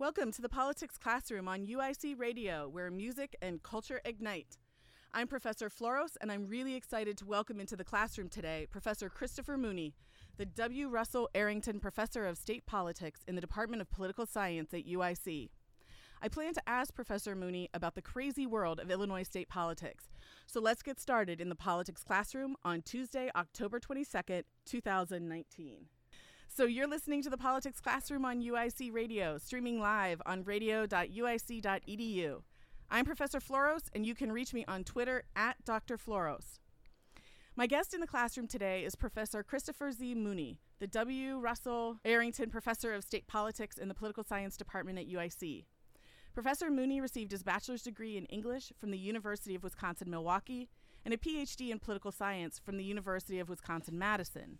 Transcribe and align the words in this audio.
Welcome 0.00 0.32
to 0.32 0.42
the 0.42 0.48
Politics 0.48 0.98
Classroom 0.98 1.46
on 1.46 1.68
UIC 1.68 2.18
Radio, 2.18 2.68
where 2.68 2.90
music 2.90 3.36
and 3.40 3.62
culture 3.62 4.00
ignite. 4.04 4.58
I'm 5.12 5.28
Professor 5.28 5.70
Floros, 5.70 6.16
and 6.20 6.32
I'm 6.32 6.48
really 6.48 6.74
excited 6.74 7.16
to 7.18 7.24
welcome 7.24 7.60
into 7.60 7.76
the 7.76 7.84
classroom 7.84 8.28
today 8.28 8.66
Professor 8.72 9.08
Christopher 9.08 9.56
Mooney, 9.56 9.94
the 10.36 10.46
W. 10.46 10.88
Russell 10.88 11.30
Arrington 11.32 11.78
Professor 11.78 12.26
of 12.26 12.36
State 12.36 12.66
Politics 12.66 13.20
in 13.28 13.36
the 13.36 13.40
Department 13.40 13.82
of 13.82 13.90
Political 13.92 14.26
Science 14.26 14.74
at 14.74 14.84
UIC. 14.84 15.50
I 16.20 16.28
plan 16.28 16.54
to 16.54 16.68
ask 16.68 16.92
Professor 16.92 17.36
Mooney 17.36 17.70
about 17.72 17.94
the 17.94 18.02
crazy 18.02 18.46
world 18.46 18.80
of 18.80 18.90
Illinois 18.90 19.22
state 19.22 19.48
politics. 19.48 20.08
So 20.48 20.60
let's 20.60 20.82
get 20.82 20.98
started 20.98 21.40
in 21.40 21.50
the 21.50 21.54
Politics 21.54 22.02
Classroom 22.02 22.56
on 22.64 22.82
Tuesday, 22.82 23.30
October 23.36 23.78
22nd, 23.78 24.42
2019. 24.66 25.86
So 26.48 26.64
you're 26.66 26.86
listening 26.86 27.22
to 27.22 27.30
the 27.30 27.36
Politics 27.36 27.80
Classroom 27.80 28.24
on 28.24 28.40
UIC 28.40 28.92
Radio, 28.92 29.38
streaming 29.38 29.80
live 29.80 30.22
on 30.24 30.44
radio.uic.edu. 30.44 32.42
I'm 32.90 33.04
Professor 33.04 33.40
Floros, 33.40 33.88
and 33.92 34.06
you 34.06 34.14
can 34.14 34.30
reach 34.30 34.54
me 34.54 34.64
on 34.68 34.84
Twitter 34.84 35.24
at 35.34 35.64
Dr. 35.64 35.98
Floros. 35.98 36.60
My 37.56 37.66
guest 37.66 37.92
in 37.92 38.00
the 38.00 38.06
classroom 38.06 38.46
today 38.46 38.84
is 38.84 38.94
Professor 38.94 39.42
Christopher 39.42 39.90
Z. 39.90 40.14
Mooney, 40.14 40.60
the 40.78 40.86
W. 40.86 41.38
Russell 41.38 41.98
Arrington 42.04 42.50
Professor 42.50 42.94
of 42.94 43.02
State 43.02 43.26
Politics 43.26 43.76
in 43.76 43.88
the 43.88 43.94
Political 43.94 44.24
Science 44.24 44.56
Department 44.56 44.98
at 44.98 45.08
UIC. 45.08 45.64
Professor 46.34 46.70
Mooney 46.70 47.00
received 47.00 47.32
his 47.32 47.42
bachelor's 47.42 47.82
degree 47.82 48.16
in 48.16 48.26
English 48.26 48.72
from 48.78 48.90
the 48.90 48.98
University 48.98 49.54
of 49.54 49.62
Wisconsin 49.64 50.10
Milwaukee 50.10 50.68
and 51.04 51.12
a 51.14 51.16
PhD 51.16 51.70
in 51.70 51.78
political 51.78 52.12
science 52.12 52.58
from 52.58 52.76
the 52.76 52.84
University 52.84 53.38
of 53.38 53.48
Wisconsin 53.48 53.98
Madison. 53.98 54.58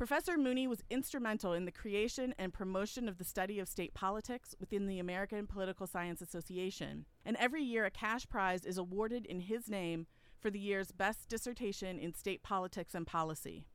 Professor 0.00 0.38
Mooney 0.38 0.66
was 0.66 0.82
instrumental 0.88 1.52
in 1.52 1.66
the 1.66 1.70
creation 1.70 2.34
and 2.38 2.54
promotion 2.54 3.06
of 3.06 3.18
the 3.18 3.24
study 3.24 3.58
of 3.58 3.68
state 3.68 3.92
politics 3.92 4.54
within 4.58 4.86
the 4.86 4.98
American 4.98 5.46
Political 5.46 5.86
Science 5.86 6.22
Association, 6.22 7.04
and 7.22 7.36
every 7.36 7.62
year 7.62 7.84
a 7.84 7.90
cash 7.90 8.26
prize 8.26 8.64
is 8.64 8.78
awarded 8.78 9.26
in 9.26 9.40
his 9.40 9.68
name 9.68 10.06
for 10.38 10.48
the 10.48 10.58
year's 10.58 10.90
best 10.90 11.28
dissertation 11.28 11.98
in 11.98 12.14
state 12.14 12.42
politics 12.42 12.94
and 12.94 13.06
policy. 13.06 13.66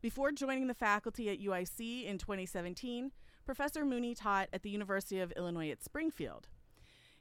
Before 0.00 0.30
joining 0.30 0.68
the 0.68 0.72
faculty 0.72 1.28
at 1.30 1.40
UIC 1.40 2.04
in 2.04 2.16
2017, 2.16 3.10
Professor 3.44 3.84
Mooney 3.84 4.14
taught 4.14 4.48
at 4.52 4.62
the 4.62 4.70
University 4.70 5.18
of 5.18 5.32
Illinois 5.32 5.72
at 5.72 5.82
Springfield. 5.82 6.46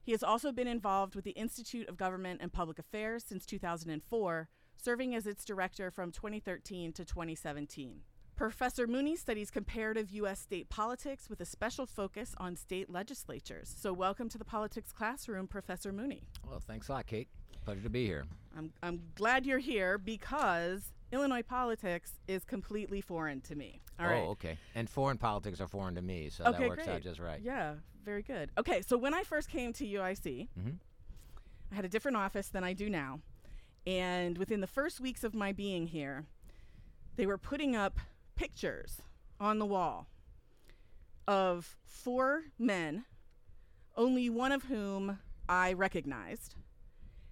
He 0.03 0.11
has 0.11 0.21
also 0.21 0.52
been 0.52 0.67
involved 0.67 1.16
with 1.16 1.25
the 1.25 1.31
Institute 1.31 1.89
of 1.89 1.97
Government 1.97 2.41
and 2.43 2.53
Public 2.53 2.77
Affairs 2.77 3.23
since 3.23 3.47
2004, 3.47 4.49
serving 4.77 5.16
as 5.16 5.25
its 5.25 5.43
director 5.43 5.89
from 5.89 6.11
2013 6.11 6.93
to 6.93 7.03
2017. 7.03 8.02
Professor 8.40 8.88
Mooney 8.88 9.18
studies 9.18 9.52
comparative 9.52 10.12
U.S. 10.12 10.40
state 10.40 10.70
politics 10.70 11.30
with 11.30 11.42
a 11.42 11.45
special 11.45 11.86
focus 11.86 12.34
on 12.38 12.56
state 12.56 12.90
legislatures. 12.90 13.76
So, 13.78 13.92
welcome 13.92 14.30
to 14.30 14.38
the 14.38 14.45
politics 14.45 14.94
classroom, 14.94 15.45
Professor 15.45 15.92
Mooney. 15.92 16.23
Well, 16.48 16.62
thanks 16.66 16.88
a 16.88 16.94
lot, 16.94 17.06
Kate. 17.06 17.28
Pleasure 17.66 17.82
to 17.82 17.90
be 17.90 18.06
here. 18.06 18.23
I'm, 18.58 18.72
I'm 18.82 19.02
glad 19.16 19.45
you're 19.45 19.60
here 19.60 19.98
because 19.98 20.94
Illinois 21.12 21.42
politics 21.42 22.14
is 22.30 22.45
completely 22.45 23.02
foreign 23.02 23.42
to 23.42 23.56
me. 23.56 23.82
All 24.00 24.06
oh, 24.06 24.10
right. 24.10 24.23
okay. 24.30 24.58
And 24.73 24.90
foreign 24.90 25.17
politics 25.17 25.60
are 25.60 25.67
foreign 25.67 25.95
to 25.95 26.02
me, 26.02 26.30
so 26.30 26.45
Okay, 26.45 26.60
that 26.60 26.70
works 26.70 26.86
great. 26.86 26.95
out 26.95 27.02
just 27.02 27.20
right. 27.20 27.42
Yeah, 27.44 27.73
very 28.06 28.22
good. 28.22 28.52
Okay, 28.58 28.82
so 28.82 28.98
when 28.98 29.14
I 29.14 29.23
first 29.23 29.50
came 29.50 29.73
to 29.73 29.86
UIC, 29.86 30.48
Mhm. 30.58 30.78
I 31.73 31.76
had 31.76 31.84
a 31.84 31.90
different 31.90 32.16
office 32.16 32.48
than 32.48 32.64
I 32.64 32.72
do 32.72 32.90
now. 32.90 33.20
And 33.86 34.38
within 34.38 34.62
the 34.62 34.67
first 34.67 35.02
weeks 35.02 35.26
of 35.26 35.36
my 35.36 35.52
being 35.52 35.88
here, 35.88 36.26
they 37.17 37.26
were 37.26 37.38
putting 37.38 37.76
up 37.76 38.00
pictures 38.44 39.02
on 39.38 39.59
the 39.59 39.66
wall 39.66 40.08
of 41.28 41.76
four 41.86 42.44
men, 42.58 43.04
only 43.98 44.30
one 44.30 44.54
of 44.54 44.64
whom 44.64 45.20
I 45.50 45.73
recognized. 45.73 46.56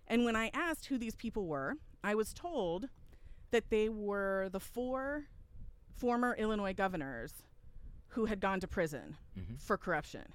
And 0.05 0.25
when 0.25 0.35
I 0.35 0.51
asked 0.53 0.87
who 0.87 0.97
these 0.97 1.15
people 1.15 1.47
were, 1.47 1.75
I 2.03 2.13
was 2.13 2.33
told 2.33 2.89
that 3.51 3.69
they 3.69 3.87
were 3.87 4.49
the 4.51 4.59
four 4.59 5.27
former 5.95 6.35
Illinois 6.37 6.73
governors 6.73 7.31
who 8.09 8.25
had 8.25 8.41
gone 8.41 8.59
to 8.59 8.67
prison 8.67 9.15
Mhm. 9.37 9.61
for 9.61 9.77
corruption. 9.77 10.33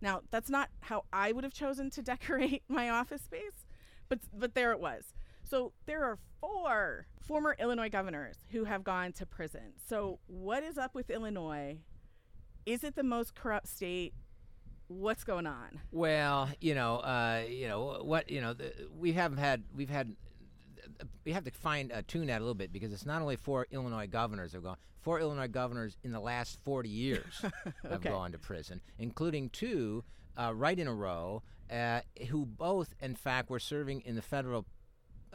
Now, 0.00 0.22
that's 0.30 0.48
not 0.48 0.70
how 0.80 1.04
I 1.12 1.32
would 1.32 1.44
have 1.44 1.52
chosen 1.52 1.90
to 1.90 2.02
decorate 2.12 2.62
my 2.68 2.88
office 2.88 3.20
space, 3.22 3.66
but 4.08 4.20
but 4.32 4.54
there 4.54 4.72
it 4.72 4.80
was. 4.80 5.12
So 5.48 5.72
there 5.86 6.04
are 6.04 6.18
four 6.40 7.06
former 7.22 7.56
Illinois 7.58 7.88
governors 7.88 8.36
who 8.50 8.64
have 8.64 8.82
gone 8.84 9.12
to 9.14 9.26
prison. 9.26 9.72
So 9.88 10.18
what 10.26 10.62
is 10.62 10.76
up 10.78 10.94
with 10.94 11.10
Illinois? 11.10 11.78
Is 12.64 12.82
it 12.84 12.96
the 12.96 13.02
most 13.04 13.34
corrupt 13.34 13.68
state? 13.68 14.12
What's 14.88 15.24
going 15.24 15.46
on? 15.46 15.80
Well, 15.90 16.48
you 16.60 16.74
know, 16.74 16.96
uh, 16.98 17.42
you 17.48 17.66
know 17.68 18.00
what, 18.02 18.30
you 18.30 18.40
know, 18.40 18.52
the, 18.54 18.72
we 18.96 19.12
haven't 19.12 19.38
had, 19.38 19.64
we've 19.74 19.90
had, 19.90 20.14
we 21.24 21.32
have 21.32 21.44
to 21.44 21.50
find 21.50 21.92
uh, 21.92 22.02
tune 22.06 22.26
that 22.28 22.38
a 22.38 22.44
little 22.44 22.54
bit 22.54 22.72
because 22.72 22.92
it's 22.92 23.06
not 23.06 23.20
only 23.20 23.36
four 23.36 23.66
Illinois 23.72 24.06
governors 24.06 24.52
have 24.52 24.62
gone, 24.62 24.76
four 25.00 25.18
Illinois 25.20 25.48
governors 25.48 25.96
in 26.04 26.12
the 26.12 26.20
last 26.20 26.58
40 26.64 26.88
years 26.88 27.40
have 27.82 27.92
Okay. 27.94 28.10
gone 28.10 28.30
to 28.32 28.38
prison, 28.38 28.80
including 28.98 29.50
two 29.50 30.04
uh, 30.36 30.52
right 30.54 30.78
in 30.78 30.86
a 30.86 30.94
row, 30.94 31.42
uh, 31.70 32.00
who 32.28 32.46
both, 32.46 32.94
in 33.00 33.16
fact, 33.16 33.50
were 33.50 33.58
serving 33.58 34.02
in 34.02 34.14
the 34.14 34.22
federal 34.22 34.66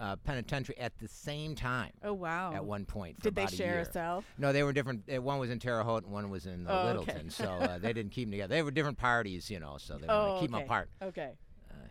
uh, 0.01 0.15
penitentiary 0.17 0.77
at 0.79 0.97
the 0.99 1.07
same 1.07 1.53
time. 1.55 1.91
Oh 2.03 2.13
wow. 2.13 2.51
At 2.53 2.65
one 2.65 2.85
point, 2.85 3.17
for 3.17 3.25
Did 3.25 3.35
they 3.35 3.45
share 3.47 3.73
year. 3.75 3.79
a 3.81 3.91
cell? 3.91 4.23
No, 4.37 4.51
they 4.51 4.63
were 4.63 4.73
different. 4.73 5.03
Uh, 5.13 5.21
one 5.21 5.37
was 5.39 5.49
in 5.51 5.59
Terre 5.59 5.83
Haute, 5.83 6.03
and 6.05 6.11
one 6.11 6.29
was 6.31 6.45
in 6.47 6.65
uh, 6.67 6.71
Oh, 6.71 6.75
okay. 6.79 6.87
Littleton. 6.97 7.29
So 7.29 7.45
uh, 7.45 7.77
they 7.79 7.93
didn't 7.93 8.11
keep 8.11 8.25
them 8.27 8.31
together. 8.31 8.55
They 8.55 8.63
were 8.63 8.71
different 8.71 8.97
parties, 8.97 9.49
you 9.51 9.59
know. 9.59 9.77
So 9.77 9.97
they 9.97 10.07
wanted 10.07 10.31
Oh, 10.31 10.35
to 10.35 10.41
keep 10.41 10.51
them 10.51 10.61
apart. 10.63 10.89
Okay. 11.03 11.31
Uh, 11.69 11.75
yeah. 11.79 11.87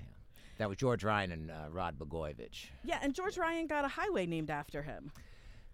That 0.58 0.68
was 0.68 0.76
George 0.76 1.04
Ryan 1.04 1.32
and 1.32 1.50
uh, 1.50 1.54
Rod 1.70 1.98
Blagojevich. 1.98 2.66
Yeah, 2.84 2.98
and 3.00 3.14
George 3.14 3.38
Ryan 3.38 3.66
got 3.68 3.84
a 3.84 3.88
highway 3.88 4.26
named 4.26 4.50
after 4.50 4.82
him. 4.82 5.12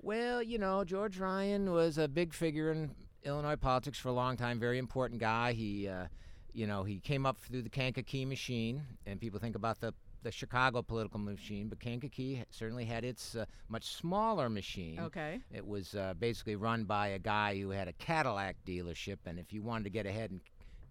Well, 0.02 0.42
you 0.42 0.58
know, 0.58 0.84
George 0.84 1.18
Ryan 1.18 1.72
was 1.72 1.96
a 1.98 2.06
big 2.06 2.34
figure 2.34 2.70
in 2.70 2.90
Illinois 3.24 3.56
politics 3.56 3.98
for 3.98 4.10
a 4.10 4.12
long 4.12 4.36
time. 4.36 4.60
Very 4.60 4.78
important 4.78 5.20
guy. 5.20 5.52
He, 5.54 5.88
uh, 5.88 6.06
you 6.52 6.66
know, 6.66 6.84
he 6.84 7.00
came 7.00 7.24
up 7.26 7.38
through 7.38 7.62
the 7.62 7.70
Kankakee 7.70 8.24
machine, 8.26 8.82
and 9.06 9.18
people 9.20 9.40
think 9.40 9.56
about 9.56 9.80
the 9.80 9.94
the 10.26 10.32
Chicago 10.32 10.82
political 10.82 11.20
machine, 11.20 11.68
but 11.68 11.78
Kankakee 11.78 12.42
certainly 12.50 12.84
had 12.84 13.04
its 13.04 13.36
uh, 13.36 13.44
much 13.68 13.84
smaller 13.84 14.48
machine. 14.48 14.98
Okay. 14.98 15.38
It 15.54 15.64
was 15.64 15.94
uh, 15.94 16.14
basically 16.18 16.56
run 16.56 16.82
by 16.82 17.08
a 17.08 17.18
guy 17.20 17.56
who 17.56 17.70
had 17.70 17.86
a 17.86 17.92
Cadillac 17.92 18.56
dealership, 18.66 19.18
and 19.24 19.38
if 19.38 19.52
you 19.52 19.62
wanted 19.62 19.84
to 19.84 19.90
get 19.90 20.04
ahead 20.04 20.32
in 20.32 20.40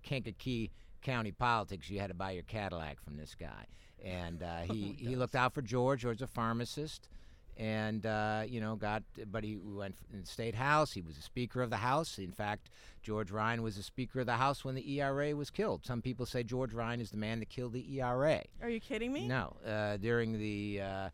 Kankakee 0.03 0.71
County 1.01 1.33
politics, 1.33 1.89
you 1.89 1.99
had 1.99 2.07
to 2.07 2.13
buy 2.13 2.31
your 2.31 2.43
Cadillac 2.43 3.03
from 3.03 3.17
this 3.17 3.35
guy. 3.37 3.65
And 4.01 4.41
uh, 4.41 4.61
he, 4.71 4.95
he 4.97 5.17
looked 5.17 5.35
out 5.35 5.53
for 5.53 5.61
George. 5.61 6.03
George 6.03 6.21
was 6.21 6.21
a 6.21 6.27
pharmacist, 6.27 7.09
and 7.57 8.05
uh, 8.05 8.43
you 8.47 8.59
know 8.61 8.75
got. 8.75 9.03
But 9.31 9.43
he 9.43 9.57
went 9.57 9.95
in 10.13 10.21
the 10.21 10.27
state 10.27 10.55
house. 10.55 10.93
He 10.93 11.01
was 11.01 11.17
a 11.17 11.21
Speaker 11.21 11.61
of 11.61 11.69
the 11.69 11.77
House. 11.77 12.17
In 12.17 12.31
fact, 12.31 12.69
George 13.01 13.31
Ryan 13.31 13.61
was 13.61 13.77
a 13.77 13.83
Speaker 13.83 14.21
of 14.21 14.25
the 14.25 14.33
House 14.33 14.65
when 14.65 14.75
the 14.75 14.99
ERA 14.99 15.35
was 15.35 15.49
killed. 15.49 15.85
Some 15.85 16.01
people 16.01 16.25
say 16.25 16.43
George 16.43 16.73
Ryan 16.73 17.01
is 17.01 17.11
the 17.11 17.17
man 17.17 17.39
that 17.39 17.49
killed 17.49 17.73
the 17.73 17.99
ERA. 17.99 18.41
Are 18.61 18.69
you 18.69 18.79
kidding 18.79 19.13
me? 19.13 19.27
No, 19.27 19.55
uh, 19.65 19.97
during 19.97 20.37
the 20.37 20.81
uh, 20.81 21.09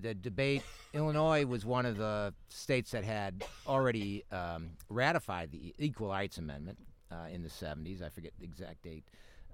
the 0.00 0.14
debate, 0.14 0.62
Illinois 0.92 1.46
was 1.46 1.64
one 1.64 1.86
of 1.86 1.96
the 1.96 2.34
states 2.48 2.90
that 2.92 3.04
had 3.04 3.44
already 3.66 4.24
um, 4.32 4.70
ratified 4.88 5.50
the 5.52 5.74
Equal 5.78 6.08
Rights 6.08 6.38
Amendment 6.38 6.78
uh, 7.10 7.28
in 7.32 7.42
the 7.42 7.48
70s. 7.48 8.02
I 8.02 8.08
forget 8.08 8.32
the 8.38 8.44
exact 8.44 8.82
date 8.82 9.04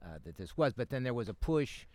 uh, 0.03 0.19
that 0.25 0.37
this 0.37 0.57
was, 0.57 0.73
but 0.73 0.89
then 0.89 1.03
there 1.03 1.15
was 1.15 1.29
a 1.29 1.35
push 1.35 1.87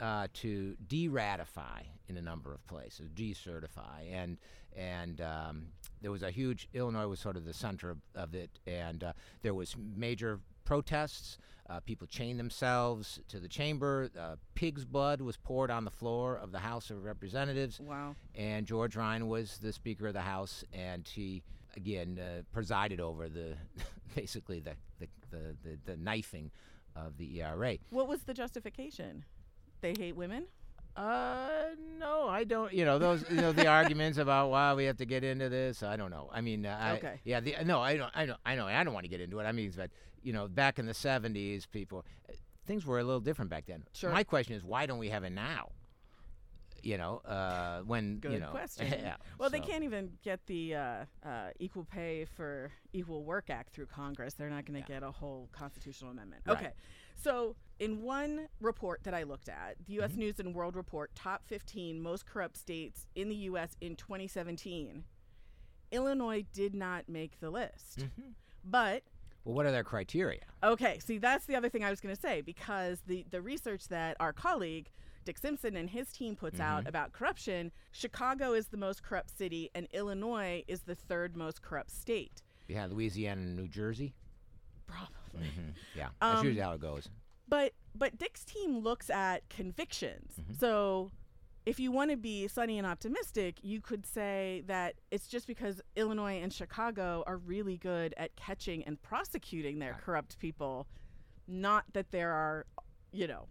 uh, 0.00 0.28
to 0.34 0.76
de-ratify 0.88 1.82
in 2.08 2.16
a 2.16 2.22
number 2.22 2.52
of 2.52 2.66
places, 2.66 3.08
decertify, 3.10 4.10
and 4.12 4.38
and 4.76 5.20
um, 5.20 5.66
there 6.02 6.10
was 6.10 6.22
a 6.22 6.30
huge. 6.30 6.68
Illinois 6.74 7.06
was 7.06 7.20
sort 7.20 7.36
of 7.36 7.44
the 7.44 7.52
center 7.54 7.90
of, 7.90 7.98
of 8.14 8.34
it, 8.34 8.50
and 8.66 9.04
uh, 9.04 9.12
there 9.42 9.54
was 9.54 9.76
major 9.96 10.40
protests. 10.64 11.38
Uh, 11.70 11.80
people 11.80 12.06
chained 12.06 12.38
themselves 12.38 13.20
to 13.28 13.38
the 13.40 13.48
chamber. 13.48 14.10
Uh, 14.18 14.36
pig's 14.54 14.84
blood 14.84 15.20
was 15.20 15.36
poured 15.36 15.70
on 15.70 15.84
the 15.84 15.90
floor 15.90 16.36
of 16.36 16.52
the 16.52 16.58
House 16.58 16.90
of 16.90 17.04
Representatives, 17.04 17.80
Wow. 17.80 18.16
and 18.34 18.66
George 18.66 18.96
Ryan 18.96 19.28
was 19.28 19.58
the 19.58 19.72
Speaker 19.72 20.08
of 20.08 20.12
the 20.14 20.20
House, 20.20 20.64
and 20.72 21.06
he 21.08 21.42
again 21.76 22.18
uh, 22.20 22.42
presided 22.52 23.00
over 23.00 23.28
the 23.28 23.54
basically 24.14 24.60
the 24.60 24.74
the, 24.98 25.08
the, 25.30 25.56
the 25.62 25.78
the 25.92 25.96
knifing 25.96 26.50
of 26.96 27.16
the 27.16 27.40
ERA. 27.40 27.76
What 27.90 28.08
was 28.08 28.22
the 28.22 28.34
justification? 28.34 29.24
They 29.84 29.92
hate 29.98 30.16
women? 30.16 30.44
Uh, 30.96 31.48
no, 31.98 32.26
I 32.26 32.44
don't. 32.44 32.72
You 32.72 32.86
know 32.86 32.98
those, 32.98 33.22
you 33.28 33.36
know 33.36 33.52
the 33.52 33.66
arguments 33.66 34.16
about 34.16 34.48
why 34.48 34.72
we 34.72 34.84
have 34.86 34.96
to 34.96 35.04
get 35.04 35.22
into 35.24 35.50
this. 35.50 35.82
I 35.82 35.94
don't 35.98 36.10
know. 36.10 36.30
I 36.32 36.40
mean, 36.40 36.64
uh, 36.64 36.78
I, 36.80 36.92
Okay. 36.92 37.20
yeah, 37.24 37.40
the, 37.40 37.56
no, 37.66 37.82
I 37.82 37.98
don't. 37.98 38.10
I 38.14 38.24
don't. 38.24 38.40
I 38.46 38.54
know. 38.54 38.66
I 38.66 38.82
don't 38.82 38.94
want 38.94 39.04
to 39.04 39.10
get 39.10 39.20
into 39.20 39.38
it. 39.40 39.44
I 39.44 39.52
mean, 39.52 39.70
but 39.76 39.90
you 40.22 40.32
know, 40.32 40.48
back 40.48 40.78
in 40.78 40.86
the 40.86 40.94
'70s, 40.94 41.70
people, 41.70 42.06
uh, 42.30 42.32
things 42.64 42.86
were 42.86 42.98
a 42.98 43.04
little 43.04 43.20
different 43.20 43.50
back 43.50 43.66
then. 43.66 43.84
Sure. 43.92 44.10
My 44.10 44.24
question 44.24 44.54
is, 44.56 44.64
why 44.64 44.86
don't 44.86 44.98
we 44.98 45.10
have 45.10 45.22
it 45.22 45.32
now? 45.32 45.68
You 46.82 46.96
know, 46.96 47.18
uh, 47.18 47.80
when 47.80 48.20
Good 48.20 48.32
you 48.32 48.40
know, 48.40 48.48
question. 48.52 48.86
yeah, 48.90 49.16
Well, 49.38 49.50
they 49.50 49.60
can't 49.60 49.84
even 49.84 50.12
get 50.22 50.46
the 50.46 50.76
uh, 50.76 51.04
uh, 51.26 51.28
Equal 51.58 51.84
Pay 51.84 52.24
for 52.24 52.70
Equal 52.94 53.22
Work 53.22 53.50
Act 53.50 53.74
through 53.74 53.86
Congress. 53.86 54.32
They're 54.32 54.48
not 54.48 54.64
going 54.64 54.82
to 54.82 54.88
Yeah. 54.90 55.00
get 55.00 55.02
a 55.02 55.10
whole 55.10 55.48
constitutional 55.52 56.10
amendment. 56.10 56.42
Right. 56.46 56.56
Okay. 56.56 56.70
So, 57.14 57.56
in 57.78 58.02
one 58.02 58.48
report 58.60 59.02
that 59.04 59.14
I 59.14 59.22
looked 59.24 59.48
at, 59.48 59.76
the 59.78 59.94
Mm-hmm. 59.94 60.00
U.S. 60.00 60.16
News 60.16 60.38
and 60.40 60.54
World 60.54 60.76
Report 60.76 61.14
Top 61.14 61.44
15 61.46 62.00
Most 62.00 62.26
Corrupt 62.26 62.56
States 62.56 63.06
in 63.14 63.28
the 63.28 63.34
U.S. 63.36 63.76
in 63.80 63.96
2017, 63.96 65.04
Illinois 65.90 66.44
did 66.52 66.74
not 66.74 67.08
make 67.08 67.40
the 67.40 67.50
list. 67.50 68.00
Mhm. 68.00 68.32
But 68.64 69.02
Well, 69.44 69.54
what 69.54 69.66
are 69.66 69.70
their 69.72 69.84
criteria? 69.84 70.40
Okay, 70.62 70.98
see 70.98 71.18
that's 71.18 71.46
the 71.46 71.54
other 71.56 71.68
thing 71.68 71.84
I 71.84 71.90
was 71.90 72.00
going 72.00 72.14
to 72.14 72.20
say 72.20 72.40
because 72.40 73.00
the 73.06 73.24
the 73.30 73.42
research 73.42 73.88
that 73.88 74.16
our 74.20 74.32
colleague 74.32 74.90
Dick 75.24 75.38
Simpson 75.38 75.76
and 75.76 75.88
his 75.88 76.12
team 76.12 76.36
puts 76.36 76.60
out 76.60 76.86
about 76.86 77.12
corruption, 77.12 77.72
Chicago 77.92 78.52
is 78.52 78.66
the 78.68 78.76
most 78.76 79.02
corrupt 79.02 79.36
city 79.36 79.70
and 79.74 79.86
Illinois 79.92 80.62
is 80.68 80.82
the 80.82 80.94
third 80.94 81.34
most 81.36 81.62
corrupt 81.62 81.90
state. 81.90 82.42
Behind 82.66 82.92
Louisiana 82.92 83.40
and 83.40 83.56
New 83.56 83.66
Jersey. 83.68 84.14
Probably. 84.86 85.14
Hmm 85.36 85.70
Yeah, 85.94 86.08
that's 86.20 86.40
Um, 86.40 86.46
usually 86.46 86.62
how 86.62 86.72
it 86.74 86.80
goes. 86.80 87.08
But 87.48 87.72
but 87.94 88.18
Dick's 88.18 88.44
team 88.44 88.78
looks 88.78 89.10
at 89.10 89.48
convictions. 89.48 90.32
Mm-hmm. 90.40 90.54
So 90.54 91.10
if 91.66 91.78
you 91.80 91.90
want 91.92 92.10
to 92.10 92.16
be 92.16 92.46
sunny 92.48 92.76
and 92.78 92.86
optimistic, 92.86 93.56
you 93.62 93.80
could 93.80 94.04
say 94.04 94.62
that 94.66 94.96
it's 95.10 95.26
just 95.28 95.46
because 95.46 95.80
Illinois 95.96 96.40
and 96.42 96.52
Chicago 96.52 97.22
are 97.26 97.38
really 97.38 97.76
good 97.78 98.12
at 98.18 98.34
catching 98.36 98.84
and 98.84 99.00
prosecuting 99.00 99.78
their 99.78 99.92
Right. 99.92 100.00
corrupt 100.00 100.38
people, 100.38 100.86
not 101.46 101.84
that 101.94 102.10
there 102.10 102.32
are, 102.32 102.66
you 103.12 103.26
know, 103.26 103.46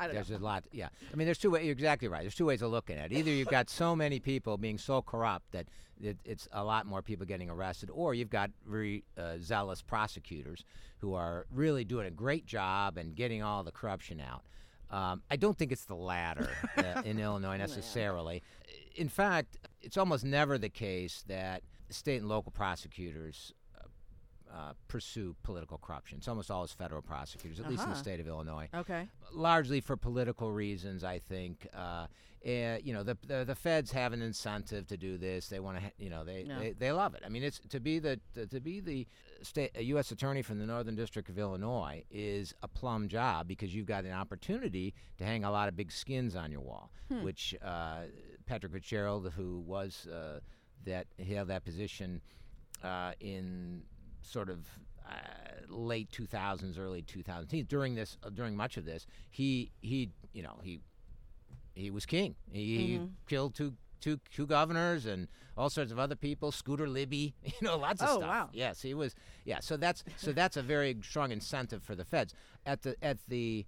There's 0.00 0.30
know. 0.30 0.36
a 0.36 0.38
lot. 0.38 0.64
Yeah, 0.72 0.88
I 1.12 1.16
mean, 1.16 1.26
there's 1.26 1.38
two 1.38 1.50
ways. 1.50 1.64
You're 1.64 1.72
exactly 1.72 2.08
right. 2.08 2.22
There's 2.22 2.34
two 2.34 2.46
ways 2.46 2.62
of 2.62 2.70
looking 2.70 2.96
at 2.96 3.12
it. 3.12 3.16
Either 3.16 3.30
you've 3.30 3.48
got 3.48 3.70
so 3.70 3.94
many 3.94 4.20
people 4.20 4.56
being 4.58 4.78
so 4.78 5.02
corrupt 5.02 5.52
that 5.52 5.66
it, 6.00 6.18
it's 6.24 6.48
a 6.52 6.64
lot 6.64 6.86
more 6.86 7.02
people 7.02 7.26
getting 7.26 7.50
arrested, 7.50 7.90
or 7.92 8.14
you've 8.14 8.30
got 8.30 8.50
very 8.66 9.04
uh, 9.16 9.34
zealous 9.40 9.82
prosecutors 9.82 10.64
who 10.98 11.14
are 11.14 11.46
really 11.50 11.84
doing 11.84 12.06
a 12.06 12.10
great 12.10 12.46
job 12.46 12.96
and 12.96 13.14
getting 13.14 13.42
all 13.42 13.62
the 13.62 13.72
corruption 13.72 14.20
out. 14.20 14.42
Um, 14.90 15.22
I 15.30 15.36
don't 15.36 15.56
think 15.56 15.72
it's 15.72 15.86
the 15.86 15.94
latter 15.94 16.50
uh, 16.76 17.02
in 17.04 17.18
Illinois 17.18 17.56
necessarily. 17.56 18.42
In 18.94 19.08
fact, 19.08 19.56
it's 19.80 19.96
almost 19.96 20.24
never 20.24 20.58
the 20.58 20.68
case 20.68 21.24
that 21.28 21.62
state 21.88 22.20
and 22.20 22.28
local 22.28 22.52
prosecutors 22.52 23.52
uh, 24.52 24.72
pursue 24.88 25.34
political 25.42 25.78
corruption. 25.78 26.18
It's 26.18 26.28
almost 26.28 26.50
always 26.50 26.72
federal 26.72 27.00
prosecutors, 27.02 27.58
at 27.58 27.68
least 27.70 27.82
in 27.84 27.88
the 27.88 27.94
Uh-huh. 27.94 28.02
state 28.02 28.20
of 28.20 28.26
Illinois 28.28 28.68
Okay. 28.74 29.08
largely 29.32 29.80
for 29.80 29.96
political 29.96 30.52
reasons, 30.52 31.02
I 31.02 31.18
think. 31.20 31.66
Uh, 31.72 32.06
eh, 32.44 32.78
you 32.84 32.92
know, 32.92 33.02
the, 33.02 33.16
the 33.26 33.44
the 33.46 33.54
feds 33.54 33.92
have 33.92 34.12
an 34.12 34.20
incentive 34.20 34.86
to 34.88 34.96
do 34.98 35.16
this. 35.16 35.48
They 35.48 35.58
want 35.60 35.78
to, 35.78 35.90
you 35.96 36.10
know, 36.10 36.22
they, 36.24 36.42
Yeah. 36.42 36.58
they 36.58 36.72
they 36.72 36.92
love 36.92 37.14
it. 37.14 37.22
I 37.24 37.30
mean, 37.30 37.42
it's 37.42 37.60
to 37.70 37.80
be 37.80 37.98
the 37.98 38.20
to, 38.34 38.60
be 38.60 38.80
the 38.80 39.06
state 39.42 39.70
a 39.74 39.82
U.S. 39.84 40.10
attorney 40.10 40.42
from 40.42 40.58
the 40.58 40.66
Northern 40.66 40.96
District 40.96 41.28
of 41.30 41.38
Illinois 41.38 42.04
is 42.10 42.52
a 42.62 42.68
plum 42.68 43.08
job 43.08 43.48
because 43.48 43.74
you've 43.74 43.86
got 43.86 44.04
an 44.04 44.12
opportunity 44.12 44.92
to 45.18 45.24
hang 45.24 45.44
a 45.44 45.50
lot 45.50 45.68
of 45.68 45.76
big 45.76 45.90
skins 45.90 46.36
on 46.36 46.50
your 46.52 46.60
wall, 46.60 46.90
which 47.22 47.54
uh, 47.62 48.02
Patrick 48.44 48.72
Fitzgerald, 48.72 49.32
who 49.36 49.60
was 49.60 50.06
uh, 50.08 50.40
that 50.84 51.06
he 51.16 51.32
held 51.32 51.48
that 51.48 51.64
position 51.64 52.20
uh, 52.82 53.12
in 53.20 53.84
sort 54.22 54.48
of 54.50 54.66
uh, 55.08 55.12
late 55.68 56.10
2000s, 56.10 56.78
early 56.78 57.02
2010s. 57.02 57.66
During 57.68 57.94
this, 57.94 58.16
uh, 58.22 58.30
during 58.30 58.56
much 58.56 58.76
of 58.76 58.84
this, 58.84 59.06
he 59.30 59.70
he 59.80 60.10
you 60.32 60.42
know 60.42 60.58
he 60.62 60.80
he 61.74 61.90
was 61.90 62.06
king. 62.06 62.34
He, 62.50 62.76
he 62.78 62.98
Mhm. 62.98 63.10
killed 63.28 63.54
two 63.54 63.74
two 64.00 64.18
two 64.34 64.46
governors 64.46 65.06
and 65.06 65.28
all 65.56 65.70
sorts 65.70 65.92
of 65.92 65.98
other 65.98 66.16
people. 66.16 66.50
Scooter 66.52 66.88
Libby, 66.88 67.34
you 67.44 67.52
know, 67.62 67.76
lots 67.78 68.02
of 68.02 68.08
Oh, 68.10 68.16
stuff. 68.18 68.28
wow. 68.28 68.48
Yes, 68.52 68.82
he 68.82 68.94
was. 68.94 69.14
Yeah, 69.44 69.60
so 69.60 69.76
that's 69.76 70.02
so 70.16 70.32
that's 70.32 70.56
a 70.56 70.62
very 70.62 70.96
strong 71.02 71.30
incentive 71.32 71.82
for 71.82 71.94
the 71.94 72.04
feds 72.04 72.34
at 72.66 72.82
the 72.82 72.96
at 73.02 73.18
the 73.28 73.64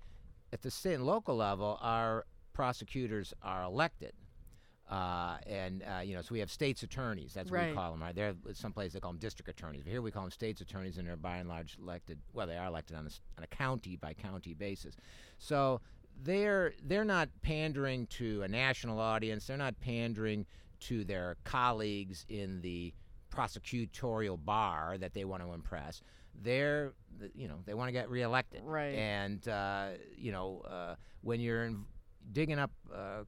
at 0.52 0.62
the 0.62 0.70
state 0.70 0.94
and 0.94 1.06
local 1.06 1.36
level. 1.36 1.78
Our 1.80 2.26
prosecutors 2.52 3.32
are 3.42 3.62
elected. 3.64 4.12
Uh, 4.90 5.38
and 5.46 5.82
uh, 5.82 6.00
you 6.00 6.14
know, 6.14 6.20
so 6.20 6.28
we 6.32 6.40
have 6.40 6.50
states 6.50 6.82
attorneys. 6.82 7.32
That's 7.32 7.50
what 7.50 7.58
Right. 7.58 7.70
we 7.70 7.75
call 7.75 7.90
them. 7.92 8.02
Right? 8.02 8.14
They're 8.14 8.34
some 8.52 8.72
places 8.72 8.92
they 8.92 9.00
call 9.00 9.12
them 9.12 9.19
district 9.19 9.48
attorneys. 9.48 9.82
But 9.82 9.90
here 9.90 10.02
we 10.02 10.10
call 10.10 10.22
them 10.22 10.31
states 10.31 10.60
attorneys, 10.60 10.98
and 10.98 11.08
they're 11.08 11.16
by 11.16 11.38
and 11.38 11.48
large 11.48 11.78
elected. 11.81 12.19
Well, 12.32 12.46
they 12.46 12.56
are 12.58 12.66
elected 12.66 12.96
on 12.96 13.06
a, 13.06 13.10
on 13.38 13.44
a 13.44 13.46
county 13.46 13.96
by 13.96 14.12
county 14.12 14.52
basis. 14.54 14.96
So 15.38 15.81
they're 16.22 16.75
they're 16.82 17.04
not 17.04 17.28
pandering 17.42 18.06
to 18.08 18.42
a 18.42 18.48
national 18.48 19.00
audience. 19.00 19.46
They're 19.46 19.56
not 19.56 19.81
pandering 19.81 20.46
to 20.81 21.04
their 21.04 21.37
colleagues 21.44 22.26
in 22.28 22.60
the 22.60 22.92
prosecutorial 23.32 24.42
bar 24.44 24.96
that 24.98 25.14
they 25.14 25.25
want 25.25 25.42
to 25.42 25.52
impress. 25.52 26.02
They're 26.42 26.92
you 27.34 27.48
know 27.48 27.56
they 27.64 27.75
want 27.75 27.88
to 27.88 27.92
get 27.92 28.10
reelected. 28.10 28.62
Right. 28.64 28.94
And 28.94 29.46
uh, 29.48 29.90
you 30.16 30.32
know 30.32 30.62
uh, 30.69 30.96
when 31.22 31.40
you're 31.40 31.64
in, 31.64 31.84
digging 32.32 32.58
up 32.58 32.70
uh, 32.94 33.25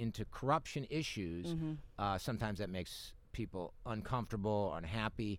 into 0.00 0.24
corruption 0.24 0.86
issues, 0.88 1.54
Mhm. 1.54 1.76
uh, 1.98 2.16
sometimes 2.18 2.58
that 2.58 2.70
makes 2.70 3.12
people 3.32 3.74
uncomfortable, 3.84 4.74
unhappy, 4.74 5.38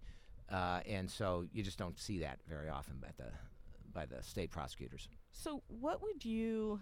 uh, 0.50 0.82
and 0.86 1.10
so 1.10 1.42
you 1.52 1.64
just 1.64 1.78
don't 1.80 2.00
see 2.00 2.20
that 2.20 2.40
very 2.48 2.70
often 2.70 3.00
by 3.00 3.12
the 3.18 3.32
by 3.94 4.06
the 4.06 4.24
state 4.24 4.50
prosecutors. 4.52 5.10
So, 5.34 5.64
what 5.68 6.02
would 6.02 6.24
you 6.24 6.80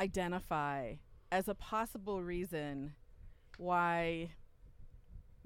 identify 0.00 0.96
as 1.30 1.46
a 1.46 1.54
possible 1.54 2.20
reason 2.22 2.94
why 3.58 4.30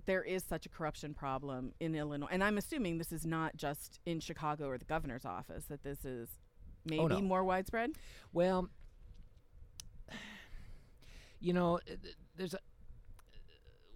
there 0.07 0.23
is 0.23 0.43
such 0.45 0.65
a 0.65 0.69
corruption 0.71 1.13
problem 1.13 1.75
in 1.81 1.95
Illinois? 1.95 2.29
And 2.31 2.43
I'm 2.43 2.57
assuming 2.57 2.97
this 2.97 3.13
is 3.13 3.27
not 3.27 3.57
just 3.57 4.01
in 4.07 4.21
Chicago 4.21 4.69
or 4.69 4.79
the 4.79 4.85
governor's 4.87 5.27
office, 5.27 5.67
that 5.67 5.83
this 5.83 6.05
is 6.07 6.39
maybe 6.87 7.03
Oh, 7.03 7.09
no. 7.09 7.21
more 7.21 7.45
widespread? 7.45 7.91
Well, 8.33 8.71
you 11.45 11.53
know, 11.53 11.77
uh, 11.77 11.81
th- 12.03 12.17
there's 12.37 12.55
a 12.55 12.59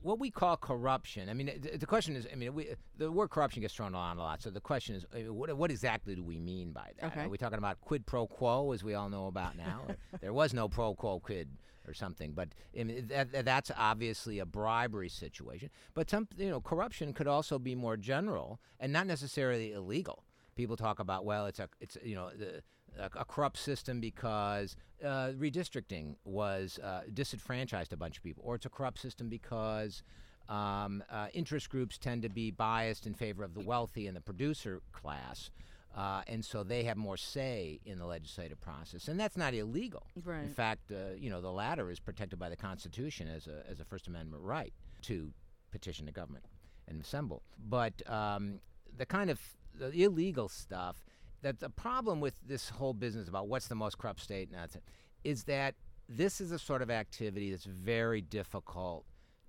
what 0.03 0.19
we 0.21 0.31
call 0.31 0.56
corruption. 0.56 1.29
I 1.29 1.35
mean, 1.35 1.49
uh, 1.49 1.53
th- 1.61 1.81
the 1.81 1.87
question 1.87 2.15
is, 2.15 2.27
I 2.33 2.37
mean, 2.37 2.55
we, 2.55 2.69
the 2.97 3.11
word 3.11 3.31
corruption 3.31 3.62
gets 3.62 3.75
thrown 3.75 3.95
around 3.95 4.19
a 4.19 4.23
lot. 4.23 4.41
So 4.41 4.49
the 4.50 4.61
question 4.61 4.95
is, 4.95 5.05
uh, 5.12 5.33
what, 5.33 5.53
what 5.56 5.71
exactly 5.73 6.15
do 6.15 6.23
we 6.23 6.39
mean 6.39 6.71
by 6.73 6.91
that? 7.00 7.06
Okay. 7.09 7.23
Are 7.25 7.29
we 7.29 7.37
talking 7.39 7.59
about 7.59 7.81
quid 7.81 8.06
pro 8.06 8.27
quo, 8.27 8.71
as 8.73 8.85
we 8.85 8.95
all 8.95 9.09
know 9.09 9.27
about 9.27 9.56
now? 9.56 9.81
There 10.21 10.33
was 10.33 10.55
no 10.55 10.69
pro 10.69 10.95
quo 10.95 11.19
quid 11.19 11.49
or 11.87 11.95
something, 11.95 12.33
but 12.33 12.50
I 12.79 12.85
mean, 12.85 13.06
that- 13.09 13.45
that's 13.45 13.71
obviously 13.77 14.39
a 14.39 14.47
bribery 14.47 15.09
situation. 15.09 15.71
But 15.95 16.09
some, 16.11 16.29
you 16.37 16.50
know, 16.50 16.61
corruption 16.61 17.12
could 17.12 17.27
also 17.27 17.59
be 17.59 17.75
more 17.75 17.97
general 17.97 18.61
and 18.79 18.93
not 18.93 19.06
necessarily 19.06 19.73
illegal. 19.73 20.23
People 20.55 20.77
talk 20.77 21.00
about, 21.00 21.25
well, 21.25 21.47
it's 21.47 21.59
a, 21.59 21.69
it's 21.81 21.97
you 22.05 22.15
know, 22.15 22.31
the, 22.39 22.62
a, 22.99 23.21
a 23.21 23.25
corrupt 23.25 23.59
system 23.59 24.00
because 24.00 24.76
uh, 25.04 25.30
redistricting 25.38 26.16
was 26.25 26.78
uh, 26.83 27.02
disenfranchised 27.12 27.92
a 27.92 27.97
bunch 27.97 28.16
of 28.16 28.23
people, 28.23 28.42
or 28.47 28.54
it's 28.54 28.66
a 28.66 28.71
corrupt 28.71 29.00
system 29.00 29.28
because 29.28 30.02
um, 30.49 31.02
uh, 31.11 31.28
interest 31.33 31.68
groups 31.68 31.99
tend 31.99 32.23
to 32.23 32.28
be 32.28 32.50
biased 32.50 33.07
in 33.07 33.14
favor 33.14 33.45
of 33.45 33.54
the 33.54 33.61
wealthy 33.61 34.07
and 34.07 34.16
the 34.16 34.21
producer 34.21 34.80
class. 34.92 35.50
Uh, 35.97 36.23
and 36.26 36.45
so 36.45 36.62
they 36.62 36.85
have 36.85 36.97
more 36.97 37.16
say 37.16 37.80
in 37.85 37.99
the 37.99 38.07
legislative 38.07 38.61
process, 38.61 39.09
and 39.09 39.18
that's 39.18 39.37
not 39.37 39.54
illegal. 39.54 40.07
Right. 40.23 40.42
In 40.42 40.49
fact, 40.50 40.92
uh, 40.92 41.14
you 41.18 41.28
know, 41.28 41.40
the 41.40 41.50
latter 41.50 41.90
is 41.90 41.99
protected 41.99 42.38
by 42.38 42.49
the 42.50 42.57
Constitution 42.57 43.26
as 43.26 43.47
a 43.47 43.68
as 43.68 43.80
a 43.80 43.85
First 43.85 44.07
Amendment 44.07 44.42
right 44.42 44.73
to 45.02 45.33
petition 45.73 46.07
the 46.07 46.12
government 46.12 46.45
and 46.87 47.00
assemble. 47.00 47.42
But 47.68 48.09
um, 48.09 48.61
the 48.97 49.07
kind 49.07 49.30
of 49.30 49.40
the 49.75 49.90
illegal 50.04 50.49
stuff 50.49 51.04
that 51.42 51.61
the 51.61 51.71
problem 51.71 52.21
with 52.21 52.35
this 52.47 52.68
whole 52.68 52.95
business 52.95 53.28
about 53.28 53.49
what's 53.49 53.68
the 53.68 53.75
most 53.75 53.99
corrupt 53.99 54.21
state 54.21 54.49
and 54.49 54.59
that's 54.59 54.76
it, 54.76 54.83
is 55.25 55.45
that 55.45 55.75
this 56.09 56.40
is 56.40 56.52
a 56.52 56.59
sort 56.59 56.83
of 56.83 56.90
activity 56.90 57.50
that's 57.50 57.64
very 57.64 58.21
difficult 58.21 59.04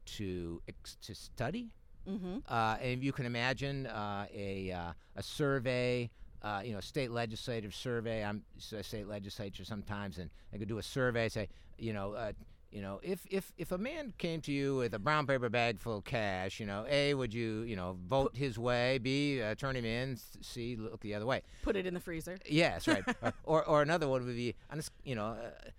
to 0.05 0.61
to 1.01 1.15
study. 1.15 1.73
Mm-hmm. 2.07 2.37
Uh, 2.47 2.77
and 2.81 3.03
you 3.03 3.11
can 3.11 3.25
imagine 3.25 3.85
uh, 3.87 4.25
a 4.33 4.71
uh, 4.71 4.93
a 5.15 5.23
survey, 5.23 6.09
uh, 6.41 6.61
you 6.63 6.73
know, 6.73 6.79
state 6.79 7.11
legislative 7.11 7.75
survey. 7.75 8.23
I'm 8.23 8.43
a 8.75 8.83
state 8.83 9.07
legislature 9.07 9.63
sometimes, 9.63 10.17
and 10.17 10.29
I 10.53 10.57
could 10.57 10.67
do 10.67 10.79
a 10.79 10.83
survey. 10.83 11.29
Say, 11.29 11.49
you 11.77 11.93
know, 11.93 12.13
uh, 12.13 12.31
you 12.71 12.81
know, 12.81 12.99
if 13.03 13.25
if 13.29 13.51
if 13.57 13.71
a 13.71 13.77
man 13.77 14.13
came 14.17 14.41
to 14.41 14.51
you 14.51 14.75
with 14.77 14.93
a 14.93 14.99
brown 14.99 15.25
paper 15.25 15.49
bag 15.49 15.79
full 15.79 15.97
of 15.97 16.03
cash, 16.03 16.59
you 16.59 16.65
know, 16.65 16.85
a 16.89 17.13
would 17.13 17.33
you 17.33 17.61
you 17.61 17.75
know 17.75 17.97
vote 18.07 18.35
his 18.35 18.59
way? 18.59 18.97
B 18.99 19.41
uh, 19.41 19.55
turn 19.55 19.75
him 19.75 19.85
in. 19.85 20.17
C 20.41 20.75
look 20.75 20.99
the 21.01 21.15
other 21.15 21.25
way. 21.25 21.41
Put 21.63 21.75
it 21.75 21.85
in 21.85 21.93
the 21.93 21.99
freezer. 21.99 22.37
Yes, 22.47 22.87
right. 22.87 23.03
or, 23.43 23.63
or 23.65 23.81
another 23.81 24.07
one 24.07 24.25
would 24.25 24.35
be 24.35 24.55
on 24.71 24.77
a 24.77 24.79
s- 24.79 24.91
you 25.03 25.15
know. 25.15 25.27
Uh, 25.27 25.69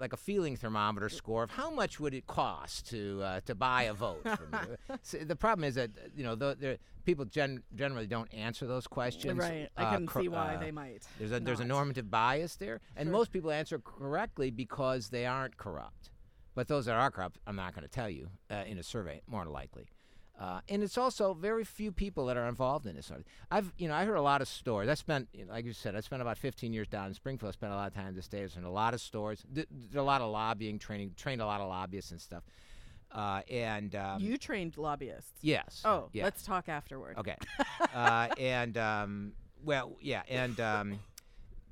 like 0.00 0.12
a 0.12 0.16
feeling 0.16 0.56
thermometer 0.56 1.08
score 1.08 1.44
of 1.44 1.52
how 1.52 1.70
much 1.70 2.00
would 2.00 2.14
it 2.14 2.26
cost 2.26 2.90
to 2.90 3.22
uh, 3.22 3.38
to 3.46 3.54
buy 3.54 3.84
a 3.84 3.94
vote 3.94 4.22
from 4.24 4.48
you. 4.68 4.96
So 5.02 5.18
the 5.18 5.36
problem 5.36 5.62
is 5.62 5.76
that 5.76 5.90
uh, 5.96 6.08
you 6.16 6.24
know 6.24 6.34
the, 6.34 6.56
the 6.58 6.78
people 7.04 7.24
gen- 7.26 7.62
generally 7.76 8.08
don't 8.08 8.26
answer 8.34 8.66
those 8.66 8.88
questions. 8.88 9.38
Right. 9.38 9.68
I 9.76 9.84
uh, 9.84 9.92
can 9.92 10.06
cor- 10.08 10.22
see 10.22 10.28
why 10.28 10.56
uh, 10.56 10.58
they 10.58 10.72
might. 10.72 11.04
There's 11.20 11.30
a 11.30 11.38
there's 11.38 11.60
a 11.60 11.64
normative 11.64 12.10
bias 12.10 12.56
there, 12.56 12.80
and 12.96 13.06
Sure. 13.06 13.12
most 13.12 13.30
people 13.30 13.52
answer 13.52 13.78
correctly 13.78 14.50
because 14.50 15.10
they 15.10 15.26
aren't 15.26 15.56
corrupt. 15.58 16.10
But 16.54 16.68
those 16.68 16.86
that 16.86 16.94
are 16.94 17.10
corrupt, 17.10 17.38
I'm 17.46 17.56
not 17.56 17.74
going 17.74 17.82
to 17.82 17.90
tell 17.90 18.08
you 18.08 18.30
uh, 18.50 18.62
in 18.66 18.78
a 18.78 18.82
survey, 18.82 19.22
more 19.26 19.42
than 19.44 19.52
likely. 19.52 19.86
Uh, 20.40 20.60
and 20.68 20.82
it's 20.82 20.98
also 20.98 21.32
very 21.32 21.62
few 21.64 21.92
people 21.92 22.26
that 22.26 22.36
are 22.36 22.48
involved 22.48 22.86
in 22.86 22.96
this. 22.96 23.06
sort 23.06 23.20
of- 23.20 23.26
I've, 23.52 23.72
you 23.78 23.86
know, 23.86 23.94
I 23.94 24.04
heard 24.04 24.16
a 24.16 24.22
lot 24.22 24.40
of 24.42 24.48
stories. 24.48 24.88
I 24.88 24.94
spent, 24.94 25.28
you 25.32 25.44
know, 25.46 25.52
like 25.52 25.64
you 25.64 25.72
said, 25.72 25.94
I 25.94 26.00
spent 26.00 26.22
about 26.22 26.38
15 26.38 26.72
years 26.72 26.88
down 26.88 27.06
in 27.06 27.14
Springfield. 27.14 27.50
I 27.50 27.52
spent 27.52 27.72
a 27.72 27.76
lot 27.76 27.86
of 27.86 27.94
time 27.94 28.08
in 28.08 28.14
the 28.16 28.22
states 28.22 28.56
and 28.56 28.64
a 28.64 28.70
lot 28.70 28.94
of 28.94 29.00
stores. 29.00 29.44
Did, 29.52 29.66
did 29.90 29.96
a 29.96 30.02
lot 30.02 30.20
of 30.22 30.30
lobbying, 30.32 30.78
training, 30.80 31.12
trained 31.16 31.40
a 31.40 31.46
lot 31.46 31.60
of 31.60 31.68
lobbyists 31.68 32.10
and 32.10 32.20
stuff. 32.20 32.42
Uh, 33.12 33.42
and 33.48 33.94
um, 33.94 34.20
you 34.20 34.36
trained 34.36 34.76
lobbyists. 34.76 35.30
yes, 35.40 35.82
Oh, 35.84 36.08
yeah. 36.12 36.24
let's 36.24 36.42
talk 36.42 36.68
afterward. 36.68 37.16
Okay. 37.18 37.36
uh, 37.94 38.26
and 38.36 38.76
um, 38.76 39.32
well, 39.64 39.96
yeah, 40.00 40.22
and 40.28 40.58
um, 40.58 40.98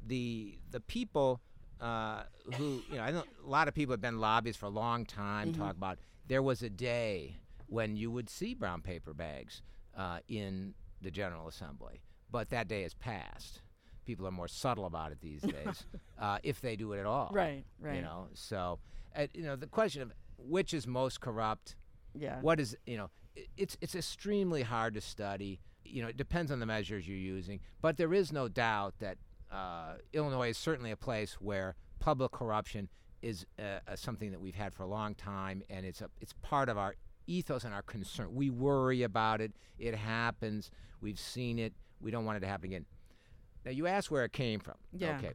the 0.06 0.56
the 0.70 0.78
people 0.78 1.40
uh, 1.82 2.22
who 2.54 2.82
you 2.90 2.96
know, 2.96 3.02
I 3.02 3.10
know 3.10 3.24
a 3.44 3.48
lot 3.50 3.68
of 3.68 3.74
people 3.74 3.92
have 3.92 4.00
been 4.00 4.18
lobbyists 4.20 4.58
for 4.60 4.66
a 4.66 4.70
long 4.70 5.04
time. 5.04 5.52
Talk 5.52 5.72
about 5.76 5.98
there 6.28 6.42
was 6.42 6.62
a 6.62 6.70
day 6.70 7.36
when 7.66 7.96
you 7.96 8.10
would 8.10 8.30
see 8.30 8.54
brown 8.54 8.80
paper 8.82 9.12
bags 9.12 9.62
uh, 9.96 10.18
in 10.28 10.74
the 11.00 11.10
General 11.10 11.48
Assembly, 11.48 12.00
but 12.30 12.50
that 12.50 12.68
day 12.68 12.82
has 12.82 12.94
passed. 12.94 13.62
People 14.04 14.26
are 14.26 14.30
more 14.32 14.48
subtle 14.48 14.86
about 14.86 15.12
it 15.12 15.20
these 15.20 15.42
days, 15.56 15.84
uh, 16.20 16.38
if 16.42 16.60
they 16.60 16.76
do 16.76 16.92
it 16.92 17.00
at 17.00 17.06
all. 17.06 17.30
Right, 17.32 17.64
right. 17.80 17.96
You 17.96 18.02
know, 18.02 18.28
so 18.34 18.78
uh, 19.16 19.26
you 19.34 19.42
know 19.42 19.56
the 19.56 19.66
question 19.66 20.02
of 20.02 20.12
which 20.38 20.72
is 20.74 20.86
most 20.86 21.20
corrupt 21.20 21.76
Yeah. 22.14 22.40
what 22.40 22.58
is 22.60 22.76
you 22.86 22.96
know 22.96 23.10
it's 23.56 23.76
it's 23.80 23.94
extremely 23.94 24.62
hard 24.62 24.94
to 24.94 25.00
study 25.00 25.60
you 25.84 26.02
know 26.02 26.08
it 26.08 26.16
depends 26.16 26.50
on 26.52 26.58
the 26.60 26.66
measures 26.66 27.06
you're 27.08 27.16
using 27.16 27.60
but 27.80 27.96
there 27.96 28.12
is 28.12 28.32
no 28.32 28.48
doubt 28.48 28.94
that 28.98 29.16
uh, 29.52 29.94
illinois 30.12 30.49
is 30.49 30.59
certainly 30.59 30.90
a 30.90 30.97
place 30.97 31.35
where 31.35 31.76
public 32.00 32.32
corruption 32.32 32.88
is 33.21 33.47
uh, 33.59 33.78
uh, 33.87 33.94
something 33.94 34.32
that 34.32 34.40
we've 34.40 34.54
had 34.54 34.75
for 34.75 34.82
a 34.82 34.88
long 34.88 35.14
time 35.14 35.62
and 35.71 35.87
it's 35.87 36.00
a 36.00 36.09
it's 36.21 36.32
part 36.42 36.68
of 36.68 36.76
our 36.76 36.94
ethos 37.26 37.64
and 37.64 37.75
our 37.75 37.82
concern. 37.82 38.35
We 38.35 38.50
worry 38.50 39.02
about 39.02 39.40
it. 39.40 39.52
It 39.78 39.94
happens. 39.94 40.71
We've 41.00 41.18
seen 41.18 41.59
it. 41.59 41.73
We 42.00 42.11
don't 42.11 42.25
want 42.25 42.38
it 42.38 42.40
to 42.40 42.47
happen 42.47 42.66
again. 42.66 42.87
Now 43.64 43.71
you 43.71 43.87
asked 43.87 44.11
where 44.11 44.25
it 44.25 44.32
came 44.32 44.61
from. 44.61 44.75
Yeah. 44.92 45.16
okay. 45.18 45.32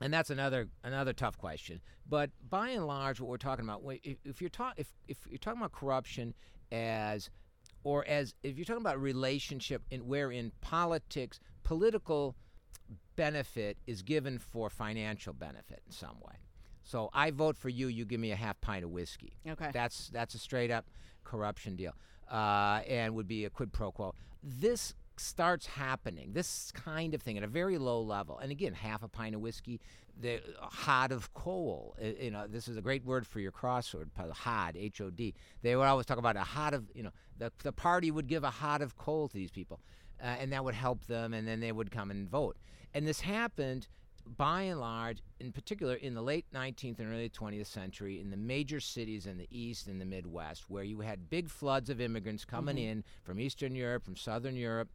And 0.00 0.12
that's 0.12 0.30
another 0.30 0.68
another 0.84 1.12
tough 1.12 1.38
question. 1.38 1.80
But 2.08 2.30
by 2.48 2.70
and 2.70 2.86
large, 2.86 3.20
what 3.20 3.30
we're 3.30 3.38
talking 3.38 3.64
about, 3.64 3.82
if, 4.02 4.18
if 4.24 4.40
you're 4.40 4.50
talking 4.50 4.74
if, 4.76 4.88
if 5.08 5.18
you're 5.28 5.38
talking 5.38 5.60
about 5.60 5.72
corruption 5.72 6.34
as, 6.70 7.30
or 7.82 8.04
as 8.06 8.34
if 8.42 8.56
you're 8.56 8.64
talking 8.64 8.82
about 8.82 9.00
relationship 9.00 9.82
in 9.90 10.06
wherein 10.06 10.52
politics, 10.60 11.40
political 11.62 12.36
benefit 13.16 13.78
is 13.86 14.02
given 14.02 14.38
for 14.38 14.70
financial 14.70 15.32
benefit 15.32 15.82
in 15.86 15.92
some 15.92 16.20
way. 16.20 16.34
So 16.82 17.10
I 17.12 17.32
vote 17.32 17.56
for 17.56 17.68
you, 17.68 17.88
you 17.88 18.04
give 18.04 18.20
me 18.20 18.30
a 18.30 18.36
half 18.36 18.60
pint 18.60 18.84
of 18.84 18.90
whiskey. 18.90 19.32
Okay. 19.48 19.70
That's 19.72 20.08
that's 20.10 20.34
a 20.34 20.38
straight 20.38 20.70
up 20.70 20.86
corruption 21.24 21.74
deal, 21.74 21.94
uh, 22.30 22.82
and 22.88 23.14
would 23.16 23.26
be 23.26 23.44
a 23.44 23.50
quid 23.50 23.72
pro 23.72 23.90
quo. 23.90 24.14
This 24.42 24.94
starts 25.16 25.66
happening, 25.66 26.32
this 26.34 26.70
kind 26.72 27.14
of 27.14 27.22
thing 27.22 27.38
at 27.38 27.42
a 27.42 27.48
very 27.48 27.78
low 27.78 28.00
level, 28.02 28.38
and 28.38 28.52
again, 28.52 28.74
half 28.74 29.02
a 29.02 29.08
pint 29.08 29.34
of 29.34 29.40
whiskey, 29.40 29.80
the 30.20 30.40
a 30.62 30.66
hod 30.66 31.10
of 31.10 31.32
coal. 31.34 31.96
uh, 32.00 32.06
You 32.20 32.30
know, 32.30 32.46
this 32.46 32.68
is 32.68 32.76
a 32.76 32.82
great 32.82 33.04
word 33.04 33.26
for 33.26 33.40
your 33.40 33.50
crossword, 33.50 34.10
hod, 34.32 34.76
H 34.76 35.00
O 35.00 35.10
D. 35.10 35.34
They 35.62 35.74
would 35.74 35.84
always 35.84 36.06
talk 36.06 36.18
about 36.18 36.36
a 36.36 36.40
hod 36.40 36.74
of, 36.74 36.84
you 36.94 37.02
know, 37.02 37.12
the 37.38 37.50
the 37.62 37.72
party 37.72 38.10
would 38.10 38.28
give 38.28 38.44
a 38.44 38.50
hod 38.50 38.82
of 38.82 38.96
coal 38.96 39.26
to 39.28 39.34
these 39.34 39.50
people, 39.50 39.80
uh, 40.22 40.26
and 40.40 40.52
that 40.52 40.64
would 40.64 40.74
help 40.74 41.06
them, 41.06 41.34
and 41.34 41.46
then 41.46 41.60
they 41.60 41.72
would 41.72 41.90
come 41.90 42.10
and 42.10 42.28
vote. 42.28 42.56
And 42.94 43.06
this 43.06 43.20
happened 43.20 43.88
by 44.36 44.62
and 44.62 44.80
large, 44.80 45.22
in 45.38 45.52
particular 45.52 45.94
in 45.94 46.14
the 46.14 46.22
late 46.22 46.46
19th 46.52 46.98
and 46.98 47.12
early 47.12 47.28
20th 47.28 47.66
century, 47.66 48.20
in 48.20 48.30
the 48.30 48.36
major 48.36 48.80
cities 48.80 49.26
in 49.26 49.38
the 49.38 49.46
East 49.50 49.86
and 49.86 50.00
the 50.00 50.04
Midwest, 50.04 50.68
where 50.68 50.82
you 50.82 51.00
had 51.00 51.30
big 51.30 51.48
floods 51.48 51.90
of 51.90 52.00
immigrants 52.00 52.44
coming 52.44 52.78
in 52.78 53.04
from 53.22 53.38
Eastern 53.38 53.74
Europe, 53.74 54.04
from 54.04 54.16
Southern 54.16 54.56
Europe, 54.56 54.88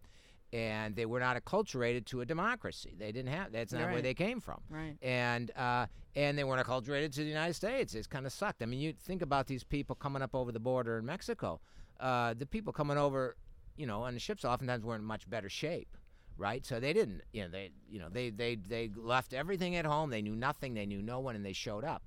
and 0.53 0.95
they 0.95 1.05
were 1.05 1.19
not 1.19 1.41
acculturated 1.41 2.05
to 2.05 2.21
a 2.21 2.25
democracy. 2.25 2.93
They 2.97 3.11
didn't 3.11 3.31
have. 3.31 3.51
That's 3.53 3.71
not 3.71 3.91
where 3.91 4.01
they 4.01 4.13
came 4.13 4.41
from. 4.41 4.59
Right. 4.69 4.97
And 5.01 5.49
uh, 5.55 5.85
and 6.15 6.37
they 6.37 6.43
weren't 6.43 6.65
acculturated 6.65 7.13
to 7.13 7.21
the 7.21 7.29
United 7.29 7.53
States. 7.53 7.95
It's 7.95 8.07
kind 8.07 8.25
of 8.25 8.33
sucked. 8.33 8.61
I 8.61 8.65
mean, 8.65 8.81
you 8.81 8.93
think 8.93 9.21
about 9.21 9.47
these 9.47 9.63
people 9.63 9.95
coming 9.95 10.21
up 10.21 10.35
over 10.35 10.51
the 10.51 10.59
border 10.59 10.97
in 10.97 11.05
Mexico. 11.05 11.61
Uh, 11.99 12.33
the 12.37 12.45
people 12.45 12.73
coming 12.73 12.97
over, 12.97 13.37
you 13.81 13.87
know, 13.87 14.05
and 14.05 14.15
the 14.15 14.19
ships 14.19 14.45
oftentimes 14.45 14.83
were 14.85 14.95
in 14.95 15.03
much 15.03 15.27
better 15.27 15.49
shape, 15.49 15.97
right? 16.37 16.63
So 16.63 16.79
they 16.79 16.93
didn't, 16.93 17.21
you 17.33 17.41
know, 17.41 17.49
they, 17.49 17.71
you 17.89 17.97
know, 17.99 18.09
they 18.09 18.29
they 18.29 18.53
they 18.55 18.91
left 18.95 19.33
everything 19.33 19.75
at 19.75 19.85
home. 19.85 20.11
They 20.11 20.21
knew 20.21 20.35
nothing. 20.35 20.75
They 20.75 20.85
knew 20.85 21.01
no 21.01 21.19
one, 21.19 21.35
and 21.35 21.43
they 21.43 21.53
showed 21.53 21.83
up, 21.83 22.03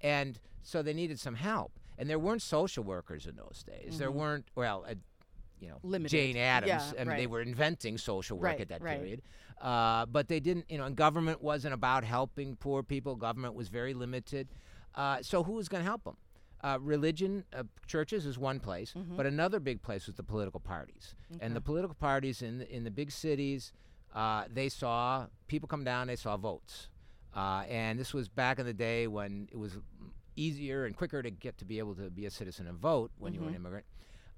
and 0.00 0.40
so 0.62 0.82
they 0.82 0.94
needed 0.94 1.20
some 1.20 1.34
help. 1.34 1.72
And 1.98 2.08
there 2.08 2.18
weren't 2.18 2.40
social 2.42 2.82
workers 2.82 3.26
in 3.26 3.36
those 3.36 3.62
days. 3.66 3.98
There 3.98 4.10
weren't 4.10 4.46
well. 4.54 4.86
Uh, 4.88 4.94
you 5.60 5.68
know, 5.68 5.78
Limited. 5.82 6.16
Jane 6.16 6.36
Addams. 6.38 6.94
Yeah, 6.94 7.00
I 7.00 7.04
mean, 7.04 7.16
they 7.16 7.26
were 7.26 7.42
inventing 7.42 7.98
social 7.98 8.38
work 8.38 8.44
Right, 8.44 8.60
at 8.60 8.68
that 8.68 8.80
right. 8.80 8.98
period. 8.98 9.22
Uh, 9.60 10.06
but 10.06 10.28
they 10.28 10.38
didn't, 10.40 10.66
you 10.70 10.78
know, 10.78 10.84
and 10.84 10.94
government 10.96 11.42
wasn't 11.42 11.74
about 11.74 12.04
helping 12.04 12.56
poor 12.56 12.82
people. 12.84 13.16
Government 13.16 13.54
was 13.54 13.68
very 13.68 13.92
limited. 13.92 14.48
Uh, 14.94 15.18
so 15.20 15.42
who 15.42 15.52
was 15.52 15.68
going 15.68 15.82
to 15.82 15.88
help 15.88 16.04
them? 16.04 16.16
Uh, 16.62 16.76
religion, 16.80 17.44
uh, 17.56 17.62
churches 17.86 18.26
is 18.26 18.36
one 18.38 18.58
place, 18.60 18.92
Mm-hmm. 18.96 19.16
but 19.16 19.26
another 19.26 19.60
big 19.60 19.80
place 19.82 20.06
was 20.06 20.16
the 20.16 20.22
political 20.24 20.58
parties. 20.60 21.14
And 21.40 21.54
the 21.54 21.60
political 21.60 21.94
parties 21.94 22.42
in 22.42 22.58
the, 22.58 22.68
in 22.74 22.82
the 22.84 22.90
big 22.90 23.12
cities, 23.12 23.72
uh, 24.14 24.44
they 24.52 24.68
saw 24.68 25.26
people 25.46 25.68
come 25.68 25.84
down, 25.84 26.08
they 26.08 26.16
saw 26.16 26.36
votes. 26.36 26.88
Uh, 27.36 27.62
and 27.68 27.98
this 27.98 28.12
was 28.12 28.28
back 28.28 28.58
in 28.58 28.66
the 28.66 28.72
day 28.72 29.06
when 29.06 29.48
it 29.52 29.56
was 29.56 29.78
easier 30.34 30.84
and 30.84 30.96
quicker 30.96 31.22
to 31.22 31.30
get 31.30 31.58
to 31.58 31.64
be 31.64 31.78
able 31.78 31.94
to 31.94 32.10
be 32.10 32.26
a 32.26 32.30
citizen 32.30 32.66
and 32.66 32.78
vote 32.78 33.10
when 33.18 33.34
you 33.34 33.40
were 33.40 33.48
an 33.48 33.54
immigrant 33.54 33.86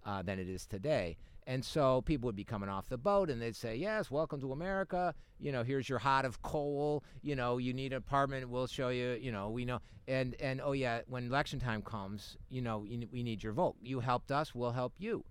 uh, 0.05 0.21
than 0.23 0.39
it 0.39 0.49
is 0.49 0.67
today. 0.67 1.17
And 1.51 1.65
so 1.65 2.01
people 2.03 2.29
would 2.29 2.37
be 2.37 2.45
coming 2.45 2.69
off 2.69 2.89
the 2.89 2.97
boat 2.97 3.29
and 3.29 3.43
they'd 3.43 3.57
say, 3.57 3.75
Yes, 3.75 4.09
welcome 4.09 4.41
to 4.41 4.53
America. 4.53 5.13
You 5.41 5.51
know, 5.51 5.65
here's 5.65 5.89
your 5.89 5.99
hod 5.99 6.25
of 6.25 6.41
coal. 6.43 7.03
You 7.23 7.35
know, 7.35 7.59
you 7.59 7.73
need 7.75 7.91
an 7.93 7.99
apartment. 7.99 8.49
We'll 8.49 8.69
show 8.69 8.91
you. 8.91 9.19
You 9.21 9.33
know, 9.33 9.51
we 9.51 9.65
know. 9.65 9.81
And, 10.07 10.37
and 10.39 10.61
oh, 10.63 10.71
yeah, 10.71 11.01
when 11.09 11.27
election 11.27 11.59
time 11.59 11.83
comes, 11.83 12.37
you 12.51 12.63
know, 12.63 12.85
you, 12.85 13.09
we 13.13 13.25
need 13.25 13.43
your 13.43 13.53
vote. 13.53 13.75
You 13.83 13.99
helped 13.99 14.31
us, 14.31 14.55
we'll 14.55 14.71
help 14.71 14.93
you. 14.99 15.25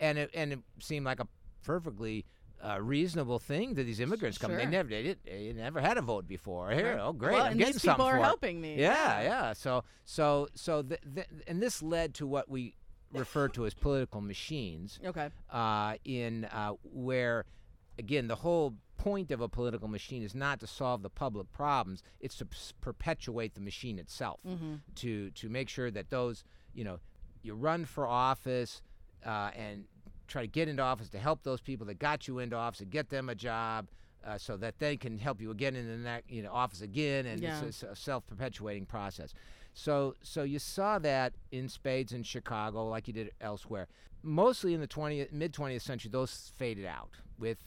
And 0.00 0.16
it, 0.16 0.30
and 0.32 0.54
it 0.54 0.60
seemed 0.80 1.04
like 1.04 1.20
a 1.20 1.28
perfectly 1.62 2.24
uh, 2.66 2.80
reasonable 2.80 3.38
thing 3.38 3.74
that 3.74 3.84
these 3.84 4.00
immigrants 4.00 4.38
come. 4.38 4.54
They 4.54 4.64
never 4.64 4.88
they, 4.88 5.02
did, 5.02 5.18
they 5.26 5.52
never 5.54 5.82
had 5.82 5.98
a 5.98 6.02
vote 6.02 6.26
before. 6.26 6.70
Here, 6.70 6.94
Right. 6.94 7.00
oh 7.04 7.12
great, 7.12 7.34
Well, 7.34 7.42
I'm 7.42 7.50
and 7.52 7.58
getting 7.58 7.74
these 7.74 7.82
something 7.82 7.96
people 7.96 8.06
are 8.06 8.12
for 8.16 8.20
it. 8.20 8.24
helping 8.24 8.60
me. 8.62 8.76
Yeah, 8.76 9.20
Yeah. 9.20 9.22
yeah. 9.22 9.52
So 9.52 9.84
so 10.06 10.48
so 10.54 10.82
th- 10.82 11.00
th- 11.14 11.26
and 11.46 11.60
this 11.62 11.82
led 11.82 12.14
to 12.14 12.26
what 12.26 12.48
we 12.48 12.74
refer 13.12 13.48
to 13.48 13.64
as 13.66 13.74
political 13.74 14.20
machines 14.20 14.98
Okay. 15.04 15.28
uh, 15.50 15.94
in 16.04 16.44
uh, 16.46 16.72
where 16.82 17.44
again 17.98 18.28
the 18.28 18.36
whole 18.36 18.74
point 18.98 19.30
of 19.30 19.40
a 19.40 19.48
political 19.48 19.88
machine 19.88 20.22
is 20.22 20.34
not 20.34 20.58
to 20.60 20.66
solve 20.66 21.02
the 21.02 21.10
public 21.10 21.50
problems 21.52 22.02
it's 22.20 22.36
to 22.36 22.46
s- 22.52 22.72
perpetuate 22.80 23.54
the 23.54 23.60
machine 23.60 23.98
itself 23.98 24.40
to 24.96 25.30
to 25.30 25.48
make 25.48 25.68
sure 25.68 25.90
that 25.90 26.10
those 26.10 26.44
you 26.74 26.84
know 26.84 26.98
you 27.42 27.54
run 27.54 27.84
for 27.84 28.06
office 28.06 28.82
uh, 29.24 29.50
and 29.56 29.84
try 30.26 30.42
to 30.42 30.48
get 30.48 30.68
into 30.68 30.82
office 30.82 31.08
to 31.08 31.18
help 31.18 31.42
those 31.44 31.60
people 31.60 31.86
that 31.86 31.98
got 31.98 32.26
you 32.28 32.40
into 32.40 32.56
office 32.56 32.80
and 32.80 32.90
get 32.90 33.08
them 33.08 33.28
a 33.28 33.34
job 33.34 33.86
uh, 34.26 34.36
so 34.36 34.56
that 34.56 34.78
they 34.80 34.96
can 34.96 35.16
help 35.16 35.40
you 35.40 35.50
again 35.52 35.74
in 35.76 35.86
the 35.88 35.96
next 35.96 36.28
you 36.30 36.42
know 36.42 36.52
office 36.52 36.80
again 36.82 37.24
and 37.26 37.40
Yeah. 37.40 37.64
it's 37.64 37.82
a 37.84 37.94
self-perpetuating 37.96 38.84
process 38.86 39.32
so 39.72 40.14
so 40.22 40.42
you 40.42 40.58
saw 40.58 40.98
that 40.98 41.32
in 41.52 41.68
spades 41.68 42.12
in 42.12 42.22
Chicago 42.22 42.88
like 42.88 43.06
you 43.06 43.14
did 43.14 43.30
elsewhere 43.40 43.88
mostly 44.22 44.74
in 44.74 44.80
the 44.80 44.88
20th 44.88 45.32
mid 45.32 45.52
20th 45.52 45.82
century 45.82 46.10
those 46.10 46.52
faded 46.56 46.86
out 46.86 47.10
with 47.38 47.58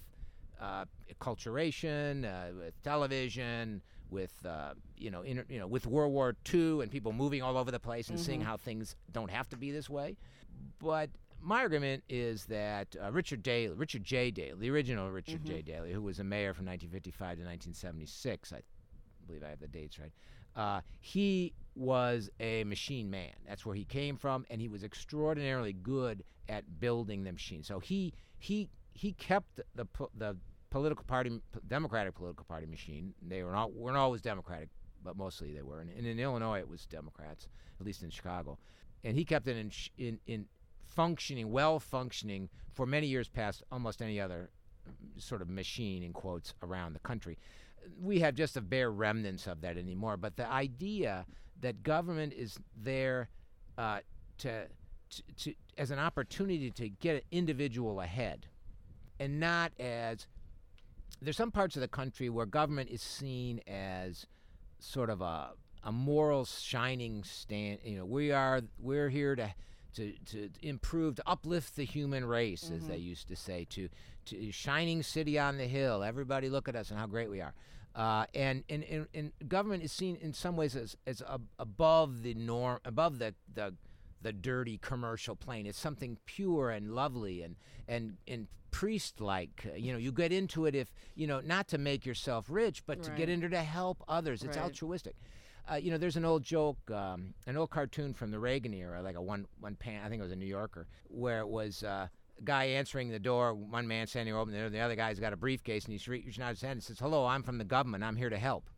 uh, 0.62 0.86
acculturation, 1.20 2.25
uh, 2.25 2.53
with 2.55 2.81
television, 2.84 3.81
with 4.10 4.34
uh, 4.46 4.74
you 4.98 5.10
know, 5.10 5.22
inter- 5.22 5.46
you 5.50 5.58
know, 5.58 5.67
with 5.67 5.88
World 5.88 6.13
War 6.13 6.36
II 6.53 6.81
and 6.81 6.91
people 6.91 7.13
moving 7.13 7.41
all 7.41 7.58
over 7.58 7.72
the 7.72 7.79
place 7.79 8.10
and 8.10 8.20
seeing 8.20 8.41
how 8.41 8.58
things 8.58 8.96
don't 9.12 9.31
have 9.31 9.50
to 9.50 9.58
be 9.58 9.72
this 9.72 9.89
way. 9.89 10.17
But 10.79 11.10
my 11.41 11.62
argument 11.62 12.03
is 12.10 12.46
that 12.46 12.96
uh, 13.01 13.12
Richard 13.12 13.41
Daley, 13.41 13.74
Richard 13.74 14.03
J. 14.03 14.29
Daley, 14.29 14.53
the 14.60 14.70
original 14.70 15.10
Richard 15.10 15.43
J. 15.43 15.62
Daley, 15.62 15.91
who 15.91 16.01
was 16.01 16.20
a 16.20 16.24
mayor 16.24 16.53
from 16.53 16.65
1955 16.65 17.17
to 17.38 17.43
1976, 17.43 18.53
I 18.53 18.62
believe 19.25 19.43
I 19.43 19.50
have 19.50 19.60
the 19.60 19.67
dates 19.67 19.98
right. 19.98 20.12
Uh, 20.55 20.81
he 21.00 21.53
was 21.75 22.29
a 22.39 22.63
machine 22.65 23.10
man. 23.10 23.31
That's 23.48 23.65
where 23.65 23.75
he 23.75 23.86
came 23.86 24.17
from, 24.17 24.46
and 24.50 24.60
he 24.60 24.67
was 24.67 24.84
extraordinarily 24.84 25.74
good 25.74 26.24
at 26.50 26.79
building 26.79 27.24
the 27.24 27.31
machine. 27.31 27.63
So 27.63 27.79
he 27.79 28.13
he 28.38 28.70
he 28.93 29.13
kept 29.13 29.62
the 29.75 29.88
the 30.17 30.36
political 30.70 31.05
party, 31.05 31.41
Democratic 31.67 32.15
political 32.15 32.46
party 32.46 32.65
machine. 32.65 33.13
They 33.22 33.43
were 33.43 33.51
not 33.51 33.74
weren't 33.74 33.98
always 33.98 34.22
Democratic, 34.22 34.70
but 35.03 35.15
mostly 35.17 35.53
they 35.53 35.62
were. 35.62 35.79
And, 35.79 35.89
and 35.89 36.05
in 36.05 36.20
Illinois, 36.20 36.60
it 36.60 36.67
was 36.67 36.86
Democrats, 36.86 37.48
at 37.79 37.86
least 37.86 38.03
in 38.03 38.10
Chicago, 38.10 38.58
and 39.03 39.15
he 39.15 39.24
kept 39.24 39.48
it 39.48 39.58
in 39.58 39.72
in 39.98 40.20
in 40.27 40.46
functioning, 40.86 41.51
well 41.51 41.79
functioning 41.79 42.50
for 42.74 42.86
many 42.86 43.08
years 43.08 43.29
past 43.29 43.63
almost 43.72 44.01
any 44.01 44.20
other 44.20 44.50
sort 45.17 45.41
of 45.41 45.50
machine 45.50 46.03
in 46.03 46.12
quotes 46.13 46.53
around 46.63 46.93
the 46.93 47.00
country. 47.00 47.38
We 48.00 48.19
have 48.19 48.35
just 48.35 48.57
a 48.57 48.61
bare 48.61 48.91
remnants 48.91 49.47
of 49.47 49.61
that 49.61 49.77
anymore. 49.77 50.17
But 50.17 50.35
the 50.35 50.50
idea 50.50 51.25
that 51.61 51.83
government 51.83 52.33
is 52.33 52.57
there 52.75 53.29
uh, 53.77 54.00
to, 54.39 54.67
to, 55.09 55.23
to 55.38 55.53
as 55.77 55.91
an 55.91 56.00
opportunity 56.00 56.71
to 56.71 56.89
get 56.89 57.15
an 57.15 57.21
individual 57.31 58.01
ahead, 58.01 58.47
and 59.19 59.39
not 59.39 59.71
as 59.79 60.27
there's 61.21 61.38
some 61.38 61.51
parts 61.51 61.75
of 61.75 61.81
the 61.81 61.88
country 61.88 62.29
where 62.29 62.45
government 62.45 62.89
is 62.89 63.01
seen 63.01 63.61
as 63.67 64.25
sort 64.79 65.09
of 65.09 65.21
a 65.21 65.51
a 65.83 65.91
moral 65.91 66.45
shining 66.45 67.23
stand. 67.23 67.79
You 67.83 68.00
know, 68.00 68.05
we 68.05 68.31
are 68.31 68.61
we're 68.79 69.09
here 69.09 69.35
to 69.35 69.53
to 69.95 70.13
to 70.27 70.50
improve 70.62 71.15
to 71.15 71.24
uplift 71.25 71.75
the 71.75 71.86
human 71.86 72.25
race, 72.25 72.65
mm-hmm. 72.65 72.75
as 72.75 72.88
they 72.88 72.98
used 72.98 73.27
to 73.27 73.36
say, 73.36 73.65
to 73.71 73.89
to 74.25 74.51
shining 74.51 75.03
city 75.03 75.39
on 75.39 75.57
the 75.57 75.67
hill. 75.67 76.03
Everybody 76.03 76.50
look 76.50 76.67
at 76.67 76.75
us 76.75 76.89
and 76.89 77.00
how 77.00 77.07
great 77.07 77.29
we 77.29 77.41
are. 77.41 77.53
Uh, 77.93 78.25
and, 78.33 78.63
and, 78.69 78.83
and, 78.86 79.07
and, 79.13 79.31
government 79.50 79.83
is 79.83 79.91
seen 79.91 80.15
in 80.21 80.31
some 80.31 80.55
ways 80.55 80.77
as, 80.77 80.95
as 81.05 81.21
above 81.60 82.24
the 82.24 82.33
norm, 82.36 82.79
above 82.86 83.19
the, 83.19 83.36
the, 83.53 83.74
the 84.21 84.31
dirty 84.31 84.77
commercial 84.77 85.36
plane. 85.36 85.65
It's 85.65 85.77
something 85.77 86.17
pure 86.25 86.69
and 86.69 86.95
lovely 86.95 87.41
and, 87.41 87.57
and, 87.89 88.15
and 88.29 88.48
priest 88.71 89.19
like. 89.19 89.67
Uh, 89.69 89.75
you 89.75 89.91
know, 89.91 89.98
you 89.98 90.13
get 90.13 90.31
into 90.31 90.65
it 90.65 90.74
if, 90.74 90.89
you 91.15 91.27
know, 91.27 91.41
not 91.41 91.67
to 91.69 91.77
make 91.77 92.05
yourself 92.05 92.45
rich, 92.48 92.83
but 92.86 93.00
right. 93.00 93.03
to 93.07 93.12
get 93.12 93.27
into 93.27 93.48
it 93.48 93.50
to 93.50 93.57
help 93.57 94.01
others. 94.07 94.41
It's 94.41 94.55
right. 94.55 94.63
altruistic. 94.63 95.15
Uh, 95.70 95.75
you 95.75 95.91
know, 95.91 95.98
there's 95.98 96.18
an 96.18 96.25
old 96.25 96.44
joke, 96.44 96.80
um, 96.91 97.34
an 97.48 97.58
old 97.58 97.70
cartoon 97.70 98.13
from 98.13 98.32
the 98.32 98.39
Reagan 98.39 98.74
era, 98.74 99.01
like 99.01 99.15
a 99.15 99.22
one 99.22 99.46
one 99.60 99.75
pan. 99.75 100.01
I 100.06 100.10
think 100.10 100.20
it 100.20 100.24
was 100.24 100.32
a 100.32 100.36
New 100.36 100.46
Yorker, 100.46 100.88
where 101.08 101.39
it 101.39 101.48
was 101.48 101.84
uh, 101.84 102.08
guy 102.44 102.65
answering 102.65 103.10
the 103.10 103.20
door, 103.20 103.53
one 103.53 103.88
man 103.88 104.08
standing 104.08 104.36
open 104.36 104.53
there, 104.53 104.70
the 104.70 104.80
other 104.80 104.96
guy's 104.96 105.20
got 105.20 105.34
a 105.34 105.38
briefcase, 105.38 105.86
and 105.86 105.91
he's 105.91 106.08
reaching 106.08 106.44
out 106.44 106.50
his 106.50 106.62
hand 106.62 106.74
and 106.74 106.84
says, 106.84 107.00
"Hello, 107.00 107.25
I'm 107.25 107.44
from 107.44 107.58
the 107.58 107.63
government. 107.63 108.03
I'm 108.03 108.15
here 108.15 108.30
to 108.30 108.38
help." 108.38 108.70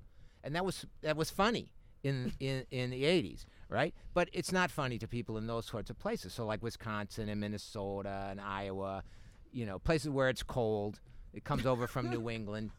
And 0.43 0.55
that 0.55 0.65
was 0.65 0.85
that 1.01 1.15
was 1.15 1.29
funny 1.29 1.71
in 2.03 2.33
in 2.39 2.65
in 2.71 2.89
the 2.89 3.03
80s, 3.03 3.45
right? 3.69 3.93
But 4.13 4.29
it's 4.33 4.51
not 4.51 4.71
funny 4.71 4.97
to 4.99 5.07
people 5.07 5.37
in 5.37 5.47
those 5.47 5.65
sorts 5.65 5.89
of 5.89 5.97
places. 5.97 6.33
So 6.33 6.45
like 6.45 6.61
Wisconsin 6.61 7.29
and 7.29 7.39
Minnesota 7.39 8.27
and 8.29 8.41
Iowa, 8.41 9.03
you 9.51 9.65
know, 9.65 9.79
places 9.79 10.09
where 10.09 10.29
it's 10.29 10.43
cold. 10.43 10.99
It 11.33 11.43
comes 11.43 11.65
over 11.65 11.87
from 11.87 12.09
New 12.09 12.29
England. 12.37 12.71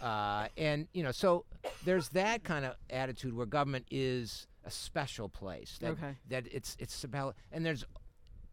Uh, 0.00 0.48
and 0.56 0.88
you 0.92 1.02
know, 1.02 1.12
so 1.12 1.44
there's 1.84 2.08
that 2.10 2.44
kind 2.44 2.64
of 2.64 2.74
attitude 2.90 3.34
where 3.34 3.46
government 3.46 3.86
is 3.90 4.46
a 4.64 4.70
special 4.70 5.28
place. 5.28 5.78
That, 5.80 5.92
okay. 5.92 6.16
That 6.28 6.46
it's 6.50 6.76
it's 6.78 7.04
about, 7.04 7.36
and 7.50 7.64
there's 7.64 7.84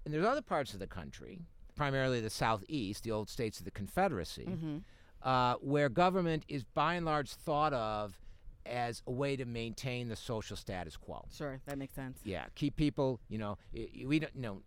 and 0.05 0.13
there's 0.13 0.25
other 0.25 0.41
parts 0.41 0.74
of 0.74 0.79
the 0.79 0.88
country 0.88 1.39
primarily 1.79 2.19
the 2.19 2.29
Southeast, 2.29 3.05
the 3.05 3.12
old 3.12 3.29
states 3.29 3.57
of 3.59 3.63
the 3.63 3.71
Confederacy, 3.71 4.45
mm-hmm. 4.50 4.77
uh, 5.24 5.53
where 5.62 5.88
government 5.88 6.43
is 6.50 6.65
by 6.65 6.95
and 6.95 7.05
large 7.05 7.29
thought 7.31 7.71
of 7.71 8.19
as 8.65 9.01
a 9.07 9.12
way 9.12 9.38
to 9.38 9.45
maintain 9.45 10.09
the 10.09 10.15
social 10.15 10.57
status 10.57 10.98
quo. 10.98 11.24
Sure, 11.33 11.62
that 11.65 11.77
makes 11.77 11.95
sense. 11.95 12.19
Yeah, 12.25 12.48
keep 12.55 12.75
people, 12.75 13.21
you 13.29 13.38
know, 13.38 13.57
we 13.74 14.19
don't, 14.19 14.36
you 14.36 14.41
know, 14.41 14.62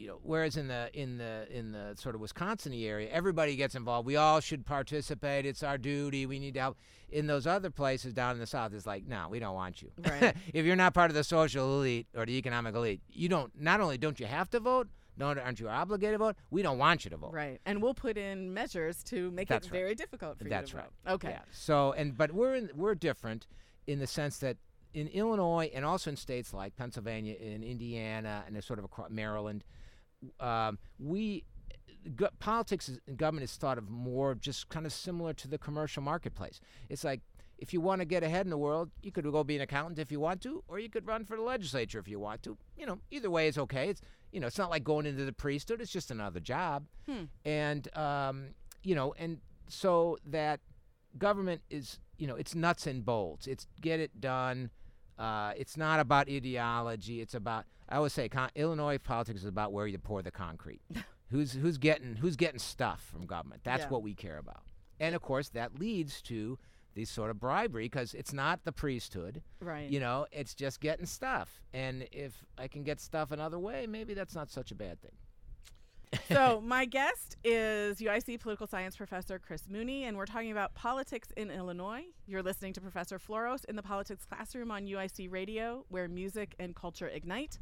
you 0.00 0.06
know, 0.06 0.18
whereas 0.22 0.56
in 0.56 0.66
the 0.66 0.88
in 0.94 1.18
the 1.18 1.46
in 1.50 1.72
the 1.72 1.94
sort 1.94 2.14
of 2.14 2.22
Wisconsin 2.22 2.72
area, 2.72 3.10
everybody 3.10 3.54
gets 3.54 3.74
involved. 3.74 4.06
We 4.06 4.16
all 4.16 4.40
should 4.40 4.64
participate. 4.64 5.44
It's 5.44 5.62
our 5.62 5.76
duty. 5.76 6.24
We 6.24 6.38
need 6.38 6.54
to 6.54 6.60
help. 6.60 6.78
In 7.10 7.26
those 7.26 7.46
other 7.46 7.68
places 7.68 8.14
down 8.14 8.32
in 8.32 8.38
the 8.38 8.46
South, 8.46 8.72
it's 8.72 8.86
like, 8.86 9.06
no, 9.06 9.26
we 9.28 9.40
don't 9.40 9.54
want 9.54 9.82
you. 9.82 9.90
Right. 9.98 10.34
if 10.54 10.64
you're 10.64 10.76
not 10.76 10.94
part 10.94 11.10
of 11.10 11.14
the 11.14 11.24
social 11.24 11.78
elite 11.78 12.06
or 12.16 12.24
the 12.24 12.32
economic 12.38 12.74
elite, 12.74 13.02
you 13.10 13.28
don't. 13.28 13.52
Not 13.60 13.82
only 13.82 13.98
don't 13.98 14.18
you 14.18 14.24
have 14.24 14.48
to 14.50 14.60
vote, 14.60 14.88
no, 15.18 15.26
aren't 15.26 15.60
you 15.60 15.68
obligated 15.68 16.14
to 16.14 16.18
vote? 16.18 16.36
We 16.50 16.62
don't 16.62 16.78
want 16.78 17.04
you 17.04 17.10
to 17.10 17.18
vote. 17.18 17.34
Right, 17.34 17.60
and 17.66 17.82
we'll 17.82 17.92
put 17.92 18.16
in 18.16 18.54
measures 18.54 19.04
to 19.04 19.30
make 19.32 19.48
That's 19.48 19.66
it 19.66 19.70
right. 19.70 19.80
very 19.80 19.94
difficult 19.94 20.38
for 20.38 20.44
That's 20.44 20.70
you 20.70 20.78
to 20.78 20.82
right. 20.84 20.90
vote. 21.04 21.12
Okay. 21.14 21.30
Yeah. 21.30 21.40
So, 21.52 21.92
and 21.92 22.16
but 22.16 22.32
we're 22.32 22.54
in, 22.54 22.70
we're 22.74 22.94
different 22.94 23.46
in 23.86 23.98
the 23.98 24.06
sense 24.06 24.38
that 24.38 24.56
in 24.94 25.08
Illinois 25.08 25.70
and 25.74 25.84
also 25.84 26.10
in 26.10 26.16
states 26.16 26.54
like 26.54 26.74
Pennsylvania, 26.76 27.34
in 27.34 27.62
Indiana, 27.62 28.44
and 28.46 28.64
sort 28.64 28.78
of 28.78 28.84
across 28.84 29.10
Maryland, 29.10 29.62
um, 30.38 30.78
we 30.98 31.44
go- 32.16 32.30
politics 32.38 32.88
and 32.88 33.16
government 33.16 33.44
is 33.44 33.56
thought 33.56 33.78
of 33.78 33.88
more 33.88 34.34
just 34.34 34.68
kind 34.68 34.86
of 34.86 34.92
similar 34.92 35.32
to 35.34 35.48
the 35.48 35.58
commercial 35.58 36.02
marketplace. 36.02 36.60
It's 36.88 37.04
like 37.04 37.20
if 37.58 37.72
you 37.72 37.80
want 37.80 38.00
to 38.00 38.06
get 38.06 38.22
ahead 38.22 38.46
in 38.46 38.50
the 38.50 38.58
world, 38.58 38.90
you 39.02 39.12
could 39.12 39.24
go 39.30 39.44
be 39.44 39.56
an 39.56 39.62
accountant 39.62 39.98
if 39.98 40.10
you 40.10 40.18
want 40.18 40.40
to, 40.42 40.64
or 40.66 40.78
you 40.78 40.88
could 40.88 41.06
run 41.06 41.24
for 41.24 41.36
the 41.36 41.42
legislature 41.42 41.98
if 41.98 42.08
you 42.08 42.18
want 42.18 42.42
to. 42.44 42.56
You 42.76 42.86
know, 42.86 42.98
either 43.10 43.30
way 43.30 43.48
is 43.48 43.58
okay. 43.58 43.90
It's 43.90 44.00
you 44.32 44.40
know, 44.40 44.46
it's 44.46 44.58
not 44.58 44.70
like 44.70 44.84
going 44.84 45.06
into 45.06 45.24
the 45.24 45.32
priesthood. 45.32 45.80
It's 45.80 45.90
just 45.90 46.10
another 46.10 46.40
job. 46.40 46.86
Hmm. 47.08 47.24
And 47.44 47.96
um, 47.96 48.54
you 48.82 48.94
know, 48.94 49.14
and 49.18 49.38
so 49.68 50.18
that 50.26 50.60
government 51.18 51.62
is, 51.70 51.98
you 52.18 52.26
know, 52.26 52.36
it's 52.36 52.54
nuts 52.54 52.86
and 52.86 53.04
bolts. 53.04 53.46
It's 53.46 53.66
get 53.80 54.00
it 54.00 54.20
done. 54.20 54.70
Uh, 55.18 55.52
it's 55.56 55.76
not 55.76 56.00
about 56.00 56.30
ideology. 56.30 57.20
It's 57.20 57.34
about 57.34 57.66
I 57.90 57.96
always 57.96 58.12
say 58.12 58.28
con- 58.28 58.50
Illinois 58.54 58.98
politics 58.98 59.40
is 59.40 59.46
about 59.46 59.72
where 59.72 59.86
you 59.86 59.98
pour 59.98 60.22
the 60.22 60.30
concrete. 60.30 60.80
who's 61.30 61.52
who's 61.52 61.78
getting 61.78 62.16
who's 62.16 62.36
getting 62.36 62.58
stuff 62.58 63.04
from 63.12 63.26
government. 63.26 63.62
That's 63.64 63.82
Yeah. 63.84 63.88
what 63.88 64.02
we 64.02 64.14
care 64.14 64.38
about. 64.38 64.62
And 64.98 65.14
of 65.14 65.22
course, 65.22 65.48
that 65.50 65.78
leads 65.78 66.20
to 66.22 66.58
these 66.94 67.08
sort 67.08 67.30
of 67.30 67.38
bribery 67.38 67.84
because 67.84 68.14
it's 68.14 68.32
not 68.32 68.64
the 68.64 68.72
priesthood. 68.72 69.42
Right. 69.60 69.88
You 69.88 70.00
know, 70.00 70.26
it's 70.32 70.54
just 70.54 70.80
getting 70.80 71.06
stuff. 71.06 71.62
And 71.72 72.06
if 72.12 72.44
I 72.58 72.66
can 72.68 72.82
get 72.82 73.00
stuff 73.00 73.30
another 73.30 73.58
way, 73.58 73.86
maybe 73.86 74.12
that's 74.12 74.34
not 74.34 74.50
such 74.50 74.72
a 74.72 74.74
bad 74.74 75.00
thing. 75.00 75.12
so 76.28 76.60
my 76.64 76.84
guest 76.84 77.36
is 77.44 77.98
UIC 78.00 78.40
political 78.40 78.66
science 78.66 78.96
professor 78.96 79.38
Chris 79.38 79.68
Mooney, 79.68 80.04
and 80.04 80.16
we're 80.16 80.26
talking 80.26 80.50
about 80.50 80.74
politics 80.74 81.28
in 81.36 81.50
Illinois. 81.52 82.02
You're 82.26 82.42
listening 82.42 82.72
to 82.74 82.80
Professor 82.80 83.20
Floros 83.20 83.64
in 83.66 83.76
the 83.76 83.82
politics 83.82 84.24
classroom 84.26 84.72
on 84.72 84.86
UIC 84.86 85.30
Radio, 85.30 85.84
where 85.88 86.08
music 86.08 86.56
and 86.58 86.74
culture 86.74 87.06
ignite. 87.08 87.58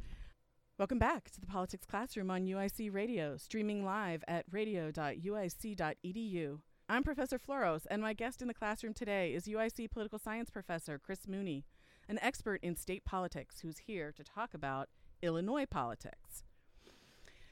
Welcome 0.79 0.97
back 0.97 1.29
to 1.31 1.41
the 1.41 1.45
politics 1.45 1.85
classroom 1.85 2.31
on 2.31 2.45
UIC 2.45 2.93
Radio, 2.93 3.35
streaming 3.35 3.83
live 3.83 4.23
at 4.29 4.45
radio.uic.edu. 4.49 6.59
I'm 6.87 7.03
Professor 7.03 7.37
Floros, 7.37 7.85
and 7.91 8.01
my 8.01 8.13
guest 8.13 8.41
in 8.41 8.47
the 8.47 8.53
classroom 8.53 8.93
today 8.93 9.33
is 9.33 9.43
UIC 9.43 9.91
political 9.91 10.17
science 10.17 10.49
professor 10.49 10.97
Chris 10.97 11.27
Mooney, 11.27 11.65
an 12.07 12.17
expert 12.21 12.61
in 12.63 12.77
state 12.77 13.03
politics 13.03 13.59
who's 13.59 13.79
here 13.79 14.13
to 14.13 14.23
talk 14.23 14.53
about 14.53 14.87
Illinois 15.21 15.65
politics. 15.65 16.45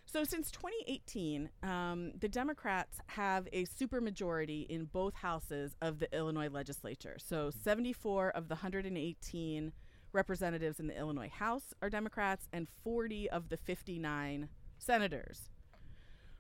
So, 0.06 0.24
since 0.24 0.50
2018, 0.50 1.50
um, 1.64 2.14
the 2.18 2.30
Democrats 2.30 3.02
have 3.08 3.50
a 3.52 3.66
supermajority 3.66 4.68
in 4.70 4.86
both 4.86 5.16
houses 5.16 5.76
of 5.82 6.00
the 6.00 6.08
Illinois 6.16 6.48
legislature. 6.48 7.18
So, 7.20 7.52
74 7.52 8.30
of 8.30 8.48
the 8.48 8.56
118 8.56 9.74
representatives 10.18 10.80
in 10.80 10.88
the 10.88 10.98
Illinois 10.98 11.30
House 11.30 11.74
are 11.82 11.90
Democrats, 11.90 12.50
and 12.52 12.68
40 12.84 13.30
of 13.30 13.48
the 13.50 13.56
59 13.58 14.50
senators. 14.78 15.50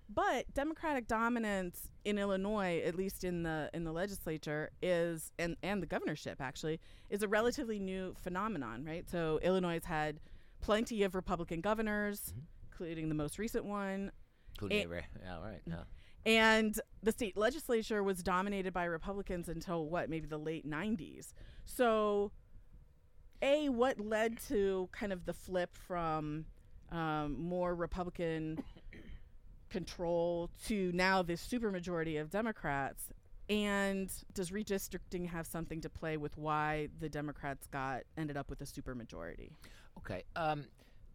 But 0.10 0.54
Democratic 0.54 1.08
dominance 1.08 1.90
in 2.06 2.18
Illinois, 2.18 2.82
at 2.86 2.96
least 2.96 3.24
in 3.24 3.44
the 3.44 3.70
in 3.74 3.84
the 3.84 3.92
legislature, 3.92 4.70
is 4.82 5.32
and 5.38 5.58
and 5.62 5.82
the 5.82 5.86
governorship 5.86 6.40
actually 6.42 6.80
is 7.10 7.22
a 7.24 7.28
relatively 7.28 7.78
new 7.78 8.16
phenomenon, 8.16 8.84
right? 8.86 9.08
So 9.10 9.40
Illinois 9.44 9.74
has 9.74 9.86
had 9.86 10.20
plenty 10.62 11.04
of 11.04 11.14
Republican 11.14 11.60
governors, 11.62 12.34
Mhm. 12.34 12.42
including 12.72 13.10
the 13.10 13.16
most 13.16 13.38
recent 13.38 13.66
one, 13.66 14.12
Including 14.56 14.80
Avery. 14.80 15.06
Yeah, 15.22 15.40
right. 15.42 15.62
Yeah. 15.68 15.84
and 16.26 16.80
the 17.04 17.12
state 17.12 17.36
legislature 17.38 18.02
was 18.02 18.24
dominated 18.24 18.74
by 18.74 18.86
Republicans 18.86 19.48
until 19.50 19.88
what, 19.90 20.10
maybe 20.10 20.26
the 20.26 20.40
late 20.40 20.66
90s. 20.66 21.34
So, 21.66 22.32
A, 23.42 23.70
what 23.70 24.00
led 24.00 24.40
to 24.48 24.90
kind 24.92 25.14
of 25.14 25.26
the 25.26 25.34
flip 25.34 25.76
from 25.76 26.46
um, 26.92 27.40
more 27.40 27.76
Republican 27.76 28.64
control 29.70 30.50
to 30.66 30.92
now 30.94 31.22
this 31.22 31.46
supermajority 31.46 32.20
of 32.20 32.30
Democrats? 32.30 33.10
And 33.50 34.12
does 34.34 34.52
redistricting 34.52 35.30
have 35.30 35.48
something 35.48 35.80
to 35.82 35.90
play 35.90 36.18
with 36.18 36.38
why 36.38 36.90
the 37.00 37.08
Democrats 37.08 37.68
got 37.68 38.04
ended 38.18 38.36
up 38.36 38.50
with 38.50 38.60
a 38.62 38.66
supermajority? 38.66 39.52
Okay. 39.98 40.24
Um, 40.36 40.66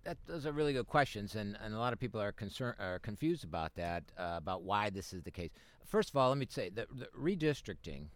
that, 0.05 0.17
those 0.27 0.47
are 0.47 0.53
really 0.53 0.73
good 0.73 0.89
questions, 0.89 1.35
and, 1.37 1.57
and 1.63 1.75
a 1.75 1.79
lot 1.79 1.93
of 1.93 2.01
people 2.01 2.21
are 2.21 2.33
concerned 2.33 2.77
are 2.81 2.99
confused 2.99 3.45
about 3.45 3.75
that, 3.77 4.03
uh, 4.19 4.35
about 4.37 4.63
why 4.63 4.91
this 4.91 5.13
is 5.13 5.23
the 5.23 5.31
case. 5.31 5.51
First 5.87 6.11
of 6.11 6.17
all, 6.17 6.31
let 6.31 6.39
me 6.39 6.47
say 6.49 6.71
that 6.71 6.89
redistricting, 7.17 8.07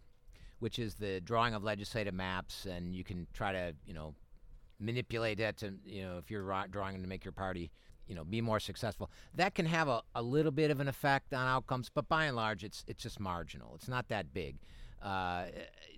which 0.59 0.79
is 0.79 0.95
the 0.95 1.21
drawing 1.21 1.53
of 1.53 1.63
legislative 1.63 2.13
maps, 2.13 2.65
and 2.65 2.95
you 2.95 3.03
can 3.03 3.27
try 3.33 3.51
to 3.51 3.73
you 3.85 3.93
know 3.93 4.15
manipulate 4.79 5.39
that 5.39 5.57
to 5.57 5.73
you 5.85 6.03
know 6.03 6.17
if 6.17 6.29
you're 6.29 6.43
drawing 6.69 6.93
them 6.93 7.01
to 7.01 7.09
make 7.09 7.25
your 7.25 7.31
party 7.31 7.71
you 8.07 8.15
know 8.15 8.23
be 8.23 8.41
more 8.41 8.59
successful. 8.59 9.09
That 9.35 9.55
can 9.55 9.65
have 9.65 9.87
a, 9.87 10.01
a 10.15 10.21
little 10.21 10.51
bit 10.51 10.71
of 10.71 10.79
an 10.79 10.87
effect 10.87 11.33
on 11.33 11.47
outcomes, 11.47 11.89
but 11.93 12.07
by 12.07 12.25
and 12.25 12.35
large, 12.35 12.63
it's 12.63 12.83
it's 12.87 13.03
just 13.03 13.19
marginal. 13.19 13.73
It's 13.75 13.87
not 13.87 14.07
that 14.09 14.33
big. 14.33 14.57
Uh, 15.01 15.45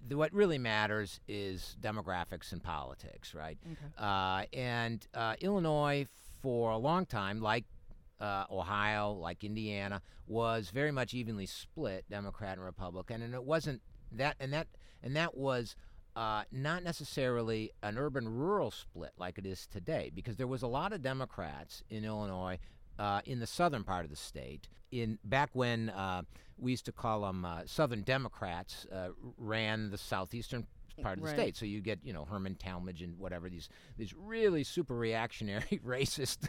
the, 0.07 0.17
what 0.17 0.33
really 0.33 0.57
matters 0.57 1.21
is 1.27 1.77
demographics 1.79 2.51
and 2.51 2.61
politics, 2.61 3.33
right? 3.33 3.57
Uh, 3.97 4.43
and 4.51 5.07
uh, 5.13 5.35
Illinois, 5.39 6.05
for 6.41 6.71
a 6.71 6.77
long 6.77 7.05
time, 7.05 7.41
like 7.41 7.63
uh, 8.19 8.43
Ohio, 8.51 9.13
like 9.13 9.43
Indiana, 9.45 10.01
was 10.27 10.69
very 10.69 10.91
much 10.91 11.13
evenly 11.13 11.45
split, 11.45 12.03
Democrat 12.09 12.57
and 12.57 12.65
Republican, 12.65 13.21
and 13.21 13.33
it 13.33 13.43
wasn't 13.43 13.81
that, 14.11 14.35
and 14.39 14.51
that, 14.53 14.67
and 15.03 15.15
that 15.15 15.35
was 15.37 15.75
uh, 16.15 16.43
not 16.51 16.83
necessarily 16.83 17.71
an 17.83 17.97
urban 17.97 18.27
rural 18.27 18.71
split 18.71 19.11
like 19.17 19.37
it 19.37 19.45
is 19.45 19.67
today, 19.67 20.11
because 20.13 20.37
there 20.37 20.47
was 20.47 20.61
a 20.61 20.67
lot 20.67 20.91
of 20.93 21.01
Democrats 21.01 21.83
in 21.89 22.03
Illinois 22.03 22.57
uh, 22.97 23.21
in 23.25 23.39
the 23.39 23.47
southern 23.47 23.83
part 23.83 24.03
of 24.03 24.09
the 24.09 24.17
state. 24.17 24.67
In 24.91 25.19
back 25.23 25.49
when 25.53 25.89
uh, 25.91 26.23
we 26.57 26.71
used 26.71 26.85
to 26.85 26.91
call 26.91 27.21
them 27.21 27.45
uh, 27.45 27.61
Southern 27.65 28.01
Democrats, 28.01 28.85
uh, 28.91 29.09
ran 29.37 29.91
the 29.91 29.97
southeastern 29.97 30.65
part 31.03 31.17
of 31.17 31.23
the 31.23 31.27
Right. 31.29 31.35
state. 31.35 31.55
So 31.55 31.65
you 31.65 31.79
get, 31.79 31.99
you 32.03 32.11
know, 32.11 32.25
Herman 32.25 32.55
Talmadge 32.55 33.01
and 33.03 33.17
whatever 33.17 33.49
these 33.49 33.69
these 33.97 34.13
really 34.17 34.63
super 34.65 34.95
reactionary, 34.97 35.79
racist 35.85 36.47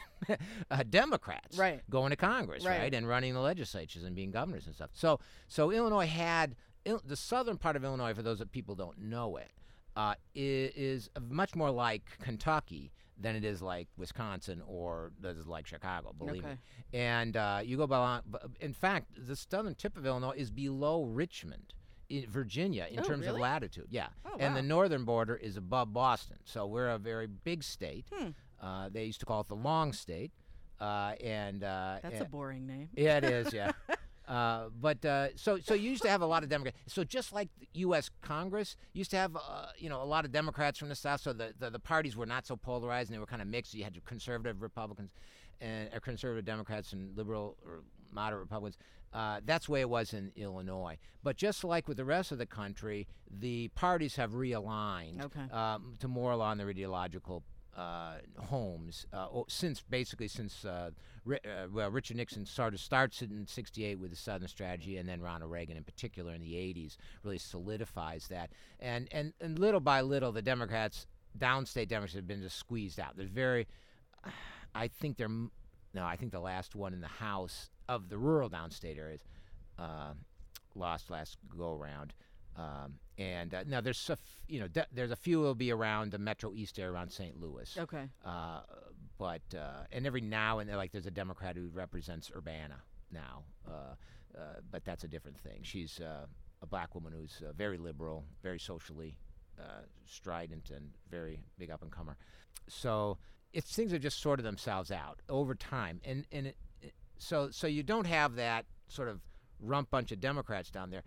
uh, 0.71 0.83
Democrats 0.89 1.57
Right. 1.59 1.83
going 1.91 2.11
to 2.11 2.17
Congress, 2.17 2.65
Right. 2.65 2.79
right. 2.79 2.95
and 2.95 3.07
running 3.07 3.35
the 3.35 3.41
legislatures 3.41 4.03
and 4.03 4.17
being 4.17 4.31
governors 4.33 4.67
and 4.67 4.75
stuff. 4.75 4.91
So 4.95 5.21
so 5.47 5.71
Illinois 5.71 6.07
had 6.07 6.57
Il- 6.85 7.03
the 7.05 7.17
southern 7.17 7.57
part 7.59 7.77
of 7.77 7.85
Illinois, 7.85 8.15
for 8.15 8.23
those 8.23 8.39
that 8.39 8.53
people 8.53 8.75
don't 8.75 8.99
know 8.99 9.37
it, 9.37 9.51
uh, 9.97 10.15
is 10.35 11.11
much 11.21 11.55
more 11.55 11.71
like 11.71 12.03
Kentucky 12.21 12.93
than 13.19 13.37
it 13.37 13.45
is 13.45 13.61
like 13.61 13.87
Wisconsin 13.99 14.63
or 14.67 15.13
is 15.23 15.47
like 15.47 15.67
Chicago. 15.67 16.15
Believe 16.17 16.43
Okay. 16.45 16.53
me. 16.55 16.99
And 16.99 17.37
uh, 17.37 17.61
you 17.63 17.77
go 17.77 17.87
by. 17.87 18.21
In 18.61 18.73
fact, 18.73 19.09
the 19.27 19.37
southern 19.37 19.75
tip 19.75 19.97
of 19.97 20.07
Illinois 20.07 20.35
is 20.37 20.51
below 20.51 21.05
Richmond. 21.05 21.75
In 22.09 22.27
Virginia, 22.29 22.89
in 22.91 22.99
Oh, 22.99 23.03
terms 23.05 23.21
really? 23.25 23.37
of 23.37 23.41
latitude, 23.41 23.87
yeah, 23.89 24.09
Oh, 24.25 24.35
and 24.41 24.57
the 24.57 24.63
northern 24.63 25.05
border 25.05 25.37
is 25.37 25.57
above 25.57 25.93
Boston, 25.93 26.39
so 26.45 26.67
we're 26.67 26.89
a 26.89 26.99
very 26.99 27.29
big 27.29 27.63
state. 27.63 28.07
Hmm. 28.13 28.31
Uh, 28.61 28.89
they 28.89 29.05
used 29.05 29.21
to 29.21 29.27
call 29.27 29.43
it 29.43 29.47
the 29.47 29.55
Long 29.55 29.93
State, 29.93 30.33
uh, 30.81 31.13
and 31.23 31.63
uh, 31.63 31.99
That's 32.03 32.17
and- 32.17 32.23
a 32.27 32.29
boring 32.29 32.67
name. 32.67 32.89
yeah, 32.97 33.19
it 33.19 33.25
is. 33.25 33.53
Yeah. 33.53 33.71
Uh, 34.31 34.69
but 34.81 35.05
uh, 35.05 35.27
so 35.37 35.59
so 35.59 35.75
you 35.75 35.91
used 35.91 36.03
to 36.03 36.09
have 36.09 36.23
a 36.23 36.27
lot 36.27 36.45
of 36.45 36.49
Democrats. 36.49 36.77
So 36.87 37.03
just 37.03 37.33
like 37.33 37.49
the 37.59 37.67
U.S. 37.81 38.11
Congress 38.21 38.77
used 38.93 39.11
to 39.11 39.17
have, 39.17 39.35
uh, 39.35 39.41
you 39.77 39.89
know, 39.89 40.01
a 40.01 40.05
lot 40.05 40.25
of 40.25 40.31
Democrats 40.31 40.79
from 40.79 40.89
the 40.89 40.95
South. 40.95 41.21
So 41.21 41.33
the, 41.33 41.53
the, 41.59 41.69
the 41.71 41.81
parties 41.81 42.17
were 42.17 42.27
not 42.27 42.47
so 42.47 42.57
polarized 42.57 43.11
and 43.11 43.17
they 43.17 43.19
were 43.19 43.27
kind 43.27 43.43
of 43.43 43.49
mixed. 43.49 43.75
You 43.75 43.83
had 43.83 43.97
your 43.97 44.03
conservative 44.07 44.63
Republicans 44.63 45.11
and 45.61 45.91
conservative 46.03 46.45
Democrats 46.45 46.93
and 46.93 47.17
liberal 47.17 47.57
or 47.67 47.83
moderate 48.13 48.41
Republicans. 48.43 48.79
Uh, 49.13 49.41
that's 49.45 49.67
the 49.67 49.73
way 49.73 49.81
it 49.81 49.91
was 49.91 50.15
in 50.15 50.31
Illinois. 50.37 50.97
But 51.25 51.37
just 51.37 51.65
like 51.65 51.89
with 51.89 51.97
the 51.97 52.05
rest 52.05 52.31
of 52.31 52.39
the 52.39 52.47
country, 52.47 53.09
the 53.29 53.67
parties 53.75 54.15
have 54.15 54.31
realigned 54.33 55.25
Okay. 55.25 55.51
um, 55.53 55.97
to 55.99 56.07
more 56.07 56.31
along 56.31 56.59
their 56.59 56.69
ideological 56.69 57.43
uh, 57.77 58.19
homes 58.39 59.07
uh, 59.13 59.27
since 59.49 59.81
basically 59.83 60.29
since 60.29 60.65
uh, 61.29 61.67
well 61.73 61.91
Richard 61.91 62.17
Nixon 62.17 62.47
sort 62.47 62.75
of 62.75 62.81
starts 62.81 63.23
it 63.23 63.31
in 63.31 63.47
'68 63.47 63.99
with 63.99 64.11
the 64.11 64.17
Southern 64.17 64.49
Strategy, 64.49 64.97
and 64.97 65.09
then 65.09 65.21
Ronald 65.21 65.51
Reagan 65.51 65.77
in 65.77 65.85
particular 65.85 66.33
in 66.33 66.41
the 66.41 66.55
'80s 66.55 66.97
really 67.23 67.39
solidifies 67.39 68.29
that. 68.29 68.51
And 68.79 69.09
and 69.13 69.33
and 69.41 69.59
little 69.59 69.81
by 69.81 70.01
little, 70.01 70.33
the 70.33 70.43
Democrats, 70.43 71.07
downstate 71.39 71.89
Democrats, 71.89 72.15
have 72.15 72.27
been 72.27 72.43
just 72.43 72.57
squeezed 72.57 72.99
out. 73.01 73.17
There's 73.17 73.31
very, 73.31 73.67
I 74.75 74.89
think 74.89 75.17
they're 75.17 75.29
no, 75.29 76.05
I 76.05 76.17
think 76.17 76.33
the 76.33 76.41
last 76.41 76.75
one 76.75 76.93
in 76.93 77.01
the 77.01 77.09
House 77.09 77.71
of 77.89 78.09
the 78.09 78.19
rural 78.19 78.49
downstate 78.49 78.99
areas 78.99 79.23
uh, 79.79 80.13
lost 80.75 81.11
last 81.11 81.37
go 81.57 81.73
around. 81.73 82.15
Um, 82.57 82.95
and 83.19 83.55
uh, 83.55 83.65
now 83.67 83.81
there's 83.81 84.09
a 84.09 84.13
f- 84.13 84.41
you 84.49 84.61
know 84.61 84.69
de- 84.69 84.87
there's 84.93 85.11
a 85.11 85.17
few 85.17 85.41
will 85.41 85.55
be 85.55 85.71
around 85.71 86.13
the 86.13 86.19
Metro 86.19 86.53
East 86.55 86.79
area 86.79 86.93
around 86.93 87.11
St. 87.11 87.41
Louis. 87.41 87.77
Okay. 87.79 88.09
Uh, 88.25 88.61
but 89.21 89.43
uh, 89.57 89.85
and 89.93 90.07
every 90.07 90.23
now 90.23 90.59
and 90.61 90.69
then, 90.71 90.77
like 90.79 90.93
there's 90.93 91.07
a 91.07 91.11
Democrat 91.11 91.55
who 91.55 91.69
represents 91.75 92.31
Urbana 92.35 92.81
now, 93.13 93.45
uh, 93.69 93.95
uh, 94.35 94.41
but 94.71 94.83
that's 94.85 95.05
a 95.05 95.09
different 95.09 95.39
thing. 95.39 95.61
She's 95.63 96.01
uh, 96.01 96.25
a 96.63 96.67
black 96.67 96.95
woman 96.95 97.13
who's 97.13 97.43
very 97.57 97.77
liberal, 97.77 98.25
very 98.43 98.59
socially 98.59 99.17
strident, 100.07 100.71
and 100.71 100.91
very 101.11 101.39
big 101.59 101.71
up 101.71 101.83
and 101.83 101.91
comer. 101.93 102.17
So 102.67 103.19
it's 103.53 103.75
things 103.77 103.93
have 103.93 104.01
just 104.01 104.21
sorted 104.21 104.45
themselves 104.47 104.91
out 104.91 105.21
over 105.29 105.55
time, 105.55 106.01
and 106.03 106.27
and 106.33 106.47
it- 106.47 106.57
so 107.19 107.51
so 107.51 107.67
you 107.67 107.83
don't 107.83 108.07
have 108.07 108.37
that 108.37 108.65
sort 108.89 109.09
of 109.09 109.21
rump 109.61 109.91
bunch 109.91 110.11
of 110.13 110.21
Democrats 110.21 110.71
down 110.71 110.89
there. 110.91 111.03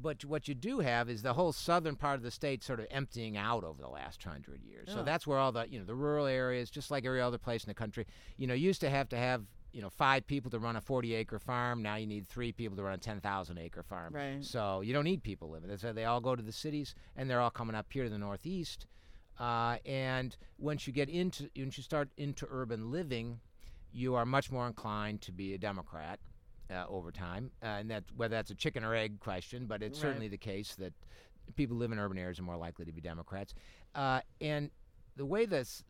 But 0.00 0.24
what 0.24 0.48
you 0.48 0.54
do 0.54 0.80
have 0.80 1.08
is 1.08 1.22
the 1.22 1.34
whole 1.34 1.52
southern 1.52 1.96
part 1.96 2.16
of 2.16 2.22
the 2.22 2.30
state 2.30 2.64
sort 2.64 2.80
of 2.80 2.86
emptying 2.90 3.36
out 3.36 3.62
over 3.64 3.80
the 3.80 3.88
last 3.88 4.22
hundred 4.22 4.62
years. 4.64 4.88
So 4.90 5.02
that's 5.02 5.26
where 5.26 5.38
all 5.38 5.52
the 5.52 5.68
you 5.68 5.78
know 5.78 5.84
the 5.84 5.94
rural 5.94 6.26
areas, 6.26 6.70
just 6.70 6.90
like 6.90 7.04
every 7.04 7.20
other 7.20 7.38
place 7.38 7.64
in 7.64 7.68
the 7.68 7.74
country, 7.74 8.06
you 8.36 8.46
know, 8.46 8.54
used 8.54 8.80
to 8.80 8.90
have 8.90 9.08
to 9.10 9.16
have 9.16 9.44
you 9.72 9.80
know 9.80 9.90
five 9.90 10.26
people 10.26 10.50
to 10.50 10.58
run 10.58 10.76
a 10.76 10.80
40 10.80 11.14
acre 11.14 11.38
farm. 11.38 11.82
Now 11.82 11.96
you 11.96 12.06
need 12.06 12.26
three 12.26 12.52
people 12.52 12.76
to 12.76 12.82
run 12.82 12.94
a 12.94 12.98
10,000 12.98 13.58
acre 13.58 13.82
farm. 13.82 14.14
Right. 14.14 14.44
So 14.44 14.80
you 14.80 14.92
don't 14.92 15.04
need 15.04 15.22
people 15.22 15.50
living. 15.50 15.76
So 15.76 15.92
they 15.92 16.04
all 16.04 16.20
go 16.20 16.36
to 16.36 16.42
the 16.42 16.52
cities, 16.52 16.94
and 17.16 17.28
they're 17.28 17.40
all 17.40 17.50
coming 17.50 17.76
up 17.76 17.86
here 17.90 18.04
to 18.04 18.10
the 18.10 18.18
northeast. 18.18 18.86
Uh, 19.38 19.76
and 19.86 20.36
once 20.58 20.86
you 20.86 20.92
get 20.92 21.08
into 21.08 21.48
once 21.56 21.76
you 21.76 21.82
start 21.82 22.10
into 22.16 22.46
urban 22.50 22.90
living, 22.90 23.40
you 23.92 24.14
are 24.14 24.26
much 24.26 24.50
more 24.50 24.66
inclined 24.66 25.20
to 25.22 25.32
be 25.32 25.54
a 25.54 25.58
Democrat 25.58 26.20
uh, 26.72 26.84
over 26.88 27.12
time, 27.12 27.50
uh, 27.62 27.66
and 27.66 27.90
that 27.90 28.04
whether 28.16 28.34
that's 28.34 28.50
a 28.50 28.54
chicken 28.54 28.84
or 28.84 28.94
egg 28.94 29.20
question, 29.20 29.66
but 29.66 29.82
it's 29.82 29.98
Right. 29.98 30.02
certainly 30.02 30.28
the 30.28 30.38
case 30.38 30.74
that 30.76 30.92
people 31.56 31.74
who 31.76 31.80
live 31.80 31.92
in 31.92 31.98
urban 31.98 32.18
areas 32.18 32.38
are 32.38 32.42
more 32.44 32.56
likely 32.56 32.84
to 32.84 32.92
be 32.92 33.00
Democrats. 33.00 33.54
Uh, 33.94 34.20
and 34.40 34.70
the 35.16 35.26
way 35.26 35.44
the 35.44 35.58
s- 35.58 35.84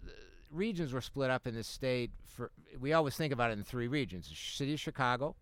regions 0.50 0.92
were 0.92 1.00
split 1.00 1.30
up 1.30 1.46
in 1.46 1.54
this 1.54 1.68
state, 1.68 2.10
for 2.24 2.50
we 2.78 2.92
always 2.92 3.16
think 3.16 3.32
about 3.32 3.50
it 3.50 3.58
in 3.58 3.64
three 3.64 3.88
regions: 3.88 4.28
the 4.28 4.34
city 4.34 4.72
of 4.74 4.80
Chicago, 4.80 5.36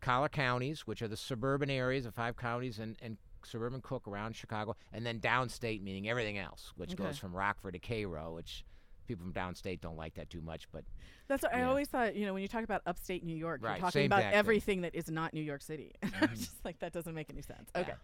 collar 0.00 0.28
counties, 0.28 0.86
which 0.86 1.02
are 1.02 1.08
the 1.08 1.16
suburban 1.16 1.70
areas 1.70 2.06
of 2.06 2.14
five 2.14 2.36
counties 2.36 2.78
and, 2.78 2.96
and 3.02 3.18
suburban 3.44 3.80
Cook 3.80 4.08
around 4.08 4.34
Chicago, 4.36 4.74
and 4.92 5.04
then 5.06 5.20
downstate, 5.20 5.82
meaning 5.82 6.08
everything 6.08 6.38
else, 6.38 6.72
which 6.76 6.92
Okay. 6.92 7.04
goes 7.04 7.18
from 7.18 7.34
Rockford 7.34 7.74
to 7.74 7.78
Cairo, 7.78 8.34
which 8.34 8.64
people 9.06 9.24
from 9.24 9.32
downstate 9.32 9.80
don't 9.80 9.96
like 9.96 10.14
that 10.14 10.28
too 10.30 10.40
much, 10.40 10.68
but 10.72 10.84
That's 11.28 11.42
what 11.42 11.54
I 11.54 11.58
Yeah. 11.60 11.68
always 11.68 11.88
thought. 11.88 12.14
You 12.14 12.24
know, 12.26 12.32
when 12.34 12.42
you 12.42 12.48
talk 12.48 12.62
about 12.64 12.82
upstate 12.86 13.24
New 13.24 13.34
York, 13.36 13.60
Right, 13.62 13.72
you're 13.78 13.86
talking 13.86 14.06
about 14.06 14.22
thing. 14.22 14.32
everything 14.32 14.80
that 14.82 14.94
is 14.94 15.10
not 15.10 15.34
New 15.34 15.40
York 15.42 15.60
City. 15.62 15.92
I 16.02 16.06
Mhm. 16.06 16.30
was 16.30 16.38
just 16.40 16.64
like, 16.64 16.78
that 16.78 16.92
doesn't 16.92 17.14
make 17.14 17.30
any 17.30 17.42
sense. 17.42 17.68
Yeah. 17.74 17.80
Okay. 17.82 17.94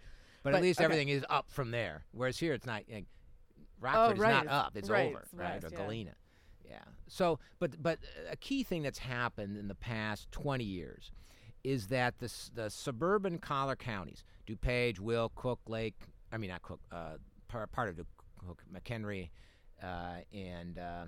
But, 0.43 0.51
But- 0.51 0.55
at 0.57 0.63
least 0.63 0.81
okay. 0.81 0.85
everything 0.87 1.09
is 1.09 1.25
up 1.31 1.49
from 1.51 1.71
there. 1.71 2.05
Whereas 2.11 2.39
here, 2.39 2.53
it's 2.53 2.67
not. 2.67 2.83
Like, 2.91 3.07
Rockford 3.81 4.19
right, 4.19 4.39
is 4.41 4.45
not 4.45 4.47
up; 4.67 4.77
it's 4.77 4.89
right, 4.91 5.09
over, 5.11 5.27
right? 5.33 5.63
or 5.65 5.69
yeah. 5.71 5.77
Galena. 5.77 6.15
Yeah. 6.69 6.85
So, 7.09 7.39
but 7.59 7.81
but 7.83 7.99
a 8.31 8.37
key 8.37 8.63
thing 8.63 8.83
that's 8.83 8.99
happened 9.01 9.57
in 9.57 9.69
the 9.69 9.75
past 9.75 10.31
20 10.33 10.65
years 10.65 11.11
is 11.65 11.89
that 11.89 12.19
the 12.19 12.33
the 12.55 12.71
suburban 12.71 13.39
collar 13.39 13.77
counties, 13.77 14.25
DuPage, 14.47 14.99
Will, 15.01 15.31
Cook, 15.35 15.61
Lake. 15.69 15.97
I 16.33 16.39
mean, 16.39 16.51
not 16.51 16.63
Cook. 16.63 16.81
Uh, 16.91 17.19
par, 17.49 17.67
part 17.67 17.89
of 17.89 17.97
the 17.97 18.07
Cook, 18.39 18.63
McHenry, 18.73 19.31
and 19.83 20.79
uh, 20.79 21.05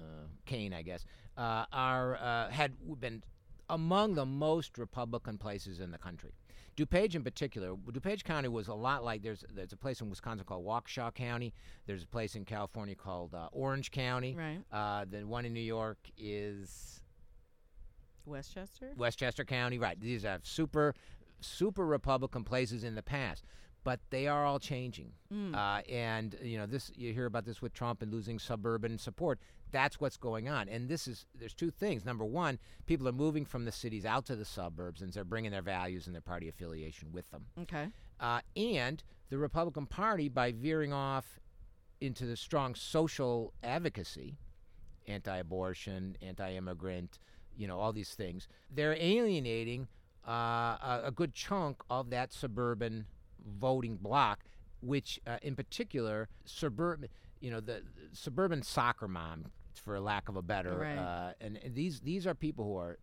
uh, 0.00 0.04
Kane, 0.46 0.72
I 0.72 0.82
guess, 0.82 1.04
uh, 1.36 1.64
are 1.72 2.16
uh, 2.16 2.50
had 2.50 2.72
been 3.00 3.22
among 3.68 4.14
the 4.14 4.26
most 4.26 4.78
Republican 4.78 5.38
places 5.38 5.80
in 5.80 5.90
the 5.90 5.98
country. 5.98 6.32
DuPage, 6.76 7.14
in 7.14 7.22
particular, 7.22 7.74
DuPage 7.74 8.24
County 8.24 8.48
was 8.48 8.68
a 8.68 8.74
lot 8.74 9.04
like 9.04 9.22
there's 9.22 9.44
there's 9.54 9.72
a 9.72 9.76
place 9.76 10.00
in 10.00 10.08
Wisconsin 10.08 10.46
called 10.46 10.64
Waukesha 10.64 11.14
County. 11.14 11.52
There's 11.86 12.02
a 12.02 12.06
place 12.06 12.34
in 12.34 12.44
California 12.44 12.94
called 12.94 13.34
uh, 13.34 13.48
Orange 13.52 13.90
County. 13.90 14.34
Right. 14.34 14.60
Uh, 14.72 15.04
the 15.08 15.26
one 15.26 15.44
in 15.44 15.52
New 15.52 15.60
York 15.60 15.98
is 16.16 17.02
Westchester. 18.24 18.92
Westchester 18.96 19.44
County. 19.44 19.78
Right. 19.78 20.00
These 20.00 20.24
are 20.24 20.38
super, 20.42 20.94
super 21.40 21.84
Republican 21.84 22.42
places 22.42 22.84
in 22.84 22.94
the 22.94 23.02
past, 23.02 23.44
but 23.84 24.00
they 24.10 24.26
are 24.26 24.44
all 24.44 24.58
changing. 24.58 25.12
Mm. 25.32 25.54
Uh, 25.54 25.82
and 25.90 26.36
you 26.42 26.58
know 26.58 26.66
this, 26.66 26.90
you 26.94 27.12
hear 27.12 27.26
about 27.26 27.44
this 27.44 27.60
with 27.60 27.72
Trump 27.72 28.02
and 28.02 28.12
losing 28.12 28.38
suburban 28.38 28.98
support. 28.98 29.38
That's 29.70 30.00
what's 30.00 30.16
going 30.16 30.48
on. 30.48 30.68
And 30.68 30.88
this 30.88 31.08
is 31.08 31.26
there's 31.38 31.54
two 31.54 31.70
things. 31.70 32.04
Number 32.04 32.24
one, 32.24 32.58
people 32.86 33.08
are 33.08 33.12
moving 33.12 33.44
from 33.44 33.64
the 33.64 33.72
cities 33.72 34.04
out 34.04 34.26
to 34.26 34.36
the 34.36 34.44
suburbs, 34.44 35.02
and 35.02 35.12
they're 35.12 35.24
bringing 35.24 35.50
their 35.50 35.62
values 35.62 36.06
and 36.06 36.14
their 36.14 36.22
party 36.22 36.48
affiliation 36.48 37.10
with 37.12 37.30
them. 37.30 37.46
okay. 37.60 37.88
Uh, 38.20 38.40
and 38.56 39.02
the 39.30 39.38
Republican 39.38 39.86
Party, 39.86 40.28
by 40.28 40.52
veering 40.52 40.92
off 40.92 41.40
into 42.00 42.26
the 42.26 42.36
strong 42.36 42.74
social 42.74 43.52
advocacy, 43.64 44.36
anti-abortion, 45.08 46.16
anti-immigrant, 46.22 47.18
you 47.56 47.66
know, 47.66 47.78
all 47.78 47.92
these 47.92 48.14
things, 48.14 48.46
they're 48.70 48.96
alienating 48.98 49.88
uh, 50.26 50.30
a, 50.30 51.02
a 51.06 51.10
good 51.10 51.34
chunk 51.34 51.82
of 51.90 52.10
that 52.10 52.32
suburban 52.32 53.06
voting 53.46 53.96
bloc, 53.96 54.44
which, 54.80 55.20
uh, 55.26 55.38
in 55.42 55.54
particular, 55.56 56.28
suburban, 56.44 57.08
you 57.40 57.50
know, 57.50 57.60
the, 57.60 57.82
the 58.10 58.16
suburban 58.16 58.62
soccer 58.62 59.08
mom, 59.08 59.50
for 59.74 59.98
lack 60.00 60.28
of 60.28 60.36
a 60.36 60.42
better, 60.42 60.78
Right. 60.78 60.98
uh, 60.98 61.32
and, 61.40 61.56
and 61.64 61.74
these 61.74 62.00
these 62.00 62.26
are 62.26 62.34
people 62.34 62.64
who 62.64 62.76
are 62.76 62.98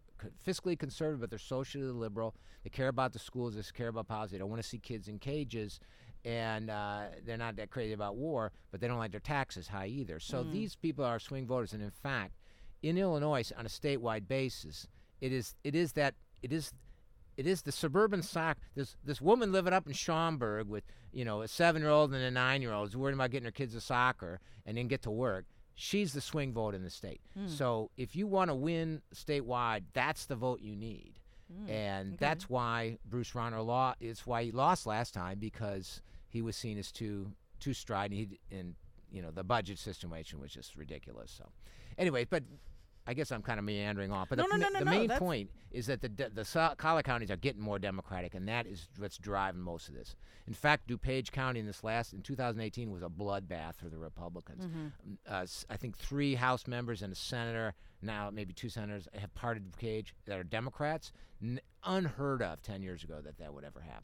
fiscally 0.46 0.78
conservative, 0.78 1.22
but 1.22 1.30
they're 1.30 1.40
socially 1.40 1.86
liberal. 1.86 2.36
They 2.64 2.70
care 2.70 2.90
about 2.90 3.14
the 3.14 3.20
schools. 3.20 3.56
They 3.56 3.62
care 3.74 3.88
about 3.88 4.08
policy. 4.08 4.36
They 4.36 4.40
don't 4.40 4.50
want 4.50 4.62
to 4.62 4.68
see 4.68 4.78
kids 4.78 5.08
in 5.08 5.18
cages, 5.20 5.80
and 6.26 6.70
uh, 6.70 7.04
they're 7.26 7.38
not 7.38 7.56
that 7.56 7.70
crazy 7.70 7.94
about 7.94 8.16
war, 8.18 8.52
but 8.72 8.80
they 8.82 8.88
don't 8.88 8.98
like 8.98 9.12
their 9.12 9.20
taxes 9.22 9.68
high 9.70 9.88
either. 9.88 10.20
So 10.20 10.44
Mm. 10.44 10.52
these 10.52 10.76
people 10.76 11.06
are 11.06 11.20
swing 11.20 11.48
voters, 11.48 11.74
and 11.74 11.82
in 11.82 11.92
fact, 11.92 12.34
in 12.82 12.98
Illinois, 12.98 13.52
on 13.58 13.66
a 13.66 13.70
statewide 13.70 14.28
basis, 14.28 14.88
it 15.22 15.32
is 15.34 15.56
it 15.64 15.76
is 15.76 15.94
that 15.94 16.16
it 16.42 16.54
is 16.54 16.72
it 17.40 17.48
is 17.48 17.62
the 17.62 17.72
suburban 17.72 18.22
soccer. 18.22 18.60
This 18.76 18.98
this 19.06 19.22
woman 19.22 19.54
living 19.54 19.72
up 19.72 19.88
in 19.88 19.94
Schaumburg 19.94 20.68
with 20.68 20.84
you 21.14 21.24
know 21.24 21.42
a 21.42 21.48
seven 21.48 21.82
year 21.82 21.90
old 21.90 22.14
and 22.14 22.22
a 22.22 22.30
nine 22.30 22.62
year 22.62 22.74
old 22.74 22.90
is 22.90 22.98
worried 22.98 23.14
about 23.14 23.32
getting 23.32 23.46
her 23.46 23.52
kids 23.52 23.74
to 23.76 23.82
soccer 23.82 24.42
and 24.66 24.78
then 24.78 24.90
get 24.90 25.04
to 25.04 25.10
work. 25.10 25.46
She's 25.74 26.12
the 26.12 26.20
swing 26.20 26.52
vote 26.52 26.76
in 26.76 26.84
the 26.84 26.90
state. 26.90 27.22
Hmm. 27.34 27.48
So 27.48 27.92
if 27.96 28.14
you 28.14 28.28
want 28.28 28.50
to 28.50 28.56
win 28.56 29.02
statewide, 29.16 29.84
that's 29.94 30.26
the 30.26 30.36
vote 30.36 30.60
you 30.60 30.76
need. 30.76 31.14
Hmm. 31.50 31.70
And 31.70 32.10
okay. 32.10 32.18
that's 32.20 32.50
why 32.50 32.98
Bruce 33.06 33.32
Rauner 33.32 33.66
law. 33.66 33.94
It's 34.02 34.28
why 34.28 34.44
he 34.44 34.52
lost 34.52 34.86
last 34.86 35.14
time 35.14 35.40
because 35.40 36.02
he 36.28 36.42
was 36.42 36.58
seen 36.58 36.78
as 36.78 36.92
too 36.92 37.32
too 37.62 37.74
strident. 37.74 38.20
He 38.20 38.40
and 38.52 38.76
you 39.14 39.22
know 39.22 39.32
the 39.32 39.46
budget 39.46 39.80
situation 39.80 40.42
was 40.42 40.52
just 40.52 40.76
ridiculous. 40.76 41.32
So 41.32 41.46
anyway, 41.98 42.26
but 42.30 42.44
I 43.08 43.14
guess 43.14 43.32
I'm 43.32 43.42
kind 43.42 43.58
of 43.60 43.66
meandering 43.66 44.12
off. 44.12 44.30
But 44.30 44.38
No, 44.38 44.46
the, 44.52 44.58
no, 44.58 44.68
no, 44.70 44.70
no, 44.74 44.80
the 44.80 44.86
main 44.86 45.10
point 45.10 45.50
is 45.72 45.88
that 45.88 46.02
the 46.02 46.10
de- 46.10 46.30
the 46.30 46.46
so- 46.46 46.74
collar 46.78 47.02
counties 47.02 47.32
are 47.32 47.38
getting 47.38 47.62
more 47.62 47.80
democratic, 47.80 48.36
and 48.36 48.48
that 48.48 48.68
is 48.68 48.88
what's 48.98 49.18
driving 49.18 49.62
most 49.62 49.88
of 49.90 49.96
this. 49.96 50.16
In 50.48 50.54
fact, 50.54 50.88
DuPage 50.88 51.32
County 51.32 51.60
in 51.60 51.66
this 51.66 51.84
last 51.84 52.14
in 52.14 52.22
2018 52.22 52.92
was 52.92 53.02
a 53.02 53.10
bloodbath 53.10 53.76
for 53.76 53.90
the 53.90 53.98
Republicans. 53.98 54.66
Mm-hmm. 54.66 54.80
Um, 55.08 55.18
Uh, 55.28 55.46
I 55.70 55.78
think 55.78 55.98
three 55.98 56.36
House 56.36 56.68
members 56.68 57.02
and 57.02 57.12
a 57.12 57.16
senator, 57.16 57.74
now 58.02 58.30
maybe 58.32 58.54
two 58.54 58.70
senators, 58.70 59.08
have 59.16 59.34
parted 59.34 59.72
DuPage 59.72 60.14
that 60.26 60.38
are 60.40 60.44
Democrats. 60.44 61.12
N- 61.42 61.62
unheard 61.84 62.42
of 62.42 62.62
10 62.62 62.82
years 62.84 63.04
ago 63.04 63.22
that 63.24 63.38
that 63.38 63.54
would 63.54 63.64
ever 63.64 63.80
happen. 63.82 64.04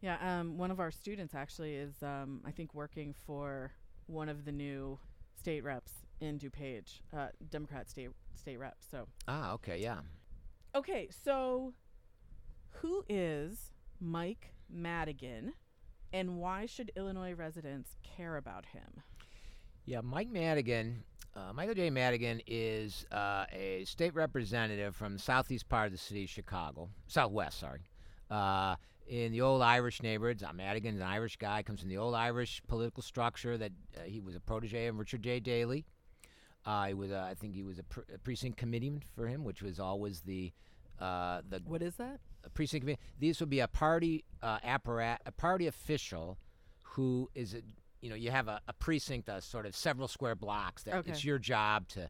Yeah, 0.00 0.18
um, 0.40 0.58
one 0.58 0.70
of 0.70 0.78
our 0.80 0.90
students 0.90 1.34
actually 1.34 1.74
is, 1.76 2.02
um, 2.02 2.42
I 2.44 2.50
think, 2.50 2.74
working 2.74 3.14
for 3.26 3.72
one 4.06 4.28
of 4.28 4.44
the 4.44 4.52
new 4.52 4.98
state 5.38 5.64
reps 5.64 6.03
in 6.24 6.38
DuPage, 6.38 7.00
uh, 7.16 7.28
Democrat 7.50 7.88
state 7.88 8.10
state 8.34 8.58
reps. 8.58 8.86
So, 8.90 9.06
Ah, 9.28 9.52
okay, 9.52 9.78
yeah. 9.80 10.00
okay, 10.74 11.08
so 11.24 11.72
who 12.80 13.04
is 13.08 13.72
Mike 14.00 14.54
Madigan, 14.68 15.52
and 16.12 16.38
why 16.38 16.66
should 16.66 16.90
Illinois 16.96 17.32
residents 17.34 17.96
care 18.02 18.36
about 18.36 18.66
him? 18.66 19.02
Yeah, 19.86 20.00
Mike 20.00 20.30
Madigan, 20.30 21.04
uh, 21.36 21.52
Michael 21.52 21.74
J. 21.74 21.90
Madigan 21.90 22.40
is 22.46 23.06
uh, 23.12 23.44
a 23.52 23.84
state 23.86 24.14
representative 24.14 24.96
from 24.96 25.12
the 25.12 25.18
southeast 25.18 25.68
part 25.68 25.86
of 25.86 25.92
the 25.92 25.98
city 25.98 26.24
of 26.24 26.30
Chicago, 26.30 26.88
southwest, 27.06 27.60
sorry, 27.60 27.82
uh, 28.30 28.76
in 29.06 29.32
the 29.32 29.42
old 29.42 29.60
Irish 29.60 30.02
neighborhoods. 30.02 30.42
Uh, 30.42 30.52
Madigan's 30.54 31.00
an 31.00 31.06
Irish 31.06 31.36
guy, 31.36 31.62
comes 31.62 31.80
from 31.80 31.90
the 31.90 31.98
old 31.98 32.14
Irish 32.14 32.62
political 32.66 33.02
structure 33.02 33.58
that 33.58 33.72
uh, 33.96 34.04
he 34.04 34.20
was 34.20 34.34
a 34.34 34.40
protege 34.40 34.86
of 34.86 34.98
Richard 34.98 35.22
J. 35.22 35.38
Daley. 35.40 35.84
He 36.66 36.94
was, 36.94 37.10
uh, 37.12 37.26
I 37.30 37.34
think, 37.34 37.54
he 37.54 37.62
was 37.62 37.78
a, 37.78 37.82
pr- 37.84 38.00
a 38.14 38.18
precinct 38.18 38.56
committeeman 38.58 39.02
for 39.14 39.26
him, 39.26 39.44
which 39.44 39.62
was 39.62 39.78
always 39.78 40.20
the 40.22 40.52
uh, 41.00 41.42
the 41.48 41.60
What 41.66 41.82
is 41.82 41.96
that? 41.96 42.20
a 42.44 42.50
precinct 42.50 42.82
committee. 42.84 43.00
These 43.18 43.40
would 43.40 43.50
be 43.50 43.60
a 43.60 43.68
party 43.68 44.24
uh, 44.42 44.58
apparat, 44.60 45.18
a 45.26 45.32
party 45.32 45.66
official, 45.66 46.38
who 46.82 47.28
is 47.34 47.54
a, 47.54 47.62
you 48.00 48.08
know 48.10 48.16
you 48.16 48.30
have 48.30 48.48
a, 48.48 48.60
a 48.68 48.72
precinct, 48.72 49.28
of 49.28 49.42
sort 49.42 49.66
of 49.66 49.74
several 49.74 50.08
square 50.08 50.34
blocks. 50.36 50.84
That 50.84 50.94
Okay. 50.96 51.10
it's 51.10 51.24
your 51.24 51.38
job 51.38 51.88
to 51.88 52.08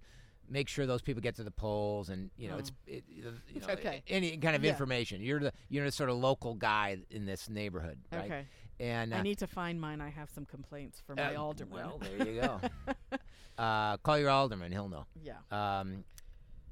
make 0.49 0.69
sure 0.69 0.85
those 0.87 1.01
people 1.01 1.23
get 1.23 1.35
to 1.37 1.43
the 1.45 1.51
polls, 1.51 2.11
and 2.11 2.31
you 2.37 2.49
know 2.49 2.59
it's 2.59 2.71
Oh. 2.71 2.93
it, 2.93 3.05
you 3.09 3.25
know, 3.25 3.33
Okay. 3.71 4.03
any 4.09 4.37
kind 4.37 4.55
of 4.55 4.63
Yeah. 4.63 4.71
information. 4.71 5.23
You're 5.23 5.41
the 5.41 5.53
you're 5.71 5.85
the 5.87 5.93
sort 5.93 6.11
of 6.11 6.17
local 6.17 6.55
guy 6.55 6.99
in 7.11 7.25
this 7.25 7.49
neighborhood, 7.49 7.99
right? 8.13 8.25
Okay, 8.27 8.47
And 8.81 9.15
uh, 9.15 9.17
I 9.17 9.23
need 9.23 9.39
to 9.39 9.47
find 9.47 9.81
mine. 9.81 10.01
I 10.03 10.11
have 10.11 10.29
some 10.31 10.45
complaints 10.45 11.01
for 11.07 11.15
my 11.15 11.35
uh, 11.35 11.41
alderman. 11.41 11.75
Well, 11.77 11.99
there 11.99 12.27
you 12.29 12.41
go. 12.43 12.61
uh, 13.59 13.97
call 13.99 14.19
your 14.19 14.31
alderman; 14.31 14.73
he'll 14.73 14.89
know. 14.89 15.07
yeah. 15.23 15.39
Um, 15.51 16.05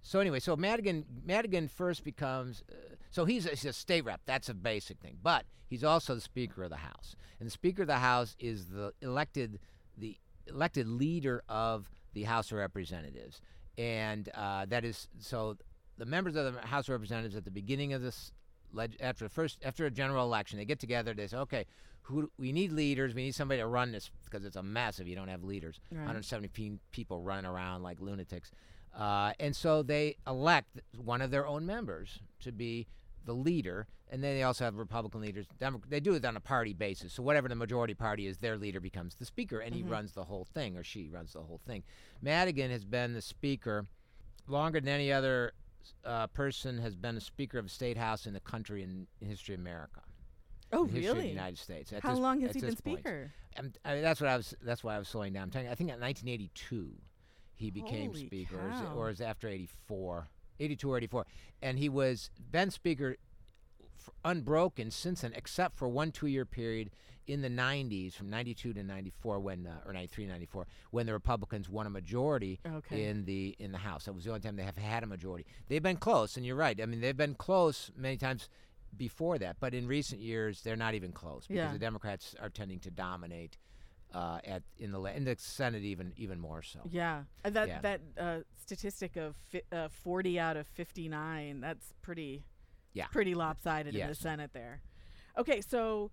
so 0.02 0.18
anyway, 0.20 0.40
so 0.40 0.56
Madigan 0.56 1.04
Madigan 1.24 1.68
first 1.68 2.04
becomes 2.04 2.62
uh, 2.70 2.74
so 3.10 3.24
he's 3.24 3.46
a, 3.46 3.50
he's 3.50 3.64
a 3.64 3.72
state 3.72 4.04
rep. 4.04 4.20
That's 4.26 4.48
a 4.48 4.54
basic 4.54 4.98
thing, 4.98 5.18
but 5.22 5.44
he's 5.68 5.84
also 5.84 6.14
the 6.14 6.20
Speaker 6.20 6.64
of 6.64 6.70
the 6.70 6.76
House, 6.76 7.14
and 7.38 7.46
the 7.46 7.50
Speaker 7.52 7.82
of 7.82 7.88
the 7.88 7.96
House 7.98 8.34
is 8.38 8.66
the 8.66 8.92
elected 9.00 9.60
the 9.96 10.16
elected 10.48 10.88
leader 10.88 11.42
of 11.48 11.88
the 12.14 12.24
House 12.24 12.50
of 12.50 12.58
Representatives, 12.58 13.40
and 13.78 14.28
uh, 14.34 14.66
that 14.66 14.84
is 14.84 15.08
so 15.18 15.56
the 15.98 16.06
members 16.06 16.34
of 16.36 16.54
the 16.54 16.60
House 16.62 16.88
of 16.88 16.92
Representatives 16.92 17.36
at 17.36 17.44
the 17.44 17.50
beginning 17.50 17.92
of 17.92 18.02
this 18.02 18.32
leg- 18.72 18.96
after 19.00 19.24
the 19.24 19.30
first 19.30 19.58
after 19.64 19.86
a 19.86 19.90
general 19.90 20.24
election 20.24 20.58
they 20.58 20.64
get 20.64 20.80
together 20.80 21.14
they 21.14 21.26
say 21.26 21.36
okay 21.36 21.66
who 22.02 22.30
we 22.38 22.52
need 22.52 22.72
leaders 22.72 23.14
we 23.14 23.22
need 23.22 23.34
somebody 23.34 23.60
to 23.60 23.66
run 23.66 23.92
this 23.92 24.10
because 24.24 24.44
it's 24.44 24.56
a 24.56 24.62
mess 24.62 24.98
if 24.98 25.06
you 25.06 25.14
don't 25.14 25.28
have 25.28 25.42
leaders 25.44 25.80
Right. 25.90 25.98
170 26.00 26.78
people 26.90 27.20
running 27.22 27.46
around 27.50 27.82
like 27.82 28.00
lunatics 28.00 28.50
uh, 28.98 29.32
and 29.40 29.54
so 29.56 29.82
they 29.82 30.16
elect 30.26 30.80
one 30.96 31.22
of 31.22 31.30
their 31.30 31.46
own 31.46 31.64
members 31.64 32.18
to 32.40 32.52
be 32.52 32.86
the 33.24 33.32
leader, 33.32 33.86
and 34.10 34.22
then 34.22 34.34
they 34.34 34.42
also 34.42 34.64
have 34.64 34.74
Republican 34.74 35.20
leaders. 35.22 35.46
They 35.88 36.00
do 36.00 36.12
it 36.14 36.24
on 36.26 36.36
a 36.36 36.40
party 36.40 36.72
basis. 36.74 37.12
So 37.14 37.22
whatever 37.22 37.48
the 37.48 37.54
majority 37.54 37.94
party 37.94 38.26
is, 38.26 38.36
their 38.38 38.58
leader 38.58 38.80
becomes 38.80 39.14
the 39.14 39.24
speaker, 39.24 39.60
and 39.60 39.72
he 39.74 39.82
Mhm. 39.84 39.90
runs 39.90 40.12
the 40.12 40.24
whole 40.24 40.44
thing, 40.44 40.76
or 40.76 40.82
she 40.84 41.08
runs 41.08 41.32
the 41.34 41.40
whole 41.42 41.60
thing. 41.64 41.84
Madigan 42.20 42.70
has 42.72 42.84
been 42.84 43.14
the 43.14 43.22
speaker 43.22 43.86
longer 44.48 44.80
than 44.80 44.88
any 44.88 45.10
other 45.12 45.52
uh, 46.04 46.26
person 46.26 46.78
has 46.78 46.94
been 46.96 47.16
a 47.16 47.20
speaker 47.20 47.58
of 47.58 47.66
a 47.66 47.68
state 47.70 47.96
house 47.96 48.26
in 48.26 48.34
the 48.34 48.40
country 48.40 48.82
in, 48.82 49.06
in 49.20 49.28
history 49.28 49.54
of 49.54 49.60
America. 49.60 50.00
Oh, 50.72 50.84
in 50.84 50.90
history 50.90 51.06
of 51.06 51.14
the 51.16 51.20
really? 51.22 51.30
United 51.30 51.58
States. 51.58 51.92
At 51.92 52.02
How 52.02 52.10
this- 52.10 52.18
long 52.20 52.40
has 52.40 52.54
he 52.54 52.60
been 52.60 52.76
speaker? 52.76 53.32
I'm, 53.58 53.72
I 53.84 53.94
mean, 53.94 54.02
that's 54.02 54.20
what 54.20 54.30
I 54.30 54.36
was. 54.36 54.54
That's 54.62 54.82
why 54.82 54.96
I 54.96 54.98
was 54.98 55.08
slowing 55.08 55.32
down. 55.34 55.44
I'm 55.44 55.50
telling 55.50 55.66
you, 55.66 55.72
I 55.72 55.74
think 55.74 55.90
in 55.90 56.00
1982 56.00 56.92
he 57.54 57.70
became 57.70 58.06
Holy 58.12 58.26
speaker, 58.26 58.56
or 58.58 58.70
is, 58.72 58.80
it, 58.80 58.88
or 58.96 59.10
is 59.10 59.20
after 59.20 59.46
84, 59.48 60.28
82 60.58 60.90
or 60.90 60.96
84, 60.96 61.26
and 61.62 61.78
he 61.78 61.88
was 61.88 62.30
been 62.50 62.70
speaker 62.70 63.16
unbroken 64.24 64.90
since 64.90 65.20
then, 65.20 65.32
except 65.36 65.76
for 65.76 65.88
one 65.88 66.10
two-year 66.10 66.44
period 66.44 66.90
in 67.26 67.40
the 67.40 67.48
90s, 67.48 68.14
from 68.14 68.28
92 68.30 68.72
to 68.72 68.82
94, 68.82 69.38
when 69.38 69.66
uh, 69.66 69.86
or 69.86 69.92
93, 69.92 70.26
94, 70.26 70.66
when 70.90 71.06
the 71.06 71.12
Republicans 71.12 71.68
won 71.68 71.86
a 71.86 71.90
majority 71.90 72.58
Okay. 72.66 73.04
in 73.04 73.24
the 73.26 73.54
in 73.60 73.70
the 73.70 73.78
House. 73.78 74.06
That 74.06 74.12
was 74.14 74.24
the 74.24 74.30
only 74.30 74.40
time 74.40 74.56
they 74.56 74.64
have 74.64 74.76
had 74.78 75.02
a 75.04 75.06
majority. 75.06 75.46
They've 75.68 75.82
been 75.82 75.98
close, 75.98 76.36
and 76.36 76.44
you're 76.44 76.56
right. 76.56 76.80
I 76.80 76.86
mean, 76.86 77.00
they've 77.00 77.16
been 77.16 77.34
close 77.34 77.90
many 77.96 78.16
times 78.16 78.48
before 78.96 79.38
that, 79.38 79.56
but 79.60 79.74
in 79.74 79.86
recent 79.86 80.20
years, 80.20 80.62
they're 80.62 80.76
not 80.76 80.94
even 80.94 81.12
close 81.12 81.46
because 81.46 81.66
Yeah. 81.68 81.72
the 81.72 81.78
Democrats 81.78 82.34
are 82.40 82.50
tending 82.50 82.80
to 82.80 82.90
dominate 82.90 83.56
uh, 84.14 84.38
at 84.44 84.62
in 84.78 84.92
the 84.92 85.00
in 85.04 85.24
the 85.24 85.34
Senate 85.38 85.82
even 85.84 86.12
even 86.18 86.38
more 86.38 86.60
so. 86.62 86.80
Yeah, 86.90 87.24
Uh, 87.44 87.50
that 87.50 87.68
Yeah. 87.68 87.80
that 87.80 88.00
uh, 88.18 88.40
statistic 88.60 89.16
of 89.16 89.34
fi- 89.36 89.62
uh, 89.72 89.88
forty 89.88 90.38
out 90.38 90.58
of 90.58 90.66
fifty 90.66 91.08
nine. 91.08 91.60
That's 91.60 91.94
pretty. 92.02 92.44
Yeah. 92.92 93.06
Pretty 93.06 93.34
lopsided 93.34 93.94
in 93.96 94.06
the 94.06 94.14
Senate 94.14 94.52
there. 94.52 94.82
Okay, 95.38 95.62
so, 95.62 96.10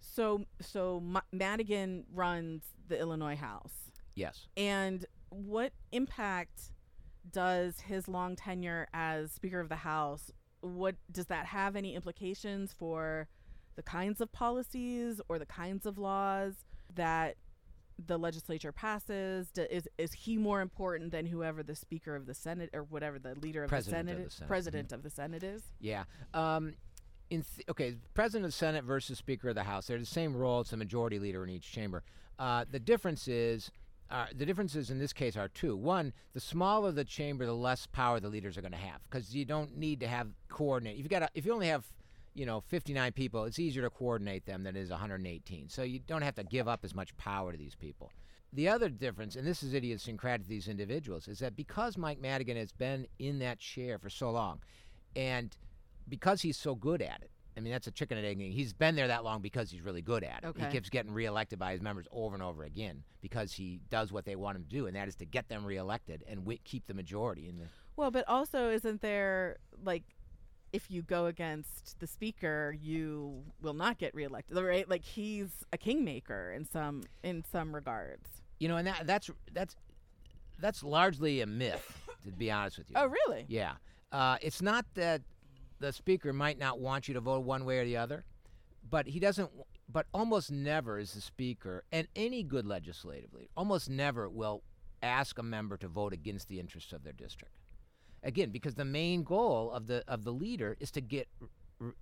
so 0.00 0.44
so 0.60 0.98
Ma- 0.98 1.20
Madigan 1.30 2.06
runs 2.12 2.74
the 2.88 2.98
Illinois 2.98 3.36
House, 3.36 3.92
Yes. 4.16 4.48
and 4.56 5.06
what 5.28 5.72
impact 5.92 6.72
does 7.30 7.82
his 7.82 8.08
long 8.08 8.34
tenure 8.34 8.88
as 8.92 9.30
Speaker 9.30 9.60
of 9.60 9.68
the 9.68 9.76
House? 9.76 10.32
What 10.60 10.96
does 11.10 11.26
that 11.26 11.46
have 11.46 11.76
any 11.76 11.94
implications 11.94 12.72
for 12.72 13.28
the 13.76 13.82
kinds 13.82 14.20
of 14.20 14.32
policies 14.32 15.20
or 15.28 15.38
the 15.38 15.46
kinds 15.46 15.86
of 15.86 15.98
laws 15.98 16.54
that 16.94 17.36
the 18.04 18.18
legislature 18.18 18.72
passes? 18.72 19.50
Do, 19.50 19.66
is 19.70 19.88
is 19.98 20.12
he 20.12 20.36
more 20.36 20.60
important 20.60 21.10
than 21.12 21.26
whoever 21.26 21.62
the 21.62 21.74
Speaker 21.74 22.16
of 22.16 22.26
the 22.26 22.34
Senate 22.34 22.70
or 22.72 22.82
whatever 22.84 23.18
the 23.18 23.34
leader 23.36 23.64
of 23.64 23.70
President 23.70 24.06
the 24.06 24.12
of 24.12 24.16
Senate, 24.16 24.22
the 24.22 24.26
is- 24.26 24.34
Senate, 24.34 24.48
president 24.48 24.92
of 24.92 25.02
the 25.02 25.10
Senate 25.10 25.42
is? 25.42 25.62
Yeah. 25.80 26.04
Um, 26.34 26.74
in 27.30 27.42
th- 27.42 27.68
okay, 27.68 27.96
President 28.14 28.46
of 28.46 28.52
the 28.52 28.56
Senate 28.56 28.84
versus 28.84 29.18
Speaker 29.18 29.50
of 29.50 29.54
the 29.54 29.64
House. 29.64 29.86
They're 29.86 29.98
the 29.98 30.06
same 30.06 30.34
role. 30.36 30.62
It's 30.62 30.70
the 30.70 30.76
majority 30.76 31.18
leader 31.18 31.44
in 31.44 31.50
each 31.50 31.70
chamber. 31.70 32.02
Uh, 32.38 32.64
the 32.70 32.80
difference 32.80 33.28
is. 33.28 33.70
The 34.10 34.46
differences 34.46 34.90
in 34.90 34.98
this 34.98 35.12
case 35.12 35.36
are 35.36 35.48
two. 35.48 35.76
One, 35.76 36.12
the 36.32 36.40
smaller 36.40 36.92
the 36.92 37.04
chamber, 37.04 37.44
the 37.44 37.54
less 37.54 37.86
power 37.86 38.20
the 38.20 38.28
leaders 38.28 38.56
are 38.56 38.62
going 38.62 38.72
to 38.72 38.78
have, 38.78 39.02
because 39.08 39.34
you 39.34 39.44
don't 39.44 39.76
need 39.76 40.00
to 40.00 40.08
have 40.08 40.28
coordinate. 40.48 40.96
If 40.96 41.02
you 41.02 41.08
got, 41.08 41.30
if 41.34 41.44
you 41.44 41.52
only 41.52 41.68
have, 41.68 41.84
you 42.34 42.46
know, 42.46 42.60
59 42.60 43.12
people, 43.12 43.44
it's 43.44 43.58
easier 43.58 43.82
to 43.82 43.90
coordinate 43.90 44.46
them 44.46 44.62
than 44.62 44.76
it 44.76 44.80
is 44.80 44.90
118. 44.90 45.68
So 45.68 45.82
you 45.82 45.98
don't 45.98 46.22
have 46.22 46.36
to 46.36 46.44
give 46.44 46.68
up 46.68 46.84
as 46.84 46.94
much 46.94 47.16
power 47.16 47.52
to 47.52 47.58
these 47.58 47.74
people. 47.74 48.12
The 48.52 48.68
other 48.68 48.88
difference, 48.88 49.36
and 49.36 49.46
this 49.46 49.62
is 49.62 49.74
idiosyncratic 49.74 50.44
to 50.44 50.48
these 50.48 50.68
individuals, 50.68 51.28
is 51.28 51.40
that 51.40 51.54
because 51.54 51.98
Mike 51.98 52.20
Madigan 52.20 52.56
has 52.56 52.72
been 52.72 53.06
in 53.18 53.40
that 53.40 53.58
chair 53.58 53.98
for 53.98 54.08
so 54.08 54.30
long, 54.30 54.60
and 55.14 55.54
because 56.08 56.40
he's 56.40 56.56
so 56.56 56.74
good 56.74 57.02
at 57.02 57.20
it, 57.20 57.30
I 57.58 57.60
mean, 57.60 57.72
that's 57.72 57.88
a 57.88 57.90
chicken 57.90 58.16
and 58.16 58.26
egg 58.26 58.38
thing. 58.38 58.52
He's 58.52 58.72
been 58.72 58.94
there 58.94 59.08
that 59.08 59.24
long 59.24 59.42
because 59.42 59.70
he's 59.70 59.80
really 59.80 60.00
good 60.00 60.22
at 60.22 60.44
it. 60.44 60.46
Okay. 60.46 60.64
He 60.64 60.70
keeps 60.70 60.88
getting 60.88 61.12
reelected 61.12 61.58
by 61.58 61.72
his 61.72 61.82
members 61.82 62.06
over 62.12 62.34
and 62.34 62.42
over 62.42 62.62
again 62.62 63.02
because 63.20 63.52
he 63.52 63.80
does 63.90 64.12
what 64.12 64.24
they 64.24 64.36
want 64.36 64.56
him 64.56 64.62
to 64.62 64.68
do, 64.68 64.86
and 64.86 64.94
that 64.94 65.08
is 65.08 65.16
to 65.16 65.24
get 65.24 65.48
them 65.48 65.64
reelected 65.64 66.24
and 66.28 66.40
wi- 66.40 66.60
keep 66.64 66.86
the 66.86 66.94
majority 66.94 67.48
in 67.48 67.58
the. 67.58 67.64
Well, 67.96 68.12
but 68.12 68.24
also, 68.28 68.70
isn't 68.70 69.02
there 69.02 69.56
like 69.84 70.04
if 70.72 70.90
you 70.90 71.02
go 71.02 71.26
against 71.26 71.98
the 71.98 72.06
speaker, 72.06 72.76
you 72.80 73.42
will 73.60 73.74
not 73.74 73.98
get 73.98 74.14
reelected, 74.14 74.56
right? 74.56 74.88
Like 74.88 75.04
he's 75.04 75.48
a 75.72 75.78
kingmaker 75.78 76.52
in 76.52 76.64
some 76.64 77.02
in 77.22 77.44
some 77.50 77.74
regards. 77.74 78.28
You 78.60 78.68
know, 78.68 78.76
and 78.76 78.86
that, 78.86 79.06
that's 79.06 79.30
that's 79.52 79.76
that's 80.58 80.82
largely 80.82 81.40
a 81.40 81.46
myth, 81.46 82.08
to 82.24 82.30
be 82.30 82.50
honest 82.50 82.78
with 82.78 82.90
you. 82.90 82.96
Oh, 82.98 83.06
really? 83.06 83.46
Yeah. 83.48 83.72
Uh, 84.10 84.36
it's 84.40 84.62
not 84.62 84.84
that 84.94 85.22
the 85.80 85.92
speaker 85.92 86.32
might 86.32 86.58
not 86.58 86.80
want 86.80 87.08
you 87.08 87.14
to 87.14 87.20
vote 87.20 87.40
one 87.44 87.64
way 87.64 87.78
or 87.78 87.84
the 87.84 87.96
other, 87.96 88.24
but 88.88 89.06
he 89.06 89.20
doesn't. 89.20 89.50
But 89.90 90.06
almost 90.12 90.50
never 90.50 90.98
is 90.98 91.12
the 91.12 91.20
speaker, 91.20 91.84
and 91.92 92.08
any 92.14 92.42
good 92.42 92.66
legislative 92.66 93.32
leader, 93.32 93.48
almost 93.56 93.88
never 93.88 94.28
will 94.28 94.62
ask 95.02 95.38
a 95.38 95.42
member 95.42 95.76
to 95.78 95.88
vote 95.88 96.12
against 96.12 96.48
the 96.48 96.60
interests 96.60 96.92
of 96.92 97.04
their 97.04 97.12
district. 97.12 97.54
Again, 98.22 98.50
because 98.50 98.74
the 98.74 98.84
main 98.84 99.22
goal 99.22 99.70
of 99.70 99.86
the 99.86 100.02
of 100.08 100.24
the 100.24 100.32
leader 100.32 100.76
is 100.80 100.90
to 100.92 101.00
get 101.00 101.28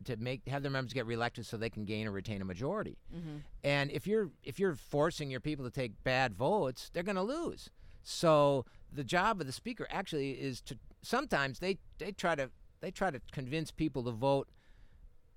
to 0.05 0.17
make 0.17 0.47
have 0.49 0.63
their 0.63 0.71
members 0.71 0.93
get 0.93 1.07
reelected 1.07 1.45
so 1.47 1.57
they 1.57 1.71
can 1.71 1.85
gain 1.85 2.07
or 2.07 2.11
retain 2.11 2.41
a 2.41 2.45
majority. 2.45 2.97
Mm-hmm. 3.15 3.37
And 3.65 3.91
if 3.91 4.07
you're 4.07 4.31
if 4.43 4.59
you're 4.59 4.75
forcing 4.75 5.31
your 5.31 5.41
people 5.41 5.65
to 5.65 5.71
take 5.71 5.93
bad 6.05 6.35
votes, 6.35 6.91
they're 6.93 7.03
going 7.03 7.17
to 7.17 7.23
lose. 7.23 7.71
So 8.03 8.65
the 8.93 9.05
job 9.05 9.41
of 9.41 9.47
the 9.47 9.53
speaker 9.53 9.87
actually 9.91 10.33
is 10.33 10.61
to 10.63 10.79
sometimes 11.03 11.59
they 11.59 11.79
they 11.99 12.13
try 12.13 12.35
to 12.35 12.51
they 12.81 12.91
try 12.91 13.11
to 13.11 13.21
convince 13.33 13.71
people 13.71 14.03
to 14.05 14.11
vote 14.11 14.49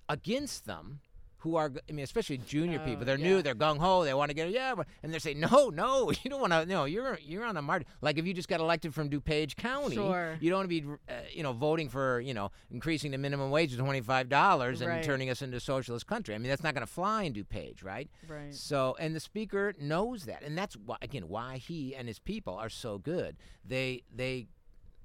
against 0.08 0.66
them 0.66 1.00
who 1.38 1.56
are 1.56 1.72
I 1.88 1.92
mean 1.92 2.02
especially 2.02 2.36
junior 2.36 2.80
Oh, 2.82 2.84
people 2.84 3.04
they're 3.06 3.16
yeah. 3.18 3.26
new 3.28 3.40
they're 3.42 3.54
gung 3.54 3.78
ho 3.78 4.04
they 4.04 4.12
want 4.12 4.28
to 4.28 4.34
get 4.34 4.50
yeah 4.50 4.74
and 5.02 5.10
they're 5.10 5.20
saying 5.20 5.40
no 5.40 5.70
no 5.72 6.10
you 6.22 6.28
don't 6.30 6.40
want 6.40 6.52
to 6.52 6.66
no 6.66 6.84
you're 6.84 7.18
you're 7.22 7.44
on 7.46 7.56
a 7.56 7.62
margin 7.62 7.86
like 8.02 8.18
if 8.18 8.26
you 8.26 8.34
just 8.34 8.48
got 8.48 8.60
elected 8.60 8.92
from 8.92 9.08
DuPage 9.08 9.56
County 9.56 9.94
Sure. 9.94 10.36
you 10.40 10.50
don't 10.50 10.58
want 10.58 10.70
to 10.70 10.80
be 10.82 10.86
uh, 11.08 11.12
you 11.32 11.42
know 11.42 11.52
voting 11.54 11.88
for 11.88 12.20
you 12.20 12.34
know 12.34 12.50
increasing 12.70 13.12
the 13.12 13.16
minimum 13.18 13.50
wage 13.50 13.70
to 13.70 13.78
twenty 13.78 14.02
five 14.02 14.28
dollars 14.28 14.82
and 14.82 14.90
Right. 14.90 15.02
turning 15.02 15.30
us 15.30 15.40
into 15.40 15.56
a 15.56 15.60
socialist 15.60 16.06
country 16.06 16.34
I 16.34 16.38
mean 16.38 16.50
that's 16.50 16.62
not 16.64 16.74
going 16.74 16.86
to 16.86 16.92
fly 16.92 17.22
in 17.22 17.32
DuPage 17.32 17.82
right 17.82 18.10
Right. 18.28 18.52
so, 18.54 18.96
and 19.00 19.16
the 19.16 19.20
speaker 19.20 19.72
knows 19.80 20.24
that, 20.24 20.42
and 20.42 20.58
that's 20.58 20.74
why, 20.76 20.96
again, 21.00 21.26
why 21.28 21.56
he 21.56 21.94
and 21.94 22.06
his 22.06 22.18
people 22.18 22.54
are 22.54 22.68
so 22.68 22.98
good. 22.98 23.36
They, 23.64 24.02
they, 24.14 24.46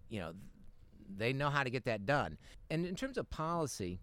you 0.09 0.19
know, 0.19 0.33
they 1.07 1.33
know 1.33 1.49
how 1.49 1.63
to 1.63 1.69
get 1.69 1.85
that 1.85 2.05
done. 2.05 2.37
And 2.69 2.85
in 2.85 2.95
terms 2.95 3.17
of 3.17 3.29
policy, 3.29 3.99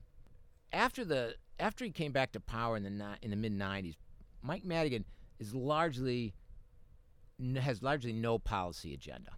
after 0.73 1.05
the 1.05 1.35
after 1.59 1.85
he 1.85 1.91
came 1.91 2.13
back 2.13 2.33
to 2.33 2.41
power 2.41 2.77
in 2.77 2.83
the 2.83 3.17
in 3.23 3.31
the 3.31 3.37
mid 3.37 3.53
'90s, 3.53 3.97
Mike 4.43 4.65
Madigan 4.65 5.05
is 5.39 5.55
largely 5.55 6.35
has 7.61 7.83
largely 7.83 8.13
no 8.13 8.39
policy 8.39 8.95
agenda. 8.95 9.33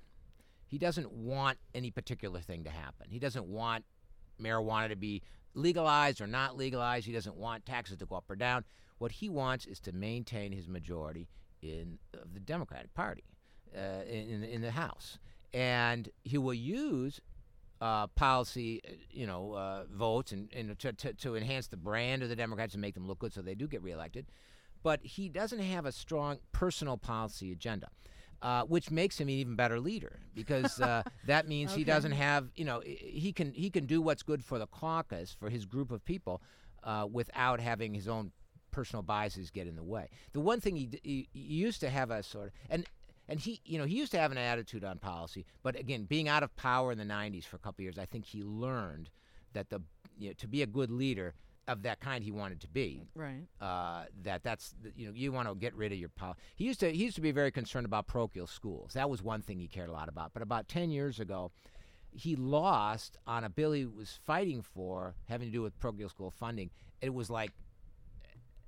He 0.67 0.79
doesn't 0.79 1.13
want 1.13 1.59
any 1.75 1.91
particular 1.91 2.41
thing 2.41 2.65
to 2.65 2.71
happen. 2.71 3.07
He 3.09 3.19
doesn't 3.19 3.47
want 3.47 3.85
marijuana 4.41 4.89
to 4.89 4.97
be 4.97 5.23
legalized 5.55 6.21
or 6.21 6.27
not 6.27 6.57
legalized. 6.57 7.07
He 7.07 7.13
doesn't 7.13 7.37
want 7.37 7.65
taxes 7.65 7.99
to 7.99 8.07
go 8.07 8.17
up 8.17 8.25
or 8.29 8.37
down. 8.37 8.65
What 8.99 9.13
he 9.13 9.29
wants 9.29 9.67
is 9.67 9.81
to 9.81 9.93
maintain 9.93 10.53
his 10.53 10.69
majority 10.69 11.29
in 11.63 11.99
of 12.15 12.35
the 12.35 12.41
Democratic 12.41 12.93
Party 12.95 13.25
uh, 13.77 14.05
in 14.09 14.43
in 14.43 14.61
the 14.63 14.73
House, 14.73 15.19
and 15.53 16.09
he 16.25 16.39
will 16.39 16.55
use 16.55 17.21
uh, 17.85 18.07
policy, 18.07 18.81
uh, 18.89 18.93
you 19.11 19.27
know, 19.27 19.53
uh, 19.53 19.85
votes 19.93 20.33
and, 20.33 20.49
and 20.55 20.79
to, 20.79 20.91
to, 20.95 21.13
to 21.13 21.37
enhance 21.37 21.67
the 21.67 21.77
brand 21.77 22.23
of 22.23 22.31
the 22.31 22.37
Democrats 22.37 22.73
and 22.73 22.81
make 22.81 22.95
them 22.95 23.07
look 23.07 23.19
good 23.19 23.35
so 23.35 23.43
they 23.43 23.55
do 23.55 23.69
get 23.69 23.83
reelected. 23.83 24.25
But 24.83 25.01
he 25.03 25.29
doesn't 25.29 25.59
have 25.59 25.85
a 25.85 25.93
strong 25.93 26.39
personal 26.53 26.97
policy 26.97 27.53
agenda. 27.53 27.89
Uh, 28.43 28.63
which 28.65 28.91
makes 28.91 29.19
him 29.19 29.29
an 29.29 29.35
even 29.35 29.57
better 29.57 29.81
leader 29.81 30.21
because 30.35 30.79
uh, 30.79 31.03
that 31.27 31.49
means 31.49 31.73
he 31.73 31.83
doesn't 31.83 32.13
have 32.13 32.49
you 32.57 32.65
know 32.65 32.83
he 32.85 33.33
can 33.33 33.55
he 33.55 33.71
can 33.71 33.87
do 33.87 34.03
what's 34.03 34.23
good 34.23 34.45
for 34.45 34.59
the 34.59 34.67
caucus 34.67 35.35
for 35.39 35.49
his 35.49 35.65
group 35.65 35.91
of 35.91 36.05
people 36.05 36.43
uh, 36.83 37.07
without 37.11 37.59
having 37.59 37.95
his 37.95 38.07
own 38.07 38.33
personal 38.71 39.03
biases 39.03 39.51
get 39.51 39.67
in 39.67 39.77
the 39.77 39.83
way. 39.83 40.11
The 40.33 40.41
one 40.41 40.61
thing 40.61 40.77
he, 40.77 40.87
d- 40.87 41.01
he, 41.03 41.29
he 41.33 41.55
used 41.55 41.81
to 41.81 41.89
have 41.89 42.11
a 42.11 42.23
sort 42.23 42.49
of 42.49 42.53
and 42.69 42.85
and 43.29 43.41
he 43.41 43.61
you 43.65 43.79
know 43.79 43.85
he 43.85 43.97
used 43.97 44.13
to 44.13 44.19
have 44.19 44.33
an 44.33 44.39
attitude 44.39 44.85
on 44.85 44.99
policy, 44.99 45.45
but 45.63 45.79
again, 45.79 46.05
being 46.05 46.29
out 46.29 46.43
of 46.43 46.55
power 46.57 46.93
in 46.93 46.99
the 46.99 47.05
'90s 47.05 47.45
for 47.45 47.57
a 47.57 47.59
couple 47.61 47.83
years, 47.83 47.99
I 47.99 48.07
think 48.07 48.25
he 48.25 48.43
learned 48.43 49.11
that 49.53 49.71
the 49.71 49.83
you 50.19 50.29
know, 50.29 50.35
to 50.39 50.49
be 50.49 50.63
a 50.63 50.67
good 50.67 50.91
leader 50.91 51.35
of 51.67 51.83
that 51.83 51.99
kind 51.99 52.23
he 52.23 52.31
wanted 52.31 52.61
to 52.61 52.69
be 52.69 53.07
Right. 53.15 53.47
uh, 53.59 54.05
that 54.23 54.43
that's 54.43 54.75
you 54.97 55.07
know 55.07 55.13
you 55.15 55.33
want 55.33 55.49
to 55.49 55.55
get 55.55 55.75
rid 55.75 55.93
of 55.93 55.99
your 55.99 56.11
power. 56.11 56.35
He 56.57 56.65
used 56.65 56.81
to 56.81 56.91
he 56.93 57.03
used 57.05 57.17
to 57.17 57.23
be 57.23 57.33
very 57.33 57.51
concerned 57.51 57.87
about 57.87 58.07
parochial 58.07 58.47
schools. 58.47 58.93
That 58.93 59.09
was 59.09 59.23
one 59.23 59.41
thing 59.41 59.59
he 59.59 59.67
cared 59.69 59.89
a 59.89 59.93
lot 59.93 60.09
about. 60.11 60.33
But 60.35 60.43
about 60.43 60.69
ten 60.69 60.91
years 60.91 61.21
ago, 61.21 61.51
he 62.13 62.37
lost 62.37 63.17
on 63.27 63.45
a 63.45 63.49
bill 63.49 63.73
he 63.73 63.87
was 63.87 64.19
fighting 64.27 64.61
for 64.61 65.15
having 65.27 65.49
to 65.49 65.53
do 65.53 65.63
with 65.63 65.79
parochial 65.81 66.11
school 66.11 66.31
funding. 66.31 66.69
It 67.01 67.15
was 67.15 67.31
like 67.31 67.51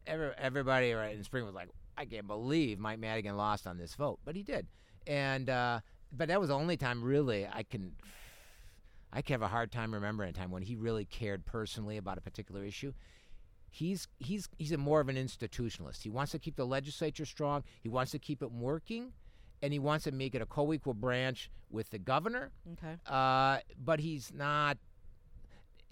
every, 0.07 0.31
everybody 0.38 0.92
right 0.92 1.14
in 1.14 1.23
spring 1.23 1.45
was 1.45 1.55
like, 1.55 1.69
I 1.96 2.04
can't 2.04 2.26
believe 2.26 2.78
Mike 2.78 2.98
Madigan 2.98 3.37
lost 3.37 3.66
on 3.66 3.78
this 3.78 3.94
vote, 3.94 4.18
but 4.24 4.37
he 4.37 4.42
did. 4.42 4.66
And 5.06 5.48
uh, 5.48 5.80
but 6.12 6.28
that 6.28 6.40
was 6.40 6.48
the 6.48 6.54
only 6.54 6.76
time 6.76 7.02
really 7.02 7.46
I 7.46 7.62
can. 7.62 7.92
I 9.12 9.22
can 9.22 9.35
have 9.35 9.42
a 9.42 9.48
hard 9.48 9.72
time 9.72 9.94
remembering 9.94 10.30
a 10.30 10.32
time 10.32 10.50
when 10.50 10.62
he 10.62 10.76
really 10.76 11.06
cared 11.06 11.46
personally 11.46 11.96
about 11.96 12.18
a 12.18 12.20
particular 12.20 12.64
issue 12.64 12.92
he's 13.76 14.09
he's 14.18 14.48
he's 14.59 14.72
a 14.72 14.78
more 14.78 15.00
of 15.00 15.09
an 15.09 15.16
institutionalist. 15.16 16.02
He 16.02 16.11
wants 16.11 16.32
to 16.32 16.38
keep 16.38 16.56
the 16.56 16.66
legislature 16.66 17.26
strong. 17.26 17.62
He 17.82 17.88
wants 17.88 18.12
to 18.12 18.18
keep 18.18 18.42
it 18.42 18.50
working, 18.50 19.12
and 19.62 19.72
he 19.72 19.78
wants 19.78 20.04
to 20.04 20.12
make 20.12 20.35
it 20.35 20.42
a 20.42 20.46
co-equal 20.46 20.94
branch 20.94 21.50
with 21.70 21.90
the 21.90 21.98
governor. 21.98 22.52
Okay. 22.72 22.96
Uh, 23.06 23.59
but 23.82 24.00
he's 24.00 24.32
not. 24.35 24.78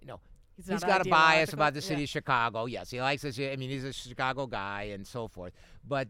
You 0.01 0.07
know, 0.09 0.21
He's, 0.57 0.69
he's 0.69 0.85
got 0.85 1.05
a 1.07 1.11
bias 1.11 1.53
about 1.53 1.75
the 1.75 1.83
city 1.83 2.03
Yeah. 2.03 2.05
of 2.05 2.09
Chicago. 2.11 2.67
Yes, 2.67 2.91
he 2.91 3.01
likes 3.01 3.23
this. 3.23 3.39
I 3.39 3.57
mean, 3.57 3.71
he's 3.71 3.85
a 3.85 3.93
Chicago 3.93 4.47
guy 4.47 4.83
and 4.95 5.07
so 5.07 5.27
forth. 5.29 5.53
But 5.87 6.09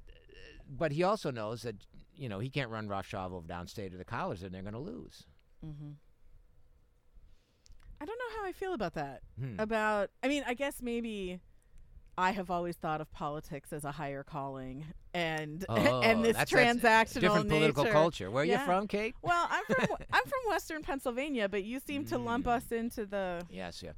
but 0.68 0.92
he 0.92 1.02
also 1.02 1.30
knows 1.30 1.62
that 1.62 1.76
you 2.16 2.28
know 2.28 2.38
he 2.38 2.50
can't 2.50 2.70
run 2.70 2.88
roughshod 2.88 3.32
over 3.32 3.46
downstate 3.46 3.94
or 3.94 3.98
the 3.98 4.04
college, 4.04 4.42
and 4.42 4.54
they're 4.54 4.62
going 4.62 4.74
to 4.74 4.78
lose. 4.80 5.24
Mm-hmm. 5.64 5.90
I 8.00 8.04
don't 8.04 8.18
know 8.18 8.40
how 8.40 8.46
I 8.46 8.52
feel 8.52 8.74
about 8.74 8.94
that. 8.94 9.22
Hmm. 9.40 9.58
About, 9.58 10.10
I 10.22 10.28
mean, 10.28 10.44
I 10.46 10.54
guess 10.54 10.82
maybe 10.82 11.40
I 12.18 12.32
have 12.32 12.50
always 12.50 12.76
thought 12.76 13.00
of 13.00 13.10
politics 13.12 13.72
as 13.72 13.84
a 13.84 13.92
higher 13.92 14.22
calling, 14.22 14.84
and 15.14 15.64
Oh, 15.70 16.00
and 16.02 16.22
this 16.24 16.36
that's- 16.36 16.50
that's 16.50 17.12
transactional 17.14 17.20
different 17.20 17.48
political 17.48 17.84
nature. 17.84 17.92
culture. 17.92 18.30
Where 18.30 18.42
are 18.42 18.46
Yeah. 18.46 18.60
you 18.60 18.66
from, 18.66 18.88
Kate? 18.88 19.14
Well, 19.22 19.48
I'm 19.50 19.64
from 19.64 19.86
I'm 20.12 20.22
from 20.24 20.40
Western 20.48 20.82
Pennsylvania, 20.82 21.48
but 21.48 21.64
you 21.64 21.80
seem 21.80 22.04
to 22.06 22.18
lump 22.18 22.44
Mm. 22.46 22.56
us 22.56 22.72
into 22.72 23.06
the 23.06 23.42
Yes, 23.48 23.82
yeah, 23.82 23.92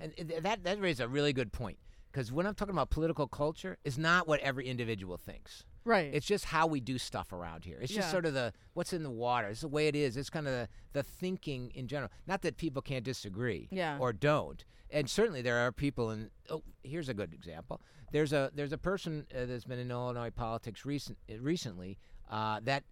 and 0.00 0.12
that 0.42 0.64
that 0.64 0.80
raises 0.80 1.00
a 1.00 1.08
really 1.08 1.32
good 1.32 1.52
point 1.52 1.78
because 2.12 2.30
when 2.32 2.46
I'm 2.46 2.54
talking 2.54 2.74
about 2.74 2.90
political 2.90 3.26
culture, 3.26 3.78
it's 3.84 3.98
not 3.98 4.26
what 4.28 4.40
every 4.40 4.66
individual 4.66 5.16
thinks. 5.16 5.64
right. 5.84 6.10
It's 6.12 6.26
just 6.26 6.46
how 6.46 6.66
we 6.66 6.80
do 6.80 6.98
stuff 6.98 7.32
around 7.32 7.64
here. 7.64 7.78
It's 7.80 7.92
just 7.92 8.08
Yeah. 8.08 8.12
sort 8.12 8.26
of 8.26 8.34
the 8.34 8.52
what's 8.74 8.92
in 8.92 9.02
the 9.02 9.10
water. 9.10 9.48
It's 9.48 9.60
the 9.60 9.68
way 9.68 9.86
it 9.88 9.94
is. 9.94 10.16
It's 10.16 10.30
kind 10.30 10.46
of 10.48 10.52
the, 10.52 10.68
the 10.92 11.02
thinking 11.02 11.70
in 11.74 11.86
general. 11.88 12.10
Not 12.26 12.42
that 12.42 12.56
people 12.56 12.82
can't 12.82 13.04
disagree 13.04 13.68
Yeah. 13.70 13.98
or 14.00 14.12
don't. 14.12 14.64
And 14.90 15.08
certainly 15.10 15.42
there 15.42 15.58
are 15.58 15.72
people 15.72 16.10
in. 16.10 16.30
Oh, 16.48 16.62
here's 16.82 17.08
a 17.08 17.14
good 17.14 17.32
example. 17.34 17.80
There's 18.12 18.32
a 18.32 18.50
there's 18.54 18.72
a 18.72 18.78
person 18.78 19.26
uh, 19.34 19.44
that's 19.46 19.64
been 19.64 19.78
in 19.80 19.90
Illinois 19.90 20.30
politics 20.30 20.84
recent 20.84 21.18
uh, 21.30 21.38
recently 21.40 21.98
uh, 22.30 22.60
that 22.64 22.84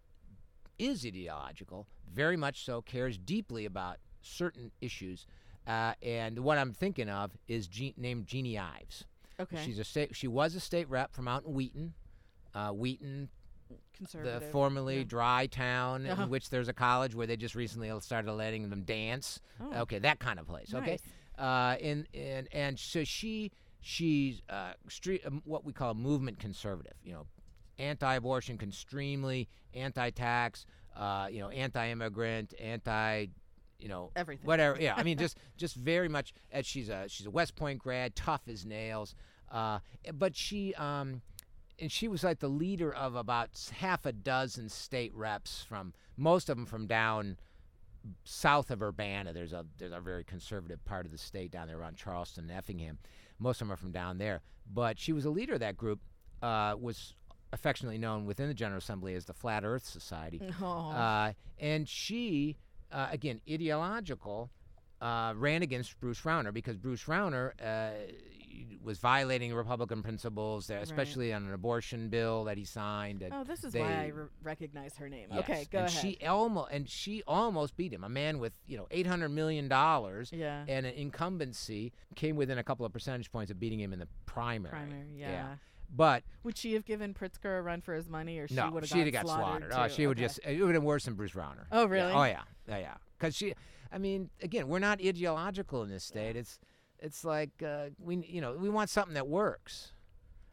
is 0.78 1.04
ideological, 1.06 1.86
very 2.12 2.36
much 2.36 2.64
so, 2.64 2.82
cares 2.82 3.16
deeply 3.16 3.64
about 3.64 3.98
certain 4.22 4.72
issues. 4.80 5.26
Uh, 5.66 5.94
and 6.02 6.38
what 6.40 6.58
I'm 6.58 6.72
thinking 6.72 7.08
of 7.08 7.30
is 7.48 7.68
named 7.96 8.26
Jeanne 8.26 8.58
Ives. 8.58 9.04
okay. 9.40 9.62
She's 9.64 9.78
a 9.78 9.84
state. 9.84 10.14
She 10.14 10.28
was 10.28 10.54
a 10.54 10.60
state 10.60 10.88
rep 10.90 11.12
from 11.14 11.26
out 11.28 11.44
in 11.46 11.54
Wheaton, 11.54 11.94
uh, 12.54 12.70
Wheaton, 12.70 13.28
the 14.12 14.42
formerly 14.52 14.98
yeah. 14.98 15.04
dry 15.04 15.46
town 15.46 16.06
Uh-huh. 16.06 16.24
in 16.24 16.28
which 16.28 16.50
there's 16.50 16.68
a 16.68 16.72
college 16.74 17.14
where 17.14 17.26
they 17.26 17.36
just 17.36 17.54
recently 17.54 17.90
started 18.00 18.30
letting 18.32 18.68
them 18.68 18.82
dance. 18.82 19.40
Oh, 19.60 19.80
Okay, 19.82 19.98
that 20.00 20.18
kind 20.18 20.38
of 20.38 20.46
place. 20.46 20.74
Okay, 20.74 20.98
uh, 21.38 21.76
and 21.80 22.06
and 22.12 22.48
and 22.52 22.78
so 22.78 23.02
she 23.04 23.50
she's 23.80 24.42
uh, 24.50 24.72
street 24.88 25.22
um, 25.26 25.40
what 25.44 25.64
we 25.64 25.72
call 25.72 25.90
a 25.92 25.94
movement 25.94 26.38
conservative. 26.38 26.94
You 27.02 27.12
know, 27.14 27.26
anti-abortion, 27.78 28.58
extremely 28.62 29.48
anti-tax. 29.72 30.66
Uh, 30.96 31.26
you 31.30 31.40
know, 31.40 31.48
anti-immigrant, 31.48 32.54
anti. 32.60 33.26
You 33.78 33.88
know, 33.88 34.10
Everything. 34.16 34.46
whatever. 34.46 34.78
Yeah, 34.80 34.94
I 34.96 35.02
mean, 35.02 35.18
just 35.24 35.38
just 35.56 35.76
very 35.76 36.08
much. 36.08 36.32
As 36.52 36.66
she's 36.66 36.88
a 36.88 37.06
she's 37.08 37.26
a 37.26 37.30
West 37.30 37.56
Point 37.56 37.78
grad, 37.78 38.14
tough 38.16 38.42
as 38.48 38.64
nails. 38.64 39.14
Uh, 39.50 39.78
but 40.14 40.34
she 40.34 40.74
um, 40.74 41.22
and 41.78 41.90
she 41.90 42.08
was 42.08 42.24
like 42.24 42.40
the 42.40 42.48
leader 42.48 42.92
of 42.92 43.14
about 43.14 43.50
half 43.78 44.06
a 44.06 44.12
dozen 44.12 44.68
state 44.68 45.14
reps 45.14 45.64
from 45.68 45.92
most 46.16 46.48
of 46.48 46.56
them 46.56 46.66
from 46.66 46.86
down 46.86 47.36
south 48.24 48.70
of 48.70 48.82
Urbana. 48.82 49.32
There's 49.32 49.52
a 49.52 49.64
there's 49.78 49.92
a 49.92 50.00
very 50.00 50.24
conservative 50.24 50.84
part 50.84 51.06
of 51.06 51.12
the 51.12 51.18
state 51.18 51.50
down 51.50 51.68
there 51.68 51.78
around 51.78 51.96
Charleston, 51.96 52.44
and 52.44 52.52
Effingham. 52.52 52.98
Most 53.38 53.60
of 53.60 53.66
them 53.66 53.72
are 53.72 53.76
from 53.76 53.92
down 53.92 54.18
there. 54.18 54.42
But 54.72 54.98
she 54.98 55.12
was 55.12 55.24
a 55.24 55.30
leader 55.30 55.54
of 55.54 55.60
that 55.60 55.76
group. 55.76 56.00
Uh, 56.42 56.74
was 56.78 57.14
affectionately 57.52 57.96
known 57.96 58.26
within 58.26 58.48
the 58.48 58.54
General 58.54 58.78
Assembly 58.78 59.14
as 59.14 59.24
the 59.24 59.32
Flat 59.32 59.64
Earth 59.64 59.86
Society. 59.86 60.42
Oh. 60.60 60.90
Uh, 60.90 61.32
and 61.58 61.88
she, 61.88 62.56
uh, 62.94 63.08
again, 63.10 63.40
ideological, 63.50 64.50
uh, 65.00 65.34
ran 65.36 65.62
against 65.62 65.98
Bruce 66.00 66.20
Rauner 66.22 66.52
because 66.54 66.76
Bruce 66.76 67.04
Rauner 67.04 67.52
uh, 67.62 67.90
was 68.82 68.98
violating 68.98 69.52
Republican 69.52 70.02
principles, 70.02 70.66
there, 70.68 70.78
Right. 70.78 70.86
especially 70.86 71.32
on 71.32 71.44
an 71.44 71.52
abortion 71.52 72.08
bill 72.08 72.44
that 72.44 72.56
he 72.56 72.64
signed. 72.64 73.26
Oh, 73.32 73.42
this 73.44 73.64
is 73.64 73.72
they- 73.72 73.80
why 73.80 74.04
I 74.04 74.06
re- 74.08 74.28
recognize 74.42 74.96
her 74.96 75.08
name. 75.08 75.28
Yes, 75.32 75.40
Okay, 75.40 75.66
go 75.70 75.78
and 75.80 75.88
ahead. 75.88 76.00
She 76.00 76.18
almost 76.26 76.70
and 76.70 76.88
she 76.88 77.22
almost 77.26 77.76
beat 77.76 77.92
him. 77.92 78.04
A 78.04 78.08
man 78.08 78.38
with 78.38 78.52
you 78.66 78.76
know 78.76 78.86
eight 78.92 79.06
hundred 79.06 79.30
million 79.30 79.66
dollars 79.68 80.30
yeah. 80.32 80.64
and 80.68 80.86
an 80.86 80.94
incumbency 80.94 81.92
came 82.14 82.36
within 82.36 82.58
a 82.58 82.62
couple 82.64 82.86
of 82.86 82.92
percentage 82.92 83.30
points 83.32 83.50
of 83.50 83.58
beating 83.58 83.80
him 83.80 83.92
in 83.92 83.98
the 83.98 84.08
primary. 84.26 84.70
Primary, 84.70 85.06
yeah. 85.16 85.56
But 85.94 86.24
Would 86.42 86.58
she 86.58 86.74
have 86.74 86.84
given 86.84 87.14
Pritzker 87.14 87.58
a 87.58 87.62
run 87.62 87.80
for 87.80 87.94
his 87.94 88.08
money, 88.08 88.38
or 88.38 88.48
she 88.48 88.54
no, 88.54 88.70
would 88.70 88.82
have 88.82 88.90
she'd 88.90 89.10
got 89.10 89.24
got 89.24 89.36
slaughtered. 89.36 89.70
slaughtered? 89.72 89.90
Oh, 89.90 89.94
she 89.94 90.06
would 90.06 90.18
just 90.18 90.40
it 90.44 90.60
would 90.60 90.74
have 90.74 90.80
been 90.82 90.84
worse 90.84 91.04
than 91.04 91.14
Bruce 91.14 91.32
Rauner. 91.32 91.66
Oh, 91.70 91.82
Yeah. 91.82 91.88
really? 91.88 92.12
Oh 92.12 92.24
yeah, 92.24 92.42
yeah, 92.68 92.78
yeah. 92.78 92.94
Because 93.18 93.36
she, 93.36 93.54
I 93.92 93.98
mean, 93.98 94.30
again, 94.42 94.68
we're 94.68 94.80
not 94.80 95.00
ideological 95.04 95.82
in 95.82 95.90
this 95.90 96.04
state. 96.04 96.36
It's 96.36 96.58
it's 96.98 97.24
like 97.24 97.50
uh, 97.64 97.90
we 97.98 98.16
you 98.26 98.40
know 98.40 98.54
we 98.54 98.68
want 98.68 98.90
something 98.90 99.14
that 99.14 99.28
works. 99.28 99.92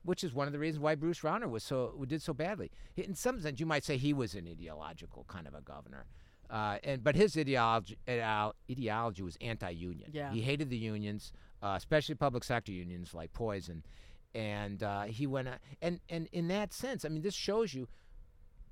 Which 0.04 0.24
is 0.24 0.34
one 0.34 0.48
of 0.48 0.54
the 0.54 0.58
reasons 0.58 0.82
why 0.82 0.96
Bruce 0.96 1.20
Rauner 1.20 1.48
was 1.48 1.64
so 1.64 1.94
did 2.08 2.24
so 2.24 2.34
badly. 2.34 2.72
In 2.98 3.14
some 3.14 3.40
sense, 3.40 3.60
you 3.60 3.68
might 3.68 3.84
say 3.84 3.98
he 3.98 4.14
was 4.14 4.34
an 4.34 4.48
ideological 4.48 5.26
kind 5.28 5.46
of 5.48 5.54
a 5.54 5.62
governor, 5.62 6.08
uh, 6.50 6.80
and 6.84 7.04
but 7.04 7.16
his 7.16 7.38
ideology 7.38 7.98
ideol- 8.08 8.54
ideology 8.72 9.22
was 9.22 9.38
anti-union. 9.42 10.10
Yeah. 10.12 10.32
he 10.32 10.42
hated 10.42 10.72
the 10.72 10.78
unions, 10.78 11.32
uh, 11.62 11.76
especially 11.78 12.16
public 12.16 12.44
sector 12.44 12.72
unions 12.72 13.14
like 13.14 13.32
Poison, 13.34 13.84
and 14.34 14.82
uh, 14.84 15.04
he 15.04 15.28
went 15.28 15.50
and 15.82 16.00
and 16.10 16.28
in 16.32 16.48
that 16.48 16.74
sense, 16.74 17.06
I 17.06 17.10
mean, 17.10 17.22
this 17.22 17.34
shows 17.34 17.74
you 17.74 17.88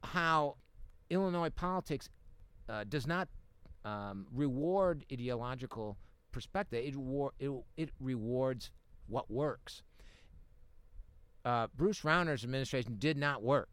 how 0.03 0.55
Illinois 1.09 1.49
politics 1.49 2.09
uh, 2.67 2.83
does 2.87 3.05
not 3.07 3.27
um, 3.85 4.27
reward 4.33 5.05
ideological 5.11 5.97
perspective. 6.31 6.85
It, 6.85 6.95
war- 6.95 7.33
it 7.39 7.51
it 7.77 7.89
rewards 7.99 8.71
what 9.07 9.29
works. 9.29 9.83
Uh, 11.45 11.67
Bruce 11.75 12.03
Rauner's 12.03 12.43
administration 12.43 12.97
did 12.99 13.17
not 13.17 13.41
work. 13.41 13.69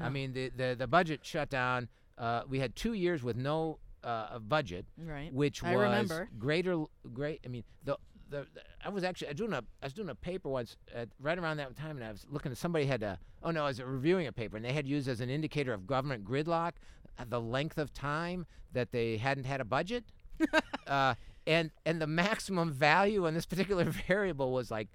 I 0.00 0.08
mean, 0.08 0.32
the, 0.32 0.50
the, 0.56 0.76
the 0.78 0.86
budget 0.86 1.20
shut 1.22 1.50
down. 1.50 1.88
Uh, 2.16 2.42
we 2.48 2.60
had 2.60 2.76
two 2.76 2.92
years 2.92 3.22
with 3.22 3.36
no 3.36 3.78
uh, 4.04 4.38
budget, 4.38 4.86
right. 4.96 5.32
which 5.32 5.62
was 5.62 6.10
greater. 6.38 6.84
Great. 7.12 7.40
I 7.44 7.48
mean, 7.48 7.64
the, 7.84 7.96
the 8.30 8.46
I 8.84 8.88
was 8.88 9.04
actually 9.04 9.28
I 9.28 9.30
was 9.30 9.38
doing 9.38 9.52
a 9.52 9.64
I 9.82 9.86
was 9.86 9.92
doing 9.92 10.08
a 10.08 10.14
paper 10.14 10.48
once 10.48 10.76
at, 10.94 11.08
right 11.20 11.38
around 11.38 11.58
that 11.58 11.76
time, 11.76 11.96
and 11.96 12.04
I 12.04 12.10
was 12.10 12.24
looking 12.30 12.52
at 12.52 12.58
somebody 12.58 12.86
had 12.86 13.02
a 13.02 13.18
oh 13.42 13.50
no, 13.50 13.64
I 13.64 13.68
was 13.68 13.82
reviewing 13.82 14.26
a 14.26 14.32
paper, 14.32 14.56
and 14.56 14.64
they 14.64 14.72
had 14.72 14.86
used 14.86 15.08
as 15.08 15.20
an 15.20 15.30
indicator 15.30 15.72
of 15.72 15.86
government 15.86 16.24
gridlock 16.24 16.72
uh, 17.18 17.24
the 17.28 17.40
length 17.40 17.78
of 17.78 17.92
time 17.92 18.46
that 18.72 18.92
they 18.92 19.16
hadn't 19.16 19.44
had 19.44 19.60
a 19.60 19.64
budget, 19.64 20.04
uh, 20.86 21.14
and 21.46 21.70
and 21.84 22.00
the 22.00 22.06
maximum 22.06 22.72
value 22.72 23.26
on 23.26 23.34
this 23.34 23.46
particular 23.46 23.84
variable 24.08 24.52
was 24.52 24.70
like, 24.70 24.88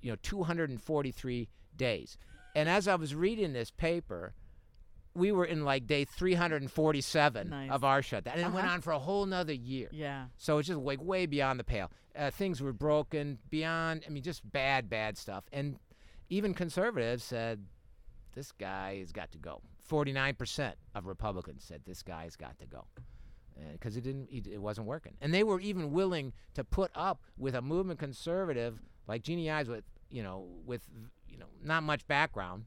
you 0.00 0.10
know, 0.10 0.16
243 0.22 1.48
days. 1.76 2.18
And 2.54 2.68
as 2.68 2.88
I 2.88 2.96
was 2.96 3.14
reading 3.14 3.52
this 3.52 3.70
paper, 3.70 4.34
we 5.18 5.32
were 5.32 5.44
in 5.44 5.64
like 5.64 5.86
day 5.86 6.04
347 6.04 7.48
Nice. 7.50 7.70
of 7.70 7.84
our 7.84 8.02
shutdown, 8.02 8.34
and 8.38 8.42
it 8.42 8.52
went 8.52 8.66
Uh-huh. 8.66 8.74
on 8.74 8.80
for 8.80 8.92
a 8.92 8.98
whole 8.98 9.26
nother 9.26 9.52
year. 9.52 9.88
Yeah. 9.92 10.26
So 10.36 10.58
it's 10.58 10.68
just 10.68 10.80
like 10.80 11.02
way 11.02 11.26
beyond 11.26 11.58
the 11.60 11.64
pale. 11.64 11.90
Uh, 12.16 12.30
things 12.30 12.60
were 12.60 12.72
broken 12.72 13.38
beyond. 13.50 14.04
I 14.06 14.10
mean, 14.10 14.22
just 14.22 14.50
bad, 14.50 14.88
bad 14.88 15.16
stuff. 15.18 15.44
And 15.52 15.78
even 16.30 16.54
conservatives 16.54 17.24
said 17.24 17.64
this 18.34 18.52
guy 18.52 18.98
has 18.98 19.12
got 19.12 19.30
to 19.32 19.38
go. 19.38 19.60
Forty-nine 19.80 20.34
percent 20.34 20.76
of 20.94 21.06
Republicans 21.06 21.64
said 21.64 21.82
this 21.86 22.02
guy's 22.02 22.36
got 22.36 22.58
to 22.58 22.66
go 22.66 22.84
because 23.72 23.96
it 23.96 24.02
didn't. 24.02 24.28
It, 24.30 24.46
it 24.46 24.58
wasn't 24.58 24.86
working. 24.86 25.14
And 25.20 25.32
they 25.32 25.42
were 25.42 25.60
even 25.60 25.92
willing 25.92 26.32
to 26.54 26.62
put 26.64 26.90
up 26.94 27.22
with 27.36 27.54
a 27.54 27.62
movement 27.62 27.98
conservative 27.98 28.80
like 29.06 29.22
Jeanne 29.22 29.48
Ives 29.48 29.68
with 29.68 29.84
you 30.10 30.22
know 30.22 30.46
with 30.66 30.82
you 31.28 31.38
know 31.38 31.46
not 31.62 31.82
much 31.82 32.06
background 32.06 32.64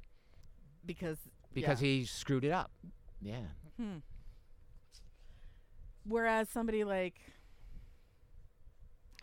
Because 0.85 1.17
because 1.53 1.81
yeah. 1.81 1.87
he 1.87 2.05
screwed 2.05 2.43
it 2.43 2.51
up. 2.51 2.71
Yeah. 3.21 3.41
Hmm. 3.77 3.97
Whereas 6.03 6.49
somebody 6.49 6.83
like 6.83 7.19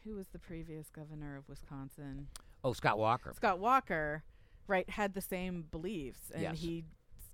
who 0.05 0.14
was 0.14 0.29
the 0.29 0.39
previous 0.39 0.89
governor 0.91 1.37
of 1.37 1.49
Wisconsin? 1.49 2.29
Oh, 2.64 2.72
Scott 2.72 2.99
Walker. 2.99 3.33
Scott 3.37 3.59
Walker, 3.59 4.22
right, 4.66 4.89
had 4.89 5.14
the 5.14 5.20
same 5.20 5.64
beliefs 5.70 6.31
and 6.33 6.43
Yes. 6.43 6.59
he's 6.61 6.85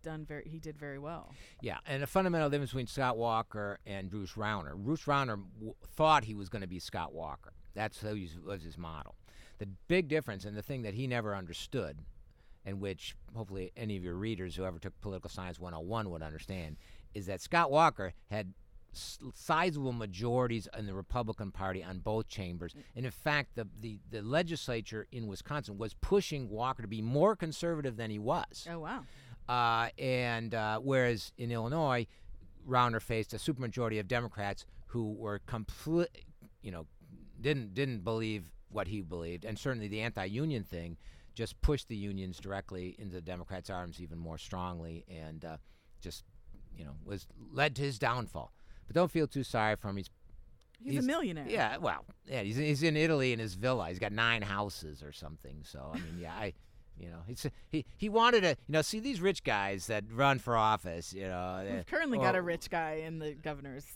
done 0.02 0.24
very 0.24 0.46
he 0.46 0.58
did 0.58 0.78
very 0.78 0.98
well. 0.98 1.32
Yeah, 1.62 1.78
and 1.86 2.02
a 2.02 2.06
fundamental 2.06 2.50
difference 2.50 2.70
between 2.70 2.86
Scott 2.86 3.16
Walker 3.16 3.78
and 3.86 4.10
Bruce 4.10 4.32
Rauner. 4.34 4.76
Bruce 4.76 5.04
Rauner 5.04 5.42
w- 5.56 5.74
thought 5.96 6.24
he 6.24 6.34
was 6.34 6.48
going 6.48 6.62
to 6.62 6.68
be 6.68 6.78
Scott 6.78 7.14
Walker. 7.14 7.52
That's 7.74 8.00
who 8.00 8.14
he 8.14 8.28
was 8.44 8.62
his 8.62 8.76
model. 8.78 9.14
The 9.58 9.66
big 9.88 10.08
difference, 10.08 10.44
and 10.44 10.56
the 10.56 10.62
thing 10.62 10.82
that 10.82 10.94
he 10.94 11.06
never 11.06 11.34
understood, 11.34 11.98
and 12.64 12.80
which 12.80 13.14
hopefully 13.34 13.72
any 13.76 13.96
of 13.96 14.04
your 14.04 14.14
readers 14.14 14.56
who 14.56 14.64
ever 14.64 14.78
took 14.78 14.98
Political 15.00 15.30
Science 15.30 15.58
101 15.58 16.10
would 16.10 16.22
understand, 16.22 16.76
is 17.14 17.26
that 17.26 17.40
Scott 17.40 17.70
Walker 17.70 18.12
had 18.30 18.54
sizable 18.92 19.92
majorities 19.92 20.68
in 20.78 20.86
the 20.86 20.94
Republican 20.94 21.50
Party 21.50 21.82
on 21.82 21.98
both 21.98 22.28
chambers. 22.28 22.74
And 22.94 23.04
in 23.04 23.10
fact, 23.10 23.56
the, 23.56 23.66
the, 23.80 23.98
the 24.10 24.22
legislature 24.22 25.06
in 25.10 25.26
Wisconsin 25.26 25.78
was 25.78 25.94
pushing 25.94 26.48
Walker 26.48 26.82
to 26.82 26.88
be 26.88 27.02
more 27.02 27.36
conservative 27.36 27.96
than 27.96 28.10
he 28.10 28.18
was. 28.18 28.66
Oh 28.70 28.80
wow. 28.80 29.04
Uh, 29.48 29.88
and 29.98 30.54
uh, 30.54 30.78
whereas 30.78 31.32
in 31.36 31.50
Illinois, 31.50 32.06
Rauner 32.66 33.00
faced 33.00 33.34
a 33.34 33.36
supermajority 33.36 34.00
of 34.00 34.08
Democrats 34.08 34.64
who 34.86 35.12
were 35.12 35.40
complete, 35.46 36.08
you 36.62 36.70
know, 36.70 36.86
didn't 37.40 37.74
didn't 37.74 38.04
believe 38.04 38.44
what 38.70 38.88
he 38.88 39.02
believed, 39.02 39.44
and 39.44 39.58
certainly 39.58 39.86
the 39.86 40.00
anti-union 40.00 40.64
thing 40.64 40.96
just 41.34 41.60
pushed 41.60 41.88
the 41.88 41.96
unions 41.96 42.38
directly 42.38 42.94
into 42.98 43.14
the 43.14 43.20
Democrats' 43.20 43.70
arms 43.70 44.00
even 44.00 44.18
more 44.18 44.38
strongly, 44.38 45.04
and 45.08 45.44
uh, 45.44 45.56
just 46.00 46.24
you 46.76 46.84
know 46.84 46.92
was 47.04 47.26
led 47.52 47.74
to 47.76 47.82
his 47.82 47.98
downfall. 47.98 48.52
But 48.86 48.94
don't 48.94 49.10
feel 49.10 49.26
too 49.26 49.44
sorry 49.44 49.76
for 49.76 49.88
him. 49.88 49.96
He's 49.96 50.10
He's, 50.82 50.92
He's- 50.94 51.04
a 51.04 51.06
millionaire. 51.06 51.46
yeah, 51.48 51.76
well, 51.78 52.04
yeah, 52.26 52.42
he's 52.42 52.56
he's 52.56 52.82
in 52.82 52.96
Italy 52.96 53.32
in 53.32 53.38
his 53.38 53.54
villa. 53.54 53.88
He's 53.88 53.98
got 54.00 54.12
nine 54.12 54.42
houses 54.42 55.02
or 55.02 55.12
something. 55.12 55.60
So 55.62 55.90
I 55.94 55.96
mean, 55.96 56.18
yeah, 56.18 56.32
I, 56.34 56.52
you 56.98 57.08
know, 57.08 57.20
it's 57.28 57.46
he 57.70 57.86
he 57.96 58.08
wanted 58.08 58.40
to, 58.42 58.48
you 58.50 58.56
know, 58.72 58.82
see 58.82 58.98
these 59.00 59.20
rich 59.20 59.44
guys 59.44 59.86
that 59.86 60.04
run 60.12 60.40
for 60.40 60.56
office. 60.56 61.12
You 61.14 61.28
know, 61.28 61.64
We've 61.64 61.80
uh, 61.80 61.82
currently 61.84 62.18
got 62.18 62.34
a 62.34 62.42
rich 62.42 62.68
guy 62.70 63.02
in 63.06 63.18
the 63.20 63.32
governor's 63.34 63.86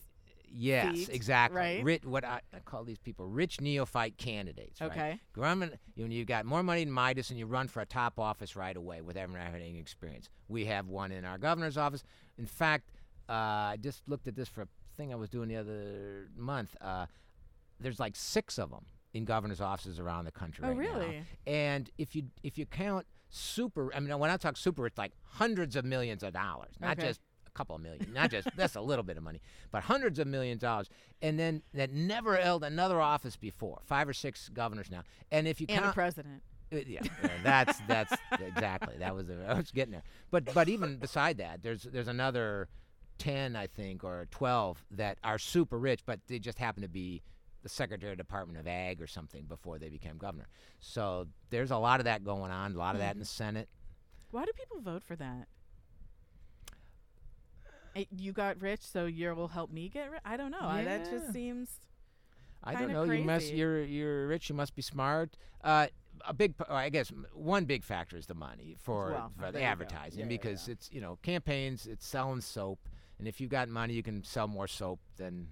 Yes, 0.52 0.96
seat, 0.96 1.08
exactly. 1.10 1.56
right? 1.58 1.84
Ri- 1.84 2.00
what 2.04 2.24
I, 2.24 2.40
I 2.54 2.58
call 2.60 2.84
these 2.84 2.98
people 2.98 3.26
rich 3.26 3.60
neophyte 3.60 4.16
candidates. 4.16 4.80
Right? 4.80 4.90
Okay. 4.90 5.20
Grumman, 5.36 5.74
you 5.94 6.06
know, 6.06 6.14
you 6.14 6.24
got 6.24 6.44
more 6.44 6.62
money 6.62 6.84
than 6.84 6.92
Midas, 6.92 7.30
and 7.30 7.38
you 7.38 7.46
run 7.46 7.68
for 7.68 7.80
a 7.80 7.86
top 7.86 8.18
office 8.18 8.56
right 8.56 8.76
away 8.76 9.00
without 9.00 9.30
having 9.30 9.62
any 9.62 9.78
experience. 9.78 10.28
We 10.48 10.64
have 10.66 10.88
one 10.88 11.12
in 11.12 11.24
our 11.24 11.38
governor's 11.38 11.76
office. 11.76 12.02
In 12.38 12.46
fact, 12.46 12.90
uh, 13.28 13.32
I 13.32 13.78
just 13.80 14.02
looked 14.08 14.26
at 14.28 14.34
this 14.36 14.48
for 14.48 14.62
a 14.62 14.68
thing 14.96 15.12
I 15.12 15.16
was 15.16 15.28
doing 15.28 15.48
the 15.48 15.56
other 15.56 16.28
month. 16.36 16.76
Uh, 16.80 17.06
there's 17.80 18.00
like 18.00 18.16
six 18.16 18.58
of 18.58 18.70
them 18.70 18.86
in 19.14 19.24
governor's 19.24 19.60
offices 19.60 19.98
around 19.98 20.24
the 20.24 20.32
country 20.32 20.64
Oh 20.64 20.68
right 20.68 20.76
now. 20.76 20.98
really? 20.98 21.22
And 21.46 21.88
if 21.98 22.14
you 22.16 22.24
if 22.42 22.58
you 22.58 22.66
count 22.66 23.06
super, 23.30 23.94
I 23.94 24.00
mean, 24.00 24.18
when 24.18 24.30
I 24.30 24.36
talk 24.36 24.56
super, 24.56 24.86
it's 24.86 24.98
like 24.98 25.12
hundreds 25.22 25.76
of 25.76 25.84
millions 25.84 26.22
of 26.22 26.32
dollars, 26.32 26.72
not 26.80 26.98
Okay. 26.98 27.08
just 27.08 27.20
couple 27.58 27.74
of 27.76 27.82
million, 27.82 28.12
not 28.12 28.30
just 28.30 28.48
that's 28.56 28.76
a 28.76 28.80
little 28.80 29.02
bit 29.02 29.16
of 29.16 29.22
money, 29.22 29.40
but 29.72 29.82
hundreds 29.82 30.18
of 30.18 30.26
millions 30.26 30.62
of 30.62 30.68
dollars. 30.68 30.88
And 31.20 31.38
then 31.38 31.62
that 31.74 31.92
never 31.92 32.36
held 32.36 32.62
another 32.62 33.00
office 33.00 33.36
before, 33.36 33.80
five 33.84 34.08
or 34.08 34.12
six 34.14 34.48
governors 34.48 34.90
now. 34.90 35.02
And 35.30 35.48
if 35.48 35.60
you 35.60 35.66
And 35.68 35.80
a 35.80 35.82
count, 35.82 35.94
president. 35.94 36.42
uh, 36.72 36.76
yeah, 36.86 37.02
that's 37.42 37.78
that's 37.88 38.14
exactly 38.40 38.94
that 38.98 39.14
was 39.14 39.26
the, 39.26 39.44
I 39.46 39.54
was 39.54 39.70
getting 39.72 39.92
there. 39.92 40.04
But 40.30 40.54
but 40.54 40.68
even 40.68 40.96
beside 40.96 41.38
that, 41.38 41.62
there's 41.62 41.82
there's 41.82 42.08
another 42.08 42.68
ten, 43.18 43.56
I 43.56 43.66
think, 43.66 44.04
or 44.04 44.26
twelve 44.30 44.84
that 44.92 45.18
are 45.24 45.38
super 45.38 45.78
rich, 45.78 46.00
but 46.06 46.20
they 46.28 46.38
just 46.38 46.58
happen 46.58 46.82
to 46.82 46.88
be 46.88 47.22
the 47.64 47.68
Secretary 47.68 48.12
of 48.12 48.18
Department 48.18 48.58
of 48.58 48.68
Ag 48.68 49.02
or 49.02 49.08
something 49.08 49.44
before 49.46 49.78
they 49.80 49.88
became 49.88 50.16
governor. 50.16 50.46
So 50.78 51.26
there's 51.50 51.72
a 51.72 51.76
lot 51.78 51.98
of 51.98 52.04
that 52.04 52.22
going 52.22 52.52
on, 52.52 52.74
a 52.74 52.78
lot 52.78 52.94
of 52.94 53.00
that 53.00 53.14
in 53.14 53.18
the 53.18 53.24
Senate. 53.24 53.68
Why 54.30 54.44
do 54.44 54.52
people 54.54 54.80
vote 54.80 55.02
for 55.02 55.16
that? 55.16 55.48
You 58.10 58.32
got 58.32 58.60
rich, 58.60 58.80
so 58.82 59.06
you 59.06 59.34
will 59.34 59.48
help 59.48 59.70
me 59.70 59.88
get 59.88 60.10
rich. 60.10 60.20
I 60.24 60.36
don't 60.36 60.50
know. 60.50 60.60
I- 60.62 60.84
That 60.84 61.10
just 61.10 61.32
seems. 61.32 61.80
I 62.62 62.72
don't 62.72 62.88
Kinda 62.88 62.94
know. 62.94 63.12
You 63.12 63.24
must. 63.24 63.52
You're 63.52 63.82
you're 63.84 64.26
rich. 64.26 64.48
You 64.48 64.54
must 64.54 64.74
be 64.74 64.82
smart. 64.82 65.36
Uh, 65.62 65.86
a 66.26 66.34
big, 66.34 66.56
p- 66.56 66.64
I 66.68 66.88
guess, 66.88 67.12
one 67.32 67.64
big 67.64 67.84
factor 67.84 68.16
is 68.16 68.26
the 68.26 68.34
money 68.34 68.74
for, 68.76 69.12
Well, 69.12 69.32
for 69.38 69.52
the 69.52 69.62
advertising 69.62 70.18
Yeah, 70.20 70.24
yeah, 70.24 70.28
because 70.28 70.66
yeah. 70.66 70.72
it's 70.72 70.90
you 70.92 71.00
know 71.00 71.18
campaigns. 71.22 71.86
It's 71.86 72.04
selling 72.06 72.40
soap, 72.40 72.80
and 73.18 73.28
if 73.28 73.40
you've 73.40 73.50
got 73.50 73.68
money, 73.68 73.94
you 73.94 74.02
can 74.02 74.24
sell 74.24 74.48
more 74.48 74.66
soap 74.66 74.98
than 75.16 75.48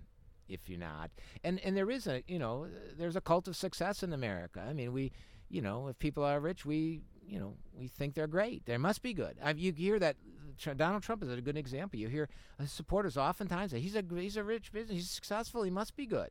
if 0.49 0.69
you're 0.69 0.81
not. 0.81 1.11
And 1.45 1.61
and 1.61 1.77
there 1.77 1.91
is 1.91 2.07
a 2.09 2.23
you 2.27 2.39
know 2.41 2.67
there's 2.99 3.15
a 3.17 3.21
cult 3.21 3.47
of 3.47 3.55
success 3.57 4.03
in 4.03 4.13
America. 4.13 4.61
I 4.69 4.73
mean 4.73 4.93
we, 4.93 5.13
you 5.49 5.63
know, 5.63 5.87
if 5.87 5.99
people 6.01 6.25
are 6.25 6.41
rich, 6.41 6.67
we 6.67 7.03
you 7.27 7.39
know 7.39 7.55
we 7.79 7.89
think 7.89 8.15
they're 8.15 8.27
great. 8.27 8.65
They 8.67 8.79
must 8.79 9.03
be 9.03 9.13
good. 9.13 9.37
I, 9.43 9.51
you 9.51 9.73
hear 9.73 9.99
that. 9.99 10.17
Tr- 10.59 10.71
Donald 10.71 11.03
Trump 11.03 11.23
is 11.23 11.31
a 11.31 11.41
good 11.41 11.57
example. 11.57 11.99
You 11.99 12.09
hear 12.09 12.29
his 12.59 12.73
supporters 12.73 13.17
oftentimes 13.17 13.73
say 13.73 13.81
he's 13.81 13.97
a 13.97 14.05
he's 14.15 14.37
a 14.37 14.45
rich 14.45 14.73
business. 14.73 14.97
He's 14.97 15.11
successful. 15.11 15.63
He 15.63 15.71
must 15.71 15.97
be 15.97 16.07
good. 16.07 16.31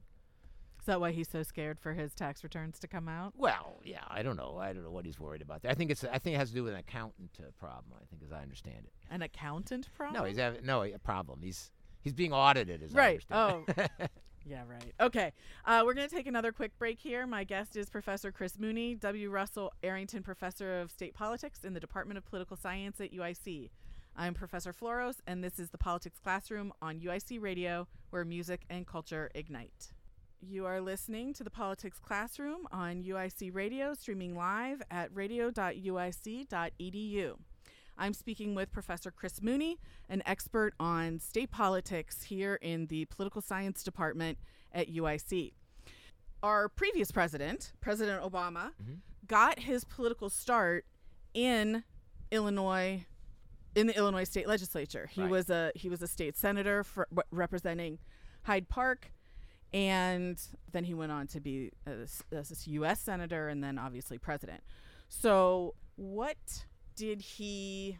Is 0.85 0.87
that 0.87 0.99
why 0.99 1.11
he's 1.11 1.27
so 1.27 1.41
scared 1.41 1.79
for 1.79 1.93
his 1.93 2.13
tax 2.13 2.43
returns 2.43 2.77
to 2.77 2.87
come 2.87 3.07
out? 3.07 3.33
Well, 3.35 3.81
yeah, 3.83 4.03
I 4.07 4.21
don't 4.21 4.37
know. 4.37 4.59
I 4.61 4.71
don't 4.71 4.83
know 4.83 4.91
what 4.91 5.03
he's 5.03 5.19
worried 5.19 5.41
about. 5.41 5.63
There. 5.63 5.71
I 5.71 5.73
think 5.73 5.89
it's. 5.89 6.03
I 6.03 6.19
think 6.19 6.35
it 6.35 6.37
has 6.37 6.49
to 6.49 6.55
do 6.55 6.63
with 6.63 6.73
an 6.73 6.79
accountant 6.79 7.31
uh, 7.39 7.49
problem. 7.59 7.93
I 7.99 8.05
think, 8.05 8.21
as 8.23 8.31
I 8.31 8.43
understand 8.43 8.85
it. 8.85 8.91
An 9.09 9.23
accountant 9.23 9.89
problem? 9.95 10.21
No, 10.21 10.27
he's 10.27 10.37
having 10.37 10.63
no 10.63 10.83
a 10.83 10.99
problem. 10.99 11.39
He's 11.41 11.71
he's 12.03 12.13
being 12.13 12.33
audited. 12.33 12.83
As 12.83 12.93
right. 12.93 13.19
I 13.31 13.53
understand. 13.53 13.89
Oh. 13.99 14.05
yeah. 14.45 14.63
Right. 14.67 14.93
Okay. 15.01 15.33
Uh, 15.65 15.81
we're 15.85 15.93
going 15.93 16.07
to 16.07 16.15
take 16.15 16.27
another 16.27 16.51
quick 16.51 16.77
break 16.77 16.99
here. 16.99 17.25
My 17.25 17.43
guest 17.43 17.75
is 17.75 17.89
Professor 17.89 18.31
Chris 18.31 18.59
Mooney, 18.59 18.95
W. 18.95 19.29
Russell 19.29 19.71
Arrington 19.83 20.23
Professor 20.23 20.79
of 20.79 20.91
State 20.91 21.13
Politics 21.13 21.63
in 21.63 21.73
the 21.73 21.79
Department 21.79 22.17
of 22.17 22.25
Political 22.25 22.57
Science 22.57 23.01
at 23.01 23.13
UIC. 23.13 23.69
I'm 24.15 24.33
Professor 24.33 24.71
Floros, 24.71 25.17
and 25.27 25.43
this 25.43 25.59
is 25.59 25.71
the 25.71 25.77
Politics 25.77 26.19
Classroom 26.23 26.71
on 26.81 26.99
UIC 26.99 27.41
Radio, 27.41 27.87
where 28.11 28.23
music 28.23 28.61
and 28.69 28.87
culture 28.87 29.29
ignite. 29.35 29.91
You 30.41 30.65
are 30.65 30.79
listening 30.79 31.33
to 31.33 31.43
the 31.43 31.49
Politics 31.49 31.99
Classroom 31.99 32.67
on 32.71 33.03
UIC 33.03 33.53
Radio, 33.53 33.93
streaming 33.93 34.35
live 34.35 34.81
at 34.89 35.13
radio.uic.edu. 35.13 37.35
I'm 37.97 38.13
speaking 38.13 38.55
with 38.55 38.71
Professor 38.71 39.11
Chris 39.11 39.41
Mooney, 39.41 39.79
an 40.09 40.21
expert 40.25 40.73
on 40.79 41.19
state 41.19 41.51
politics 41.51 42.23
here 42.23 42.55
in 42.61 42.87
the 42.87 43.05
Political 43.05 43.41
Science 43.41 43.83
Department 43.83 44.37
at 44.73 44.87
UIC. 44.89 45.53
Our 46.43 46.67
previous 46.69 47.11
president, 47.11 47.73
President 47.81 48.21
Obama, 48.21 48.73
Mhm. 48.83 48.99
got 49.27 49.59
his 49.59 49.83
political 49.85 50.29
start 50.29 50.85
in 51.33 51.83
Illinois 52.31 53.05
in 53.75 53.87
the 53.87 53.97
Illinois 53.97 54.23
state 54.23 54.47
legislature. 54.47 55.07
He 55.07 55.21
Right. 55.21 55.29
was 55.31 55.49
a 55.49 55.71
he 55.75 55.89
was 55.89 56.01
a 56.01 56.07
state 56.07 56.37
senator 56.37 56.83
for 56.83 57.07
representing 57.31 57.99
Hyde 58.43 58.69
Park 58.69 59.11
and 59.73 60.41
then 60.71 60.85
he 60.85 60.93
went 60.93 61.11
on 61.11 61.27
to 61.27 61.41
be 61.41 61.71
a, 61.85 62.07
a 62.31 62.37
s- 62.39 62.67
U.S. 62.67 63.01
senator 63.01 63.49
and 63.49 63.61
then 63.61 63.77
obviously 63.77 64.17
president. 64.17 64.63
So, 65.09 65.75
what 65.97 66.65
did 66.95 67.21
he? 67.21 67.97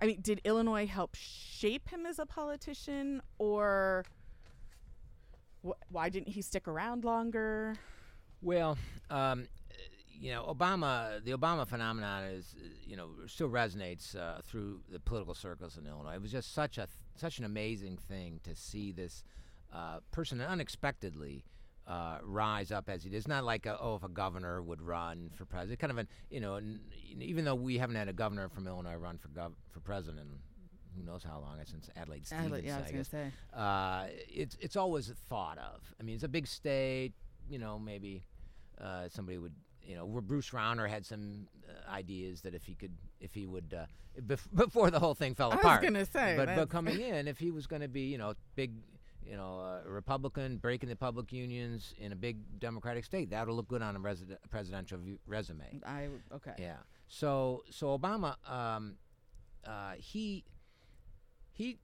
I 0.00 0.06
mean, 0.06 0.20
did 0.20 0.40
Illinois 0.44 0.86
help 0.86 1.14
shape 1.14 1.88
him 1.88 2.04
as 2.04 2.18
a 2.18 2.26
politician, 2.26 3.22
or 3.38 4.04
wh- 5.66 5.80
why 5.90 6.08
didn't 6.08 6.28
he 6.28 6.42
stick 6.42 6.68
around 6.68 7.04
longer? 7.04 7.76
Well, 8.42 8.76
um, 9.10 9.48
you 10.20 10.32
know, 10.32 10.44
Obama, 10.44 11.22
the 11.24 11.32
Obama 11.32 11.66
phenomenon 11.66 12.24
is, 12.24 12.54
you 12.86 12.96
know, 12.96 13.08
still 13.26 13.48
resonates 13.48 14.16
uh, 14.16 14.40
through 14.42 14.80
the 14.90 15.00
political 15.00 15.34
circles 15.34 15.76
in 15.76 15.86
Illinois. 15.86 16.14
It 16.14 16.22
was 16.22 16.32
just 16.32 16.54
such 16.54 16.78
a 16.78 16.88
such 17.16 17.38
an 17.38 17.44
amazing 17.44 17.96
thing 17.96 18.40
to 18.44 18.54
see 18.54 18.92
this 18.92 19.24
uh, 19.72 20.00
person 20.12 20.40
unexpectedly 20.40 21.44
uh, 21.86 22.18
rise 22.24 22.72
up 22.72 22.88
as 22.88 23.02
he 23.04 23.10
did. 23.10 23.16
It's 23.16 23.28
not 23.28 23.44
like 23.44 23.66
a, 23.66 23.78
oh, 23.80 23.94
if 23.96 24.02
a 24.02 24.08
governor 24.08 24.60
would 24.62 24.82
run 24.82 25.30
for 25.34 25.44
president, 25.44 25.78
kind 25.80 25.90
of 25.92 25.98
an, 25.98 26.08
you 26.30 26.40
know, 26.40 26.56
n- 26.56 26.80
even 27.20 27.44
though 27.44 27.54
we 27.54 27.78
haven't 27.78 27.96
had 27.96 28.08
a 28.08 28.12
governor 28.12 28.48
from 28.48 28.66
Illinois 28.66 28.96
run 28.96 29.18
for 29.18 29.28
gov- 29.28 29.54
for 29.70 29.80
president. 29.80 30.28
Who 30.96 31.02
knows 31.04 31.22
how 31.22 31.38
long? 31.40 31.58
It's 31.60 31.70
since 31.70 31.90
Adlai 31.94 32.20
Stevens, 32.24 32.46
Adlai- 32.46 32.62
yeah, 32.64 32.76
I 32.76 32.80
was 32.80 32.90
gonna 32.90 33.04
say. 33.04 33.30
uh, 33.52 34.06
it's 34.28 34.56
it's 34.60 34.76
always 34.76 35.08
thought 35.28 35.58
of. 35.58 35.82
I 36.00 36.02
mean, 36.02 36.14
it's 36.14 36.24
a 36.24 36.28
big 36.28 36.46
state. 36.46 37.12
You 37.50 37.58
know, 37.58 37.78
maybe 37.78 38.24
uh, 38.80 39.08
somebody 39.10 39.38
would. 39.38 39.52
You 39.82 39.94
know, 39.94 40.04
where 40.06 40.22
Bruce 40.22 40.50
Rauner 40.50 40.88
had 40.88 41.04
some 41.06 41.46
uh, 41.68 41.88
ideas 41.92 42.40
that 42.40 42.54
if 42.54 42.64
he 42.64 42.74
could, 42.74 42.90
if 43.20 43.32
he 43.34 43.46
would, 43.46 43.72
uh, 43.72 43.84
bef- 44.20 44.48
before 44.54 44.90
the 44.90 44.98
whole 44.98 45.14
thing 45.14 45.34
fell 45.36 45.52
apart. 45.52 45.64
I 45.64 45.80
was 45.80 45.84
gonna 45.84 46.04
say, 46.06 46.34
but 46.36 46.48
but 46.56 46.70
coming 46.70 46.98
in, 47.12 47.28
if 47.28 47.38
he 47.38 47.50
was 47.52 47.66
going 47.68 47.82
to 47.82 47.88
be, 47.88 48.00
you 48.00 48.18
know, 48.18 48.32
big, 48.56 48.72
you 49.28 49.36
know, 49.36 49.80
a 49.84 49.88
Republican 49.88 50.56
breaking 50.58 50.88
the 50.88 50.96
public 50.96 51.32
unions 51.32 51.94
in 51.98 52.12
a 52.12 52.16
big 52.16 52.58
Democratic 52.60 53.04
state. 53.04 53.30
That'll 53.30 53.54
look 53.56 53.68
good 53.68 53.82
on 53.82 53.96
a 53.96 53.98
resident, 54.00 54.38
presidential 54.50 54.98
view, 54.98 55.18
resume. 55.26 55.80
I 55.86 56.08
okay. 56.34 56.54
Yeah. 56.58 56.76
So 57.08 57.62
so 57.70 57.96
Obama, 57.98 58.36
um, 58.50 58.96
uh, 59.66 59.92
he 59.98 60.44
he 61.52 61.78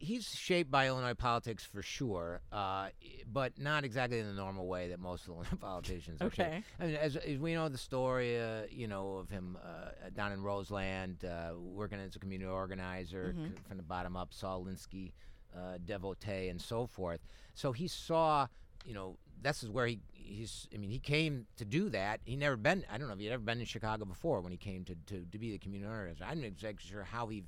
he's 0.00 0.26
shaped 0.26 0.70
by 0.70 0.86
Illinois 0.86 1.14
politics 1.14 1.64
for 1.64 1.82
sure, 1.82 2.40
uh, 2.52 2.88
but 3.32 3.58
not 3.58 3.82
exactly 3.84 4.20
in 4.20 4.28
the 4.28 4.32
normal 4.32 4.66
way 4.68 4.88
that 4.90 5.00
most 5.00 5.26
Illinois 5.28 5.46
politicians 5.60 6.22
are 6.22 6.30
shaped. 6.30 6.40
Okay. 6.40 6.62
I 6.78 6.86
mean, 6.86 6.94
as, 6.94 7.16
as 7.16 7.38
we 7.38 7.54
know 7.54 7.68
the 7.68 7.78
story, 7.78 8.40
uh, 8.40 8.62
you 8.70 8.86
know, 8.86 9.14
of 9.14 9.28
him 9.28 9.58
uh, 9.60 10.10
down 10.14 10.30
in 10.30 10.40
Roseland, 10.42 11.24
uh, 11.24 11.54
working 11.58 11.98
as 11.98 12.14
a 12.14 12.18
community 12.20 12.48
organizer 12.48 13.34
Mhm. 13.36 13.48
c- 13.48 13.54
from 13.66 13.76
the 13.76 13.82
bottom 13.82 14.16
up, 14.16 14.32
Saul 14.32 14.64
Alinsky, 14.64 15.10
uh, 15.56 15.78
devotee, 15.84 16.48
and 16.48 16.60
so 16.60 16.86
forth. 16.86 17.20
So 17.54 17.72
he 17.72 17.88
saw, 17.88 18.46
you 18.84 18.94
know, 18.94 19.16
this 19.42 19.62
is 19.62 19.70
where 19.70 19.86
he 19.86 20.00
he's. 20.12 20.68
I 20.74 20.78
mean, 20.78 20.90
he 20.90 20.98
came 20.98 21.46
to 21.56 21.64
do 21.64 21.88
that. 21.90 22.20
He 22.24 22.36
never 22.36 22.56
been. 22.56 22.84
I 22.90 22.98
don't 22.98 23.08
know 23.08 23.14
if 23.14 23.20
he'd 23.20 23.30
ever 23.30 23.42
been 23.42 23.60
in 23.60 23.66
Chicago 23.66 24.04
before 24.04 24.40
when 24.40 24.52
he 24.52 24.58
came 24.58 24.84
to 24.84 24.94
to, 25.06 25.24
to 25.30 25.38
be 25.38 25.52
the 25.52 25.58
community 25.58 25.90
organizer. 25.90 26.24
I'm 26.24 26.40
not 26.40 26.46
exactly 26.46 26.88
sure 26.88 27.04
how 27.04 27.28
he 27.28 27.44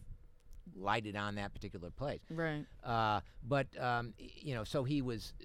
lighted 0.77 1.17
on 1.17 1.35
that 1.37 1.53
particular 1.53 1.91
place. 1.91 2.21
Right. 2.31 2.65
Uh, 2.85 3.21
but 3.47 3.67
um, 3.81 4.15
you 4.19 4.55
know, 4.55 4.65
so 4.65 4.85
he 4.85 5.03
was 5.03 5.33
uh, 5.41 5.45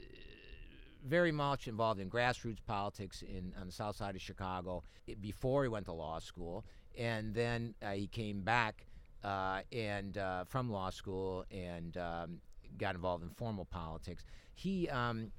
very 1.05 1.31
much 1.31 1.67
involved 1.67 1.99
in 1.99 2.09
grassroots 2.09 2.63
politics 2.65 3.21
in 3.21 3.53
on 3.59 3.67
the 3.67 3.73
south 3.73 3.95
side 3.95 4.15
of 4.15 4.21
Chicago 4.21 4.83
before 5.19 5.63
he 5.63 5.69
went 5.69 5.85
to 5.85 5.93
law 5.93 6.19
school, 6.19 6.65
and 6.97 7.33
then 7.33 7.75
uh, 7.81 7.91
he 7.91 8.07
came 8.07 8.41
back 8.41 8.85
uh, 9.25 9.61
and 9.71 10.17
uh, 10.17 10.43
from 10.45 10.71
law 10.71 10.89
school 10.89 11.43
and 11.51 11.97
um, 11.97 12.37
got 12.77 12.95
involved 12.95 13.23
in 13.23 13.29
formal 13.31 13.65
politics. 13.65 14.23
He 14.53 14.87
um, 14.89 15.31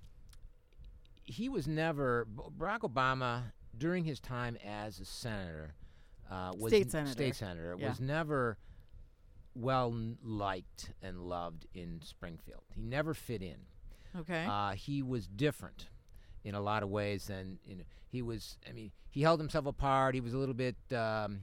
he 1.24 1.48
was 1.48 1.66
never 1.66 2.26
Barack 2.58 2.80
Obama 2.80 3.52
during 3.76 4.04
his 4.04 4.20
time 4.20 4.56
as 4.64 5.00
a 5.00 5.04
senator. 5.04 5.74
Uh, 6.30 6.52
was 6.58 6.72
State 6.72 6.90
senator. 6.90 7.12
State 7.12 7.36
senator 7.36 7.76
Yeah. 7.78 7.88
was 7.90 8.00
never 8.00 8.58
well 9.54 9.94
liked 10.22 10.90
and 11.02 11.20
loved 11.20 11.66
in 11.74 12.00
Springfield. 12.02 12.62
He 12.74 12.82
never 12.82 13.14
fit 13.14 13.42
in. 13.42 13.56
Okay. 14.18 14.44
Uh, 14.48 14.72
he 14.72 15.02
was 15.02 15.26
different 15.26 15.88
in 16.44 16.54
a 16.54 16.60
lot 16.60 16.82
of 16.82 16.88
ways 16.88 17.26
than 17.26 17.58
you 17.64 17.76
know, 17.76 17.84
he 18.08 18.22
was. 18.22 18.58
I 18.68 18.72
mean, 18.72 18.90
he 19.10 19.22
held 19.22 19.40
himself 19.40 19.66
apart. 19.66 20.14
He 20.14 20.20
was 20.20 20.32
a 20.34 20.38
little 20.38 20.54
bit. 20.54 20.76
Um, 20.92 21.40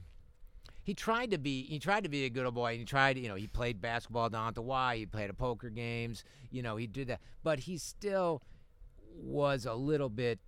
he 0.84 0.94
tried 0.94 1.30
to 1.32 1.38
be. 1.38 1.62
He 1.64 1.78
tried 1.78 2.04
to 2.04 2.08
be 2.10 2.24
a 2.24 2.30
good 2.30 2.44
old 2.46 2.54
boy. 2.54 2.70
And 2.72 2.78
he 2.78 2.84
tried. 2.84 3.18
You 3.18 3.28
know, 3.28 3.34
he 3.34 3.46
played 3.46 3.80
basketball 3.80 4.28
down 4.30 4.48
at 4.48 4.54
the 4.54 4.62
Y. 4.62 4.96
He 4.98 5.06
played 5.06 5.30
at 5.30 5.36
poker 5.38 5.70
games. 5.70 6.22
You 6.50 6.62
know, 6.62 6.76
he 6.76 6.86
did 6.86 7.08
that. 7.08 7.20
But 7.42 7.60
he 7.60 7.78
still 7.78 8.42
was 9.16 9.66
a 9.66 9.74
little 9.74 10.08
bit 10.08 10.38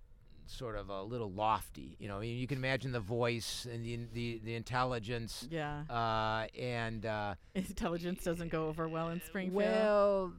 sort 0.45 0.75
of 0.77 0.89
a 0.89 1.03
little 1.03 1.31
lofty. 1.31 1.97
You 1.99 2.07
know, 2.07 2.21
you 2.21 2.47
can 2.47 2.57
imagine 2.57 2.91
the 2.93 2.99
voice 3.01 3.67
and 3.69 3.83
the 3.85 3.99
the, 4.13 4.41
the 4.45 4.55
intelligence. 4.55 5.47
yeah. 5.51 5.81
Uh, 5.89 6.47
and 6.57 7.05
uh, 7.05 7.35
Intelligence 7.55 8.23
doesn't 8.23 8.49
go 8.49 8.67
over 8.67 8.87
well 8.87 9.09
in 9.09 9.21
Springfield. 9.21 9.55
well, 9.55 10.33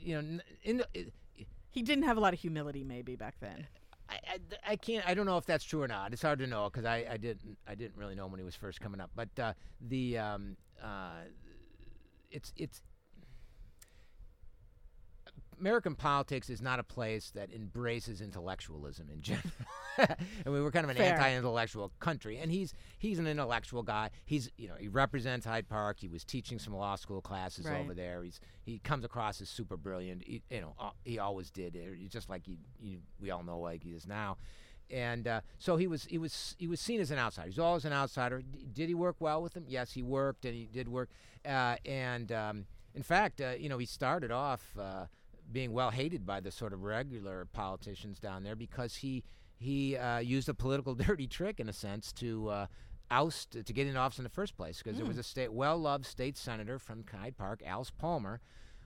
you 0.00 0.14
know, 0.14 0.18
n- 0.20 0.42
in 0.62 0.76
the, 0.78 0.86
he 1.70 1.82
didn't 1.82 2.04
have 2.04 2.16
a 2.16 2.20
lot 2.20 2.32
of 2.32 2.40
humility, 2.40 2.84
maybe 2.84 3.16
back 3.16 3.34
then. 3.40 3.66
I, 4.08 4.38
I, 4.66 4.76
can't. 4.76 5.06
I 5.06 5.14
don't 5.14 5.26
know 5.26 5.36
if 5.36 5.44
that's 5.44 5.64
true 5.64 5.82
or 5.82 5.88
not. 5.88 6.12
It's 6.12 6.22
hard 6.22 6.38
to 6.38 6.46
know 6.46 6.70
because 6.70 6.84
I, 6.84 7.06
I 7.10 7.16
didn't 7.16 7.58
I 7.66 7.74
didn't 7.74 7.96
really 7.96 8.14
know 8.14 8.24
him 8.26 8.32
when 8.32 8.40
he 8.40 8.44
was 8.44 8.54
first 8.54 8.80
coming 8.80 9.00
up. 9.00 9.10
But 9.14 9.28
uh, 9.38 9.52
the 9.80 10.18
um, 10.18 10.56
uh, 10.82 11.24
it's 12.30 12.52
it's 12.56 12.80
American 15.60 15.94
politics 15.94 16.48
is 16.50 16.62
not 16.62 16.78
a 16.78 16.82
place 16.82 17.30
that 17.34 17.52
embraces 17.52 18.20
intellectualism 18.20 19.08
in 19.12 19.20
general. 19.20 19.50
I 19.98 20.06
mean, 20.46 20.62
we're 20.62 20.70
kind 20.70 20.84
of 20.84 20.90
an 20.90 20.96
Fair. 20.96 21.14
anti-intellectual 21.14 21.90
country, 22.00 22.38
and 22.38 22.50
he's 22.52 22.72
he's 22.98 23.18
an 23.18 23.26
intellectual 23.26 23.82
guy. 23.82 24.10
He's 24.24 24.50
you 24.56 24.68
know 24.68 24.74
he 24.78 24.88
represents 24.88 25.44
Hyde 25.46 25.68
Park. 25.68 25.98
He 26.00 26.08
was 26.08 26.24
teaching 26.24 26.58
some 26.58 26.74
law 26.74 26.94
school 26.96 27.20
classes 27.20 27.66
Right. 27.66 27.80
over 27.80 27.94
there. 27.94 28.22
He's 28.22 28.40
he 28.64 28.78
comes 28.78 29.04
across 29.04 29.40
as 29.40 29.48
super 29.48 29.76
brilliant. 29.76 30.22
He, 30.24 30.42
you 30.50 30.60
know 30.60 30.74
uh, 30.78 30.90
he 31.04 31.18
always 31.18 31.50
did. 31.50 31.76
He's 31.96 32.10
just 32.10 32.28
like 32.30 32.44
he, 32.46 32.58
he 32.78 32.98
we 33.20 33.30
all 33.30 33.42
know 33.42 33.58
like 33.58 33.82
he 33.82 33.90
is 33.90 34.06
now. 34.06 34.36
And 34.90 35.28
uh, 35.28 35.40
so 35.58 35.76
he 35.76 35.86
was 35.86 36.04
he 36.04 36.16
was 36.18 36.54
he 36.58 36.66
was 36.66 36.80
seen 36.80 37.00
as 37.00 37.10
an 37.10 37.18
outsider. 37.18 37.48
He's 37.48 37.58
always 37.58 37.84
an 37.84 37.92
outsider. 37.92 38.40
D- 38.40 38.66
did 38.72 38.88
he 38.88 38.94
work 38.94 39.16
well 39.20 39.42
with 39.42 39.54
him? 39.54 39.64
Yes, 39.68 39.92
he 39.92 40.02
worked, 40.02 40.44
and 40.44 40.54
he 40.54 40.64
did 40.66 40.88
work. 40.88 41.10
Uh, 41.44 41.76
and 41.84 42.32
um, 42.32 42.66
in 42.94 43.02
fact, 43.02 43.40
uh, 43.40 43.50
you 43.58 43.68
know, 43.68 43.76
he 43.78 43.84
started 43.84 44.30
off 44.30 44.62
uh, 44.80 45.04
being 45.50 45.72
well 45.72 45.90
hated 45.90 46.26
by 46.26 46.40
the 46.40 46.50
sort 46.50 46.72
of 46.72 46.82
regular 46.82 47.46
politicians 47.52 48.18
down 48.18 48.42
there 48.42 48.56
because 48.56 48.96
he 48.96 49.24
he 49.56 49.96
uh, 49.96 50.18
used 50.18 50.48
a 50.48 50.54
political 50.54 50.94
dirty 51.06 51.26
trick 51.26 51.60
in 51.60 51.68
a 51.68 51.72
sense 51.72 52.12
to 52.12 52.48
uh, 52.48 52.66
oust 53.10 53.52
to 53.52 53.72
get 53.72 53.86
into 53.86 53.98
office 53.98 54.18
in 54.18 54.24
the 54.24 54.30
first 54.30 54.56
place 54.56 54.78
because 54.82 54.98
there 54.98 55.06
was 55.06 55.18
a 55.18 55.22
state 55.22 55.52
well-loved 55.52 56.04
state 56.06 56.36
senator 56.36 56.78
from 56.78 57.04
Hyde 57.10 57.36
Park, 57.36 57.62
Alice 57.64 57.90
Palmer, 57.90 58.40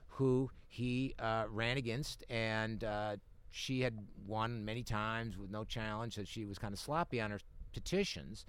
who 0.07 0.49
he 0.67 1.13
uh, 1.19 1.45
ran 1.49 1.77
against 1.77 2.23
and. 2.29 2.83
Uh, 2.83 3.15
she 3.55 3.81
had 3.81 3.95
won 4.25 4.65
many 4.65 4.81
times 4.81 5.37
with 5.37 5.51
no 5.51 5.63
challenge, 5.63 6.15
so 6.15 6.23
she 6.23 6.43
was 6.43 6.57
kind 6.57 6.73
of 6.73 6.79
sloppy 6.79 7.21
on 7.21 7.29
her 7.29 7.39
petitions. 7.71 8.45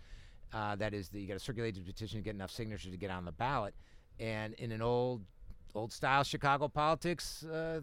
Uh, 0.50 0.76
that 0.76 0.94
is, 0.94 1.10
the, 1.10 1.20
you 1.20 1.28
got 1.28 1.34
to 1.34 1.40
circulate 1.40 1.74
the 1.74 1.82
petition 1.82 2.18
to 2.18 2.24
get 2.24 2.34
enough 2.34 2.50
signatures 2.50 2.90
to 2.90 2.96
get 2.96 3.10
on 3.10 3.26
the 3.26 3.32
ballot. 3.32 3.74
And 4.18 4.54
in 4.54 4.72
an 4.72 4.80
old, 4.80 5.22
old 5.74 5.92
style 5.92 6.24
Chicago 6.24 6.68
politics, 6.68 7.44
uh, 7.44 7.80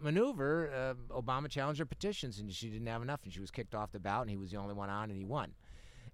maneuver, 0.00 0.70
uh, 1.10 1.14
Obama 1.20 1.48
challenged 1.48 1.78
her 1.78 1.86
petitions, 1.86 2.38
and 2.38 2.52
she 2.52 2.68
didn't 2.70 2.86
have 2.86 3.02
enough, 3.02 3.20
and 3.24 3.32
she 3.32 3.40
was 3.40 3.50
kicked 3.50 3.74
off 3.74 3.92
the 3.92 4.00
ballot, 4.00 4.22
and 4.22 4.30
he 4.30 4.36
was 4.36 4.50
the 4.50 4.56
only 4.58 4.74
one 4.74 4.90
on, 4.90 5.10
and 5.10 5.18
he 5.18 5.24
won. 5.24 5.54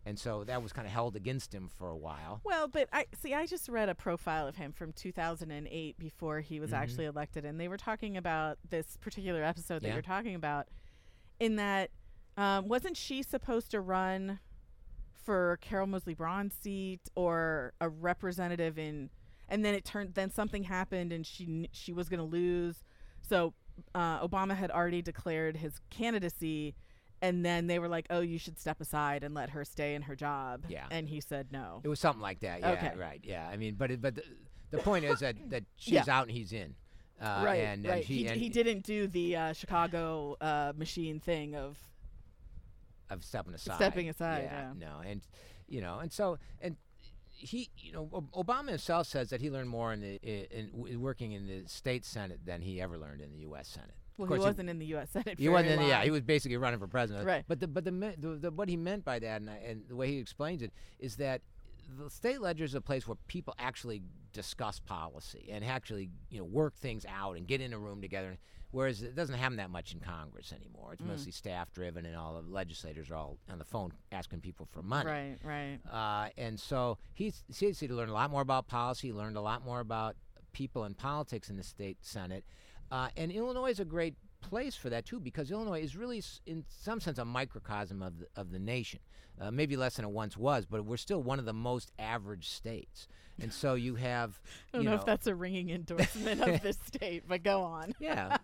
And 0.04 0.18
so 0.18 0.42
that 0.44 0.60
was 0.62 0.72
kind 0.72 0.84
of 0.86 0.92
held 0.92 1.14
against 1.14 1.54
him 1.54 1.68
for 1.68 1.88
a 1.88 1.96
while. 1.96 2.40
Well, 2.42 2.66
but 2.66 2.88
I 2.92 3.06
see. 3.14 3.34
I 3.34 3.46
just 3.46 3.68
read 3.68 3.88
a 3.88 3.94
profile 3.94 4.48
of 4.48 4.56
him 4.56 4.72
from 4.72 4.92
2008 4.92 5.96
before 5.96 6.40
he 6.40 6.58
was 6.58 6.70
Mhm. 6.70 6.76
actually 6.78 7.04
elected, 7.04 7.44
and 7.44 7.60
they 7.60 7.68
were 7.68 7.76
talking 7.76 8.16
about 8.16 8.58
this 8.68 8.96
particular 8.96 9.44
episode 9.44 9.82
that 9.82 9.88
Yeah. 9.88 9.92
you're 9.94 10.02
talking 10.02 10.34
about. 10.34 10.66
In 11.38 11.54
that, 11.56 11.90
um, 12.36 12.66
wasn't 12.66 12.96
she 12.96 13.22
supposed 13.22 13.70
to 13.70 13.80
run 13.80 14.40
for 15.12 15.58
Carol 15.60 15.86
Moseley 15.86 16.14
Braun's 16.14 16.54
seat 16.54 17.08
or 17.14 17.72
a 17.80 17.88
representative 17.88 18.78
in? 18.78 19.10
And 19.48 19.64
then 19.64 19.74
it 19.74 19.84
turned. 19.84 20.14
Then 20.14 20.30
something 20.30 20.64
happened, 20.64 21.12
and 21.12 21.24
she 21.24 21.68
she 21.72 21.92
was 21.92 22.08
going 22.08 22.18
to 22.18 22.24
lose. 22.26 22.82
So 23.20 23.54
uh, 23.94 24.26
Obama 24.26 24.56
had 24.56 24.70
already 24.70 25.02
declared 25.02 25.56
his 25.56 25.80
candidacy. 25.90 26.74
And 27.20 27.44
then 27.46 27.68
they 27.68 27.78
were 27.78 27.86
like, 27.88 28.06
"Oh, 28.10 28.18
you 28.18 28.36
should 28.36 28.58
step 28.58 28.80
aside 28.80 29.22
and 29.22 29.32
let 29.32 29.50
her 29.50 29.64
stay 29.64 29.94
in 29.94 30.02
her 30.02 30.16
job." 30.16 30.64
Yeah. 30.68 30.86
And 30.90 31.08
he 31.08 31.20
said 31.20 31.52
no. 31.52 31.80
It 31.84 31.88
was 31.88 32.00
something 32.00 32.20
like 32.20 32.40
that. 32.40 32.58
Yeah, 32.60 32.70
Okay. 32.72 32.92
right. 32.96 33.20
Yeah, 33.22 33.46
I 33.48 33.56
mean, 33.56 33.76
but 33.76 33.92
it, 33.92 34.02
but 34.02 34.16
the, 34.16 34.24
the 34.72 34.78
point 34.78 35.04
is 35.04 35.20
that 35.20 35.36
that 35.50 35.62
she's 35.76 35.92
Yeah. 35.94 36.04
out 36.08 36.26
and 36.26 36.32
he's 36.36 36.52
in. 36.52 36.74
Uh, 37.20 37.42
right, 37.44 37.60
and, 37.60 37.84
right. 37.86 37.94
And 37.98 38.04
he, 38.04 38.26
and 38.26 38.40
he 38.40 38.48
didn't 38.48 38.82
do 38.82 39.06
the 39.06 39.36
uh, 39.36 39.52
Chicago 39.52 40.36
uh, 40.40 40.72
machine 40.76 41.20
thing 41.20 41.54
of 41.54 41.78
of 43.08 43.22
stepping 43.24 43.54
aside. 43.54 43.76
Stepping 43.76 44.08
aside, 44.08 44.44
Yeah, 44.50 44.72
yeah. 44.80 44.88
no, 44.88 45.00
and 45.08 45.20
you 45.68 45.80
know, 45.80 45.98
and 46.00 46.12
so 46.12 46.38
and 46.60 46.76
he, 47.42 47.70
you 47.76 47.92
know, 47.92 48.06
Obama 48.34 48.68
himself 48.70 49.06
says 49.06 49.30
that 49.30 49.40
he 49.40 49.50
learned 49.50 49.68
more 49.68 49.92
in 49.92 50.00
the 50.00 50.14
in, 50.16 50.86
in 50.86 51.00
working 51.00 51.32
in 51.32 51.46
the 51.46 51.64
state 51.66 52.04
senate 52.04 52.40
than 52.44 52.62
he 52.62 52.80
ever 52.80 52.96
learned 52.96 53.20
in 53.20 53.32
the 53.32 53.38
U.S. 53.40 53.68
Senate. 53.68 53.94
well, 54.16 54.32
he 54.32 54.38
wasn't 54.38 54.70
in 54.70 54.78
the 54.78 54.86
U.S. 54.86 55.10
Senate. 55.10 55.38
He 55.38 55.48
wasn't. 55.48 55.80
in- 55.82 55.88
Yeah, 55.88 56.02
he 56.04 56.10
was 56.10 56.20
basically 56.22 56.56
running 56.56 56.78
for 56.78 56.86
president. 56.86 57.26
Right. 57.26 57.44
But 57.48 57.60
the 57.60 57.66
but 57.68 57.84
the, 57.84 57.90
the, 58.18 58.28
the 58.40 58.50
what 58.50 58.68
he 58.68 58.76
meant 58.76 59.04
by 59.04 59.18
that, 59.18 59.40
and, 59.40 59.50
I, 59.50 59.56
and 59.56 59.82
the 59.88 59.96
way 59.96 60.08
he 60.12 60.18
explains 60.18 60.62
it, 60.62 60.72
is 60.98 61.16
that 61.16 61.42
the 61.98 62.08
state 62.08 62.40
legislature 62.40 62.64
is 62.64 62.74
a 62.74 62.80
place 62.80 63.06
where 63.06 63.16
people 63.26 63.54
actually 63.58 64.02
discuss 64.32 64.80
policy 64.80 65.48
and 65.52 65.62
actually 65.64 66.08
you 66.30 66.38
know 66.38 66.44
work 66.44 66.74
things 66.76 67.04
out 67.06 67.36
and 67.36 67.46
get 67.46 67.60
in 67.60 67.72
a 67.72 67.78
room 67.78 68.00
together. 68.00 68.38
Whereas 68.72 69.02
it 69.02 69.14
doesn't 69.14 69.36
happen 69.36 69.58
that 69.58 69.70
much 69.70 69.92
in 69.94 70.00
Congress 70.00 70.52
anymore. 70.52 70.94
It's 70.94 71.02
Mm. 71.02 71.06
mostly 71.08 71.30
staff 71.32 71.70
driven, 71.72 72.04
and 72.06 72.16
all 72.16 72.34
the 72.42 72.48
legislators 72.48 73.10
are 73.10 73.14
all 73.16 73.38
on 73.48 73.58
the 73.58 73.64
phone 73.64 73.92
asking 74.10 74.40
people 74.40 74.66
for 74.66 74.82
money. 74.82 75.08
Right, 75.10 75.38
right. 75.44 75.78
Uh, 75.90 76.30
and 76.36 76.58
so 76.58 76.98
he's 77.14 77.44
seriously 77.50 77.86
to 77.88 77.94
learn 77.94 78.08
a 78.08 78.14
lot 78.14 78.30
more 78.30 78.42
about 78.42 78.66
policy. 78.66 79.08
He 79.08 79.12
learned 79.12 79.36
a 79.36 79.40
lot 79.42 79.64
more 79.64 79.80
about 79.80 80.16
people 80.52 80.84
and 80.84 80.96
politics 80.96 81.48
in 81.50 81.56
the 81.56 81.62
state 81.62 81.98
senate. 82.02 82.44
Uh, 82.90 83.08
and 83.16 83.30
Illinois 83.30 83.70
is 83.70 83.80
a 83.80 83.84
great 83.84 84.16
place 84.40 84.74
for 84.74 84.90
that 84.90 85.04
too, 85.06 85.20
because 85.20 85.50
Illinois 85.50 85.80
is 85.82 85.96
really, 85.96 86.22
in 86.46 86.64
some 86.68 86.98
sense, 87.00 87.16
a 87.18 87.24
microcosm 87.24 88.02
of 88.02 88.18
the, 88.18 88.26
of 88.36 88.50
the 88.50 88.58
nation. 88.58 89.00
Uh, 89.40 89.50
maybe 89.50 89.76
less 89.78 89.96
than 89.96 90.04
it 90.04 90.10
once 90.10 90.36
was, 90.36 90.66
but 90.66 90.84
we're 90.84 90.96
still 90.98 91.22
one 91.22 91.38
of 91.38 91.46
the 91.46 91.54
most 91.54 91.90
average 91.98 92.50
states. 92.50 93.08
And 93.40 93.50
so 93.50 93.74
you 93.74 93.94
have, 93.94 94.38
I 94.74 94.76
don't 94.76 94.82
you 94.84 94.90
know, 94.90 94.96
know, 94.96 95.00
if 95.00 95.06
that's 95.06 95.26
a 95.26 95.34
ringing 95.34 95.70
endorsement 95.70 96.42
of 96.42 96.60
this 96.60 96.76
state, 96.86 97.24
but 97.26 97.42
go 97.42 97.62
on. 97.62 97.94
yeah, 97.98 98.36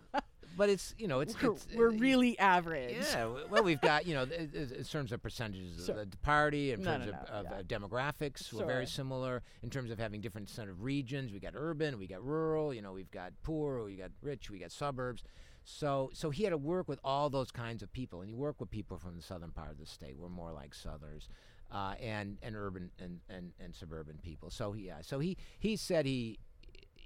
but 0.59 0.69
it's 0.69 0.93
you 0.97 1.07
know 1.07 1.21
it's 1.21 1.41
We're, 1.41 1.53
it's, 1.53 1.67
we're 1.73 1.89
uh, 1.89 1.93
really 1.93 2.37
average. 2.37 2.97
Yeah, 3.13 3.29
well, 3.49 3.63
we've 3.63 3.79
got 3.79 4.05
you 4.05 4.13
know, 4.13 4.23
in 4.23 4.83
terms 4.83 5.13
of 5.13 5.23
percentages 5.23 5.85
Sure. 5.85 6.01
of 6.01 6.11
the 6.11 6.17
party, 6.17 6.73
in 6.73 6.83
No, 6.83 6.91
terms 6.97 7.05
no, 7.05 7.13
of, 7.13 7.29
no, 7.29 7.33
of 7.35 7.45
yeah. 7.45 7.51
uh, 7.59 7.63
demographics, 7.63 8.51
we're 8.51 8.65
very 8.65 8.85
similar. 8.85 9.41
In 9.63 9.69
terms 9.69 9.89
of 9.89 9.97
having 9.97 10.19
different 10.19 10.49
sort 10.49 10.67
of 10.69 10.83
regions, 10.83 11.31
we 11.31 11.39
got 11.39 11.53
urban, 11.55 11.97
we 11.97 12.07
got 12.07 12.21
rural. 12.23 12.73
You 12.73 12.81
know, 12.81 12.91
we've 12.91 13.09
got 13.09 13.31
poor, 13.41 13.85
we 13.85 13.95
got 13.95 14.11
rich, 14.21 14.49
we 14.51 14.59
got 14.59 14.73
suburbs. 14.73 15.23
So, 15.63 16.09
so 16.13 16.29
he 16.29 16.43
had 16.43 16.49
to 16.49 16.57
work 16.57 16.89
with 16.89 16.99
all 17.05 17.29
those 17.29 17.51
kinds 17.51 17.81
of 17.81 17.93
people, 17.93 18.19
and 18.19 18.29
he 18.29 18.35
worked 18.35 18.59
with 18.59 18.69
people 18.69 18.97
from 18.97 19.15
the 19.15 19.21
southern 19.21 19.51
part 19.51 19.71
of 19.71 19.77
the 19.79 19.85
state. 19.85 20.17
We're 20.17 20.27
more 20.27 20.51
like 20.51 20.73
Southerners, 20.73 21.29
uh, 21.71 21.93
and 22.01 22.37
and 22.41 22.55
urban 22.57 22.91
and, 22.99 23.21
and, 23.29 23.53
and 23.63 23.73
suburban 23.73 24.19
people. 24.21 24.49
So 24.49 24.73
he, 24.73 24.87
yeah, 24.87 24.97
so 25.03 25.19
he 25.19 25.37
he 25.57 25.77
said 25.77 26.05
he 26.05 26.39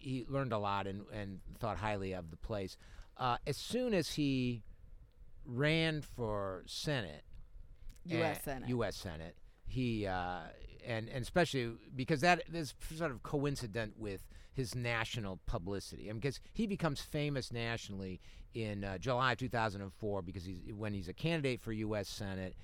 he 0.03 0.25
learned 0.27 0.53
a 0.53 0.57
lot 0.57 0.87
and, 0.87 1.03
and 1.13 1.39
thought 1.59 1.77
highly 1.77 2.13
of 2.13 2.29
the 2.29 2.37
place. 2.37 2.77
Uh, 3.17 3.37
as 3.45 3.57
soon 3.57 3.93
as 3.93 4.13
he 4.13 4.63
ran 5.45 6.01
for 6.01 6.63
Senate, 6.65 7.23
U.S. 8.05 8.37
uh, 8.37 8.43
Senate. 8.43 8.69
U.S. 8.69 8.95
Senate, 8.95 9.35
he 9.65 10.05
uh, 10.07 10.39
and 10.85 11.09
and 11.09 11.21
especially 11.21 11.73
because 11.95 12.21
that 12.21 12.43
is 12.53 12.73
sort 12.95 13.11
of 13.11 13.23
coincident 13.23 13.93
with 13.97 14.27
his 14.53 14.75
national 14.75 15.39
publicity. 15.45 16.09
I 16.09 16.13
mean, 16.13 16.19
because 16.19 16.39
he 16.53 16.67
becomes 16.67 17.01
famous 17.01 17.51
nationally 17.51 18.19
in 18.53 18.83
uh, 18.83 18.97
July 18.97 19.35
2004 19.35 20.21
because 20.21 20.45
he's 20.45 20.73
when 20.75 20.93
he's 20.93 21.07
a 21.07 21.13
candidate 21.13 21.61
for 21.61 21.71
U.S. 21.71 22.07
Senate. 22.07 22.55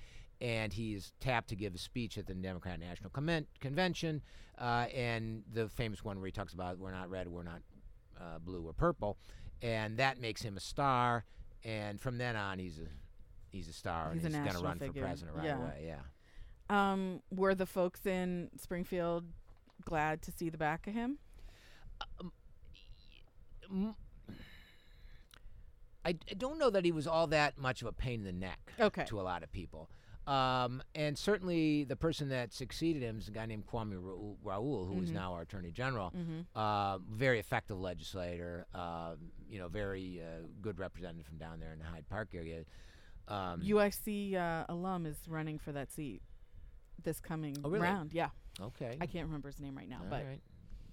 And 0.42 0.72
he's 0.72 1.12
tapped 1.20 1.50
to 1.50 1.54
give 1.54 1.74
a 1.74 1.78
speech 1.78 2.16
at 2.16 2.26
the 2.26 2.32
Democratic 2.32 2.80
National 2.80 3.10
Conven- 3.10 3.44
Convention, 3.60 4.22
uh, 4.58 4.86
and 4.94 5.42
the 5.52 5.68
famous 5.68 6.02
one 6.02 6.16
where 6.16 6.24
he 6.24 6.32
talks 6.32 6.54
about 6.54 6.78
we're 6.78 6.92
not 6.92 7.10
red, 7.10 7.28
we're 7.28 7.42
not 7.42 7.60
uh, 8.18 8.38
blue 8.38 8.66
or 8.66 8.72
purple, 8.72 9.18
and 9.62 9.96
that 9.98 10.20
makes 10.20 10.42
him 10.42 10.56
a 10.56 10.60
star. 10.60 11.24
And 11.64 12.00
from 12.00 12.18
then 12.18 12.36
on, 12.36 12.58
he's 12.58 12.78
a 12.78 12.86
he's 13.50 13.68
a 13.68 13.72
star, 13.72 14.12
He's 14.14 14.24
and 14.24 14.34
he's 14.34 14.42
going 14.44 14.56
to 14.56 14.62
run 14.62 14.78
figure. 14.78 15.02
for 15.02 15.08
president 15.08 15.36
right 15.36 15.46
Yeah. 15.46 15.58
away. 15.58 15.84
Yeah. 15.86 16.92
Um, 16.92 17.20
were 17.30 17.54
the 17.54 17.66
folks 17.66 18.06
in 18.06 18.50
Springfield 18.56 19.24
glad 19.84 20.22
to 20.22 20.30
see 20.32 20.48
the 20.50 20.58
back 20.58 20.86
of 20.86 20.94
him? 20.94 21.18
M- 23.70 23.94
I, 26.04 26.10
I 26.30 26.34
don't 26.38 26.58
know 26.58 26.70
that 26.70 26.84
he 26.84 26.92
was 26.92 27.06
all 27.06 27.26
that 27.28 27.58
much 27.58 27.82
of 27.82 27.88
a 27.88 27.92
pain 27.92 28.20
in 28.20 28.24
the 28.24 28.32
neck 28.32 28.72
Okay. 28.80 29.04
to 29.06 29.20
a 29.20 29.22
lot 29.22 29.42
of 29.42 29.52
people. 29.52 29.90
Um, 30.30 30.80
and 30.94 31.18
certainly 31.18 31.82
the 31.84 31.96
person 31.96 32.28
that 32.28 32.52
succeeded 32.52 33.02
him 33.02 33.18
is 33.18 33.26
a 33.26 33.32
guy 33.32 33.46
named 33.46 33.64
Kwame 33.66 33.94
Raoul, 34.00 34.38
Raoul 34.44 34.86
who 34.86 35.02
is 35.02 35.10
Mhm. 35.10 35.14
now 35.14 35.32
our 35.32 35.42
Attorney 35.42 35.72
General. 35.72 36.12
Mm-hmm. 36.16 36.40
Uh, 36.54 36.98
very 36.98 37.40
effective 37.40 37.80
legislator, 37.80 38.64
uh, 38.72 39.16
you 39.48 39.58
know, 39.58 39.66
very 39.68 40.22
uh, 40.22 40.46
good 40.62 40.78
representative 40.78 41.26
from 41.26 41.38
down 41.38 41.58
there 41.58 41.72
in 41.72 41.80
the 41.80 41.84
Hyde 41.84 42.08
Park 42.08 42.28
area. 42.34 42.64
Um, 43.26 43.60
UIC 43.60 44.34
uh, 44.36 44.66
alum 44.68 45.04
is 45.04 45.16
running 45.26 45.58
for 45.58 45.72
that 45.72 45.90
seat 45.90 46.22
this 47.02 47.18
coming 47.18 47.56
Oh, 47.64 47.70
really? 47.70 47.82
round. 47.82 48.12
Yeah, 48.12 48.28
okay. 48.60 48.96
I 49.00 49.06
can't 49.06 49.26
remember 49.26 49.48
his 49.48 49.58
name 49.60 49.76
right 49.76 49.88
now, 49.88 50.00
All 50.02 50.10
but 50.10 50.24
right. 50.24 50.42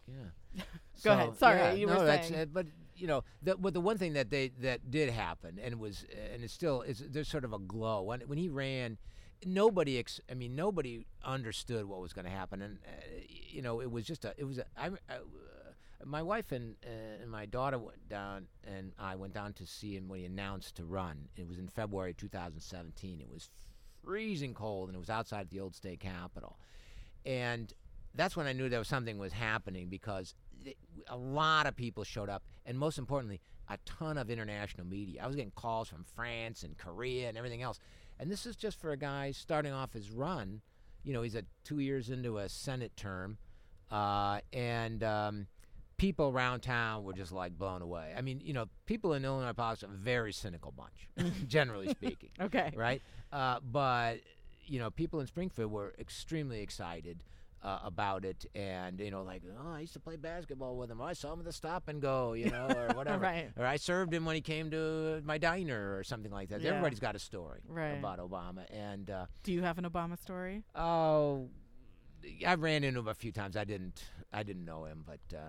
Yeah. 0.07 0.63
Go 1.03 1.11
ahead. 1.11 1.37
Sorry, 1.37 1.57
yeah, 1.59 1.73
you 1.73 1.85
no, 1.85 1.99
were 1.99 2.05
that's, 2.05 2.29
saying. 2.29 2.41
uh, 2.41 2.45
but 2.45 2.65
you 2.95 3.05
know, 3.07 3.23
the, 3.43 3.55
but 3.57 3.73
the 3.75 3.81
one 3.81 3.97
thing 3.99 4.13
that 4.13 4.29
they 4.31 4.47
that 4.61 4.89
did 4.89 5.09
happen, 5.11 5.59
and 5.61 5.73
it 5.73 5.77
was, 5.79 6.05
and 6.33 6.43
it's 6.43 6.53
still 6.53 6.81
is 6.81 7.03
there's 7.09 7.27
sort 7.27 7.43
of 7.43 7.53
a 7.53 7.59
glow 7.59 8.01
when 8.03 8.21
when 8.21 8.37
he 8.39 8.49
ran. 8.49 8.97
Nobody, 9.45 9.99
ex- 9.99 10.21
I 10.29 10.33
mean, 10.33 10.55
nobody 10.55 11.05
understood 11.23 11.85
what 11.85 12.01
was 12.01 12.13
going 12.13 12.25
to 12.25 12.31
happen, 12.31 12.61
and 12.61 12.79
uh, 12.85 12.89
you 13.29 13.61
know, 13.61 13.81
it 13.81 13.91
was 13.91 14.05
just 14.05 14.25
a, 14.25 14.33
it 14.37 14.45
was 14.45 14.57
a, 14.57 14.65
I, 14.75 14.87
I, 14.87 15.15
uh, 15.15 15.19
my 16.05 16.21
wife 16.23 16.51
and 16.51 16.75
uh, 16.83 17.21
and 17.21 17.29
my 17.29 17.45
daughter 17.45 17.77
went 17.77 18.09
down, 18.09 18.47
and 18.65 18.93
I 18.97 19.15
went 19.15 19.33
down 19.33 19.53
to 19.53 19.65
see 19.67 19.95
him 19.95 20.07
when 20.07 20.19
he 20.19 20.25
announced 20.25 20.75
to 20.77 20.85
run. 20.85 21.27
It 21.35 21.47
was 21.47 21.59
in 21.59 21.67
February 21.67 22.13
2017. 22.13 23.21
It 23.21 23.29
was 23.31 23.49
freezing 24.03 24.53
cold, 24.53 24.89
and 24.89 24.95
it 24.95 24.99
was 24.99 25.09
outside 25.09 25.49
the 25.49 25.59
old 25.59 25.75
state 25.75 25.99
capitol, 25.99 26.57
and 27.25 27.71
that's 28.15 28.35
when 28.35 28.47
I 28.47 28.53
knew 28.53 28.69
there 28.69 28.79
was 28.79 28.87
something 28.87 29.19
was 29.19 29.33
happening 29.33 29.87
because 29.87 30.33
a 31.07 31.17
lot 31.17 31.67
of 31.67 31.75
people 31.75 32.03
showed 32.03 32.29
up, 32.29 32.43
and 32.65 32.77
most 32.77 32.97
importantly, 32.97 33.39
a 33.69 33.77
ton 33.85 34.17
of 34.17 34.29
international 34.29 34.87
media. 34.87 35.21
I 35.23 35.27
was 35.27 35.35
getting 35.35 35.51
calls 35.51 35.89
from 35.89 36.03
France 36.15 36.63
and 36.63 36.77
Korea 36.77 37.29
and 37.29 37.37
everything 37.37 37.61
else, 37.61 37.79
and 38.19 38.31
this 38.31 38.45
is 38.45 38.55
just 38.55 38.79
for 38.79 38.91
a 38.91 38.97
guy 38.97 39.31
starting 39.31 39.73
off 39.73 39.93
his 39.93 40.11
run. 40.11 40.61
You 41.03 41.13
know, 41.13 41.21
he's 41.21 41.35
a 41.35 41.43
two 41.63 41.79
years 41.79 42.09
into 42.09 42.37
a 42.37 42.49
Senate 42.49 42.95
term, 42.97 43.37
uh, 43.91 44.39
and 44.51 45.03
um, 45.03 45.47
people 45.97 46.29
around 46.29 46.61
town 46.61 47.03
were 47.03 47.13
just 47.13 47.31
like 47.31 47.57
blown 47.57 47.81
away. 47.81 48.13
I 48.17 48.21
mean, 48.21 48.41
you 48.43 48.53
know, 48.53 48.65
people 48.85 49.13
in 49.13 49.23
Illinois 49.25 49.53
politics 49.53 49.83
are 49.83 49.93
a 49.93 49.97
very 49.97 50.33
cynical 50.33 50.71
bunch, 50.71 51.33
generally 51.47 51.89
speaking 51.89 52.29
okay. 52.41 52.71
right? 52.75 53.01
Uh, 53.31 53.59
but 53.61 54.17
you 54.65 54.79
know, 54.79 54.91
people 54.91 55.19
in 55.19 55.27
Springfield 55.27 55.71
were 55.71 55.93
extremely 55.97 56.61
excited 56.61 57.23
uh, 57.63 57.79
about 57.83 58.23
it, 58.25 58.45
and 58.55 58.99
you 58.99 59.11
know, 59.11 59.23
like, 59.23 59.41
oh, 59.59 59.73
I 59.73 59.79
used 59.81 59.93
to 59.93 59.99
play 59.99 60.15
basketball 60.15 60.77
with 60.77 60.91
him. 60.91 61.01
Or 61.01 61.07
I 61.07 61.13
saw 61.13 61.33
him 61.33 61.39
at 61.39 61.45
the 61.45 61.53
stop 61.53 61.87
and 61.87 62.01
go, 62.01 62.33
you 62.33 62.49
know, 62.49 62.67
or 62.67 62.87
whatever. 62.95 63.19
Right. 63.23 63.49
Or 63.57 63.65
I 63.65 63.77
served 63.77 64.13
him 64.13 64.25
when 64.25 64.35
he 64.35 64.41
came 64.41 64.69
to 64.71 65.21
my 65.25 65.37
diner 65.37 65.97
or 65.97 66.03
something 66.03 66.31
like 66.31 66.49
that. 66.49 66.61
Yeah. 66.61 66.69
Everybody's 66.69 66.99
got 66.99 67.15
a 67.15 67.19
story 67.19 67.61
Right. 67.67 67.97
about 67.97 68.19
Obama, 68.19 68.65
and 68.71 69.09
uh, 69.09 69.25
Do 69.43 69.51
you 69.53 69.61
have 69.63 69.77
an 69.77 69.85
Obama 69.85 70.17
story? 70.19 70.63
oh, 70.75 71.49
I 72.45 72.55
ran 72.55 72.83
into 72.83 72.99
him 72.99 73.07
a 73.07 73.13
few 73.13 73.31
times. 73.31 73.55
I 73.55 73.63
didn't, 73.63 74.03
I 74.33 74.43
didn't 74.43 74.65
know 74.65 74.85
him, 74.85 75.03
but. 75.05 75.35
Uh, 75.35 75.39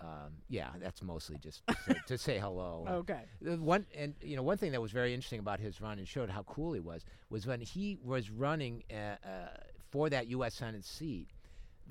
um, 0.00 0.34
yeah, 0.48 0.68
that's 0.80 1.02
mostly 1.02 1.38
just 1.38 1.66
to 1.66 1.74
say, 1.84 1.94
to 2.06 2.18
say 2.18 2.38
hello. 2.38 2.86
Okay. 2.88 3.22
One 3.40 3.84
and 3.96 4.14
you 4.22 4.36
know 4.36 4.44
one 4.44 4.56
thing 4.56 4.70
that 4.70 4.80
was 4.80 4.92
very 4.92 5.12
interesting 5.12 5.40
about 5.40 5.58
his 5.58 5.80
run 5.80 5.98
and 5.98 6.06
showed 6.06 6.30
how 6.30 6.44
cool 6.44 6.72
he 6.72 6.78
was 6.78 7.04
was 7.30 7.48
when 7.48 7.60
he 7.60 7.98
was 8.04 8.30
running 8.30 8.84
uh, 8.92 9.16
uh, 9.26 9.48
for 9.90 10.08
that 10.10 10.26
U.S. 10.28 10.54
Senate 10.54 10.84
seat, 10.84 11.28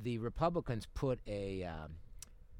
the 0.01 0.17
Republicans 0.19 0.87
put 0.93 1.19
a 1.27 1.63
um, 1.63 1.91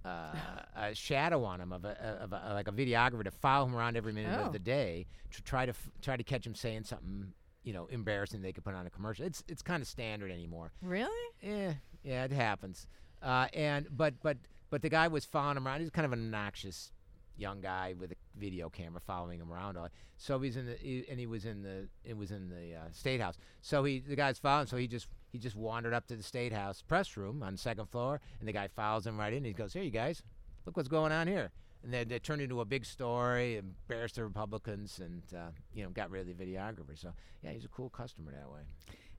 uh, 0.05 0.33
a 0.75 0.95
shadow 0.95 1.43
on 1.43 1.59
him 1.61 1.71
of 1.73 1.85
a, 1.85 2.19
of 2.21 2.33
a 2.33 2.53
like 2.53 2.67
a 2.67 2.71
videographer 2.71 3.23
to 3.23 3.31
follow 3.31 3.65
him 3.67 3.75
around 3.75 3.97
every 3.97 4.13
minute 4.13 4.37
Oh. 4.41 4.45
of 4.47 4.53
the 4.53 4.59
day 4.59 5.05
to 5.31 5.41
try 5.43 5.65
to 5.65 5.71
f- 5.71 5.89
try 6.01 6.17
to 6.17 6.23
catch 6.23 6.45
him 6.45 6.55
saying 6.55 6.83
something 6.83 7.33
you 7.63 7.73
know 7.73 7.85
embarrassing 7.87 8.41
they 8.41 8.53
could 8.53 8.63
put 8.63 8.73
on 8.75 8.85
a 8.87 8.89
commercial. 8.89 9.25
It's 9.25 9.43
it's 9.47 9.61
kind 9.61 9.81
of 9.81 9.87
standard 9.87 10.31
anymore. 10.31 10.71
Really? 10.81 11.09
Yeah, 11.41 11.73
yeah, 12.03 12.23
it 12.23 12.31
happens. 12.31 12.87
Uh, 13.21 13.47
and 13.53 13.87
but 13.91 14.15
but 14.23 14.37
but 14.69 14.81
the 14.81 14.89
guy 14.89 15.07
was 15.07 15.25
following 15.25 15.57
him 15.57 15.67
around. 15.67 15.81
He's 15.81 15.89
kind 15.89 16.05
of 16.05 16.13
an 16.13 16.19
obnoxious 16.25 16.91
young 17.37 17.61
guy 17.61 17.93
with 17.97 18.11
a 18.11 18.15
video 18.35 18.69
camera 18.69 18.99
following 19.05 19.39
him 19.39 19.51
around. 19.51 19.77
So 20.17 20.39
he's 20.39 20.57
in 20.57 20.65
the 20.65 20.73
he, 20.75 21.05
and 21.09 21.19
he 21.19 21.27
was 21.27 21.45
in 21.45 21.61
the 21.63 21.87
it 22.03 22.17
was 22.17 22.31
in 22.31 22.49
the 22.49 22.75
uh, 22.75 22.91
state 22.91 23.21
house. 23.21 23.37
So 23.61 23.83
he 23.83 23.99
the 23.99 24.15
guy's 24.15 24.39
following. 24.39 24.67
So 24.67 24.77
he 24.77 24.87
just 24.87 25.07
he 25.31 25.37
just 25.37 25.55
wandered 25.55 25.93
up 25.93 26.07
to 26.07 26.15
the 26.15 26.23
state 26.23 26.53
house 26.53 26.81
press 26.81 27.15
room 27.17 27.43
on 27.43 27.53
the 27.53 27.57
second 27.59 27.87
floor, 27.87 28.19
and 28.39 28.47
the 28.47 28.53
guy 28.53 28.67
follows 28.67 29.05
him 29.05 29.17
right 29.19 29.33
in. 29.33 29.43
He 29.43 29.53
goes, 29.53 29.73
"Here, 29.73 29.83
you 29.83 29.91
guys, 29.91 30.23
look 30.65 30.75
what's 30.77 30.89
going 30.89 31.11
on 31.11 31.27
here." 31.27 31.51
And 31.83 31.93
then 31.93 32.09
it 32.11 32.23
turned 32.23 32.41
into 32.41 32.59
a 32.59 32.65
big 32.65 32.83
story, 32.85 33.57
embarrassed 33.57 34.15
the 34.15 34.23
Republicans, 34.23 34.99
and 34.99 35.21
uh, 35.33 35.51
you 35.73 35.83
know 35.83 35.89
got 35.89 36.09
rid 36.09 36.27
of 36.27 36.37
the 36.37 36.43
videographer. 36.45 36.97
So 36.97 37.13
yeah, 37.43 37.51
he's 37.51 37.65
a 37.65 37.69
cool 37.69 37.89
customer 37.89 38.31
that 38.31 38.49
way. 38.51 38.61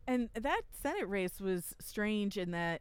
And 0.08 0.28
that 0.34 0.62
Senate 0.82 1.06
race 1.08 1.38
was 1.40 1.74
strange 1.80 2.38
in 2.38 2.50
that, 2.52 2.80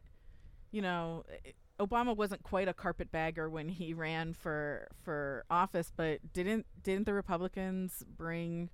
you 0.72 0.80
know, 0.80 1.24
i- 1.46 1.52
Obama 1.78 2.16
wasn't 2.16 2.42
quite 2.42 2.68
a 2.68 2.74
carpetbagger 2.74 3.48
when 3.48 3.68
he 3.68 3.94
ran 3.94 4.32
for 4.34 4.88
for 5.02 5.44
office, 5.50 5.92
but 5.96 6.32
didn't 6.32 6.66
didn't 6.82 7.06
the 7.06 7.14
Republicans 7.14 8.04
bring? 8.16 8.70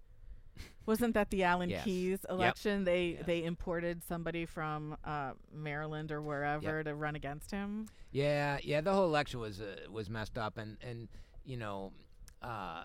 Wasn't 0.86 1.14
that 1.14 1.30
the 1.30 1.42
Alan 1.42 1.68
Yes. 1.76 1.84
Keyes 1.84 2.26
election? 2.30 2.84
They 2.84 3.16
Yes. 3.18 3.26
they 3.26 3.44
imported 3.44 4.02
somebody 4.02 4.46
from 4.46 4.96
uh, 5.04 5.32
Maryland 5.52 6.12
or 6.12 6.22
wherever 6.22 6.82
to 6.84 6.94
run 6.94 7.14
against 7.16 7.50
him. 7.50 7.86
Yeah, 8.12 8.58
yeah. 8.62 8.80
The 8.80 8.92
whole 8.92 9.06
election 9.06 9.40
was 9.40 9.60
uh, 9.60 9.76
was 9.90 10.08
messed 10.08 10.38
up, 10.38 10.56
and 10.58 10.76
and 10.82 11.08
you 11.44 11.56
know, 11.56 11.92
uh, 12.42 12.84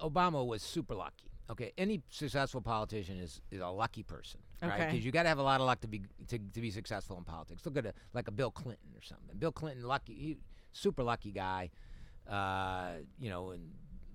Obama 0.00 0.44
was 0.46 0.62
super 0.62 0.94
lucky. 0.94 1.30
Okay, 1.50 1.72
any 1.76 2.02
successful 2.10 2.60
politician 2.60 3.18
is, 3.18 3.40
is 3.50 3.60
a 3.60 3.68
lucky 3.68 4.02
person, 4.04 4.40
right? 4.68 4.90
Because 4.90 5.04
you 5.04 5.12
got 5.12 5.24
to 5.24 5.28
have 5.28 5.38
a 5.38 5.42
lot 5.42 5.60
of 5.60 5.66
luck 5.66 5.80
to 5.80 5.88
be 5.88 6.02
to, 6.28 6.38
to 6.38 6.60
be 6.60 6.70
successful 6.70 7.16
in 7.18 7.24
politics. 7.24 7.64
Look 7.64 7.76
at 7.76 7.86
a, 7.86 7.94
like 8.14 8.28
a 8.28 8.32
Bill 8.32 8.50
Clinton 8.50 8.90
or 8.96 9.02
something. 9.02 9.36
Bill 9.38 9.52
Clinton, 9.52 9.84
lucky, 9.84 10.14
he, 10.14 10.36
super 10.72 11.02
lucky 11.02 11.32
guy. 11.32 11.70
Uh, 12.28 13.00
you 13.18 13.30
know, 13.30 13.50
in 13.50 13.70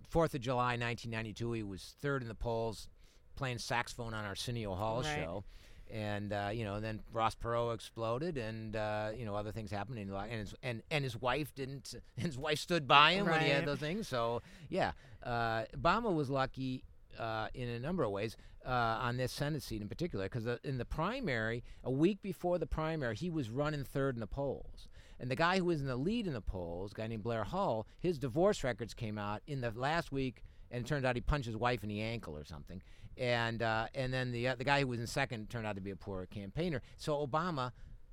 Fourth 0.09 0.33
of 0.33 0.41
July, 0.41 0.77
1992, 0.77 1.51
he 1.53 1.63
was 1.63 1.95
third 2.01 2.21
in 2.21 2.27
the 2.27 2.35
polls, 2.35 2.87
playing 3.35 3.57
saxophone 3.57 4.13
on 4.13 4.25
Arsenio 4.25 4.75
Hall 4.75 5.01
Right. 5.01 5.15
show 5.15 5.43
and 5.91 6.33
uh, 6.33 6.49
you 6.51 6.63
know, 6.63 6.79
then 6.79 7.01
Ross 7.11 7.35
Perot 7.35 7.73
exploded, 7.73 8.37
and 8.37 8.75
uh, 8.75 9.11
you 9.15 9.25
know, 9.25 9.35
other 9.35 9.51
things 9.51 9.71
happened, 9.71 9.99
and 9.99 10.11
and 10.11 10.31
his, 10.31 10.55
and 10.63 10.81
and 10.89 11.03
his 11.03 11.19
wife 11.19 11.53
didn't. 11.53 11.93
His 12.17 12.37
wife 12.37 12.59
stood 12.59 12.87
by 12.87 13.11
him 13.11 13.27
when 13.27 13.41
he 13.41 13.49
had 13.49 13.65
those 13.65 13.79
things. 13.79 14.07
So 14.07 14.41
yeah, 14.69 14.93
uh, 15.21 15.65
Obama 15.77 16.13
was 16.13 16.29
lucky 16.29 16.83
uh, 17.19 17.47
in 17.53 17.69
a 17.69 17.79
number 17.79 18.03
of 18.03 18.11
ways 18.11 18.35
uh, 18.65 18.69
on 18.69 19.17
this 19.17 19.31
Senate 19.31 19.61
seat 19.63 19.81
in 19.81 19.87
particular, 19.87 20.25
because 20.25 20.45
in 20.63 20.77
the 20.77 20.85
primary, 20.85 21.63
a 21.83 21.91
week 21.91 22.21
before 22.21 22.57
the 22.57 22.65
primary, 22.67 23.15
he 23.15 23.29
was 23.29 23.49
running 23.49 23.83
third 23.83 24.15
in 24.15 24.19
the 24.19 24.27
polls. 24.27 24.87
And 25.19 25.31
the 25.31 25.35
guy 25.35 25.59
who 25.59 25.65
was 25.65 25.79
in 25.81 25.87
the 25.87 25.95
lead 25.95 26.27
in 26.27 26.33
the 26.33 26.41
polls, 26.41 26.91
a 26.91 26.95
guy 26.95 27.07
named 27.07 27.23
Blair 27.23 27.45
Hull, 27.45 27.87
his 27.99 28.19
divorce 28.19 28.63
records 28.63 28.93
came 28.93 29.17
out 29.17 29.41
in 29.47 29.61
the 29.61 29.71
last 29.75 30.11
week, 30.11 30.43
and 30.71 30.83
it 30.83 30.87
turned 30.87 31.05
out 31.05 31.15
he 31.15 31.21
punched 31.21 31.45
his 31.45 31.55
wife 31.55 31.83
in 31.83 31.89
the 31.89 32.01
ankle 32.01 32.35
or 32.35 32.43
something. 32.43 32.81
And 33.17 33.61
uh, 33.61 33.87
and 33.95 34.13
then 34.13 34.33
the 34.33 34.49
uh, 34.49 34.55
the 34.55 34.65
guy 34.65 34.81
who 34.81 34.87
was 34.87 34.99
in 34.99 35.07
second 35.07 35.49
turned 35.49 35.65
out 35.65 35.75
to 35.75 35.81
be 35.81 35.91
a 35.91 35.95
poor 35.95 36.25
campaigner. 36.25 36.81
So 36.97 37.25
Obama 37.25 37.71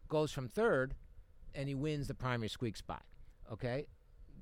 goes 0.08 0.30
from 0.30 0.46
third, 0.46 0.94
and 1.56 1.68
he 1.68 1.74
wins 1.74 2.06
the 2.06 2.14
primary 2.14 2.48
squeak 2.48 2.76
spot. 2.76 3.02
Okay, 3.52 3.86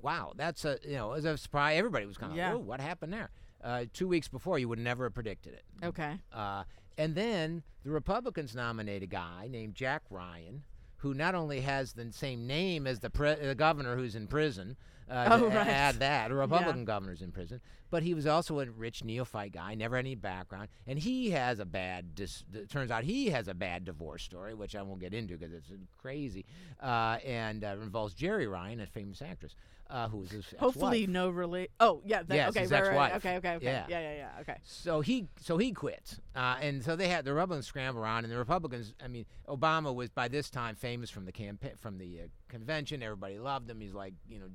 wow, 0.03 0.33
that's 0.35 0.63
a 0.63 0.77
you 0.83 0.93
know 0.97 1.13
it 1.13 1.15
was 1.15 1.25
a 1.25 1.35
surprise. 1.37 1.79
Everybody 1.79 2.05
was 2.05 2.17
kind 2.17 2.31
of 2.31 2.37
Yeah. 2.37 2.53
what 2.53 2.79
happened 2.79 3.11
there?" 3.11 3.31
Uh, 3.63 3.85
two 3.93 4.07
weeks 4.07 4.27
before, 4.27 4.57
you 4.59 4.67
would 4.69 4.79
never 4.79 5.05
have 5.05 5.13
predicted 5.13 5.53
it. 5.53 5.63
Okay. 5.83 6.13
Uh, 6.33 6.63
and 6.97 7.15
then 7.15 7.63
the 7.83 7.91
Republicans 7.91 8.55
nominate 8.55 9.03
a 9.03 9.07
guy 9.07 9.47
named 9.49 9.75
Jack 9.75 10.03
Ryan, 10.09 10.63
who 10.97 11.13
not 11.13 11.35
only 11.35 11.61
has 11.61 11.93
the 11.93 12.11
same 12.11 12.45
name 12.47 12.85
as 12.87 12.99
the, 12.99 13.09
pre- 13.09 13.35
the 13.35 13.55
governor 13.55 13.95
who's 13.95 14.15
in 14.15 14.27
prison. 14.27 14.77
Uh, 15.09 15.27
Oh, 15.31 15.47
right. 15.47 15.67
Add 15.67 15.95
that, 15.99 16.31
a 16.31 16.35
Republican 16.35 16.85
governor's 16.85 17.21
in 17.21 17.31
prison, 17.33 17.59
but 17.89 18.01
he 18.01 18.13
was 18.13 18.25
also 18.25 18.61
a 18.61 18.65
rich 18.67 19.03
neophyte 19.03 19.51
guy, 19.51 19.75
never 19.75 19.97
had 19.97 20.05
any 20.05 20.15
background, 20.15 20.69
and 20.87 20.97
he 20.97 21.31
has 21.31 21.59
a 21.59 21.65
bad. 21.65 22.15
Dis- 22.15 22.45
it 22.53 22.69
turns 22.69 22.91
out 22.91 23.03
he 23.03 23.27
has 23.29 23.49
a 23.49 23.53
bad 23.53 23.83
divorce 23.83 24.23
story, 24.23 24.53
which 24.53 24.73
I 24.73 24.81
won't 24.83 25.01
get 25.01 25.13
into 25.13 25.37
because 25.37 25.53
it's 25.53 25.69
uh, 25.69 25.75
crazy, 25.97 26.45
uh, 26.81 27.17
and 27.25 27.63
uh, 27.65 27.75
involves 27.81 28.15
Jeri 28.15 28.49
Ryan, 28.49 28.79
a 28.79 28.85
famous 28.85 29.21
actress, 29.21 29.53
uh, 29.91 30.07
who 30.07 30.19
was 30.19 30.31
his 30.31 30.45
Hopefully, 30.57 31.01
ex-wife. 31.03 31.13
no 31.13 31.29
relate. 31.29 31.71
Oh, 31.79 32.01
yeah. 32.05 32.23
That, 32.23 32.35
Yes, 32.35 32.49
okay. 32.49 32.61
his 32.61 32.71
Right, 32.71 32.87
right. 32.87 33.15
Okay. 33.15 33.35
Okay. 33.37 33.55
Okay. 33.55 33.65
Yeah. 33.65 33.85
Yeah. 33.89 33.99
Yeah. 33.99 34.15
Yeah. 34.15 34.41
Okay. 34.41 34.57
So 34.63 35.01
he 35.01 35.27
so 35.39 35.57
he 35.57 35.71
quit, 35.73 36.19
uh, 36.35 36.57
and 36.61 36.83
so 36.83 36.95
they 36.95 37.09
had 37.09 37.25
the 37.25 37.33
Republicans 37.33 37.67
scramble 37.67 38.01
around, 38.01 38.23
and 38.23 38.31
the 38.31 38.37
Republicans. 38.37 38.95
I 39.03 39.07
mean, 39.09 39.25
Obama 39.47 39.93
was 39.93 40.09
by 40.09 40.29
this 40.29 40.49
time 40.49 40.75
famous 40.75 41.09
from 41.09 41.25
the 41.25 41.31
campaign 41.31 41.73
from 41.77 41.97
the 41.97 42.21
uh, 42.21 42.27
convention. 42.47 43.03
Everybody 43.03 43.37
loved 43.37 43.69
him. 43.69 43.81
He's 43.81 43.93
like 43.93 44.13
you 44.29 44.39
know, 44.39 44.47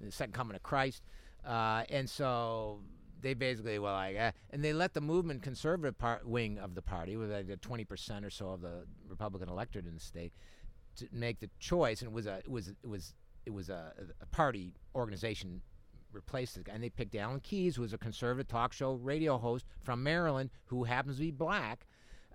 the 0.00 0.10
second 0.10 0.32
coming 0.32 0.56
of 0.56 0.62
Christ, 0.62 1.02
uh, 1.46 1.84
and 1.88 2.10
so 2.10 2.80
they 3.20 3.34
basically 3.34 3.78
were 3.78 3.92
like, 3.92 4.16
eh, 4.16 4.32
and 4.50 4.64
they 4.64 4.72
let 4.72 4.94
the 4.94 5.00
movement 5.00 5.42
conservative 5.42 5.96
part, 5.96 6.26
wing 6.28 6.58
of 6.58 6.74
the 6.74 6.82
party, 6.82 7.16
with 7.16 7.30
like 7.30 7.46
the 7.46 7.56
twenty 7.56 7.84
percent 7.84 8.24
or 8.24 8.30
so 8.30 8.50
of 8.50 8.62
the 8.62 8.84
Republican 9.08 9.48
electorate 9.48 9.86
in 9.86 9.94
the 9.94 10.00
state, 10.00 10.32
to 10.96 11.06
make 11.12 11.38
the 11.38 11.50
choice, 11.60 12.02
and 12.02 12.10
it 12.10 12.14
was 12.14 12.26
a 12.26 12.38
it 12.38 12.50
was 12.50 12.68
it 12.68 12.88
was 12.88 13.14
it 13.46 13.52
was 13.52 13.68
a, 13.70 13.92
a 14.20 14.26
party 14.26 14.74
organization 14.94 15.62
replaced 16.12 16.62
guy, 16.64 16.72
and 16.74 16.82
they 16.82 16.90
picked 16.90 17.14
Alan 17.14 17.40
Keyes, 17.40 17.76
who 17.76 17.82
was 17.82 17.92
a 17.92 17.98
conservative 17.98 18.48
talk 18.48 18.72
show 18.72 18.94
radio 18.94 19.38
host 19.38 19.64
from 19.82 20.02
Maryland, 20.02 20.50
who 20.66 20.84
happens 20.84 21.16
to 21.16 21.22
be 21.22 21.30
black. 21.30 21.86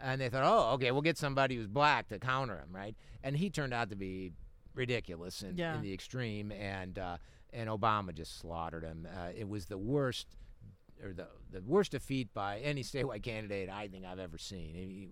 And 0.04 0.20
they 0.20 0.30
thought, 0.30 0.44
oh, 0.44 0.74
okay, 0.76 0.92
we'll 0.92 1.04
get 1.04 1.18
somebody 1.18 1.56
who's 1.56 1.68
black 1.68 2.08
to 2.08 2.18
counter 2.18 2.58
him, 2.58 2.70
right? 2.72 2.96
And 3.24 3.38
he 3.38 3.52
turned 3.52 3.74
out 3.74 3.90
to 3.92 3.96
be 3.96 4.32
ridiculous 4.74 5.44
in, 5.44 5.58
Yeah. 5.58 5.76
in 5.76 5.82
the 5.84 5.94
extreme, 5.94 6.52
and 6.52 6.98
uh, 6.98 7.18
and 7.54 7.70
Obama 7.70 8.14
just 8.14 8.40
slaughtered 8.40 8.84
him. 8.84 9.08
Uh, 9.16 9.30
it 9.38 9.48
was 9.48 9.66
the 9.66 9.78
worst, 9.78 10.28
or 11.04 11.14
the 11.14 11.28
the 11.52 11.62
worst 11.62 11.92
defeat 11.92 12.34
by 12.34 12.60
any 12.60 12.82
statewide 12.84 13.22
candidate 13.24 13.70
I 13.70 13.90
think 13.90 14.06
I've 14.06 14.18
ever 14.20 14.38
seen. 14.40 14.74
He, 14.74 15.10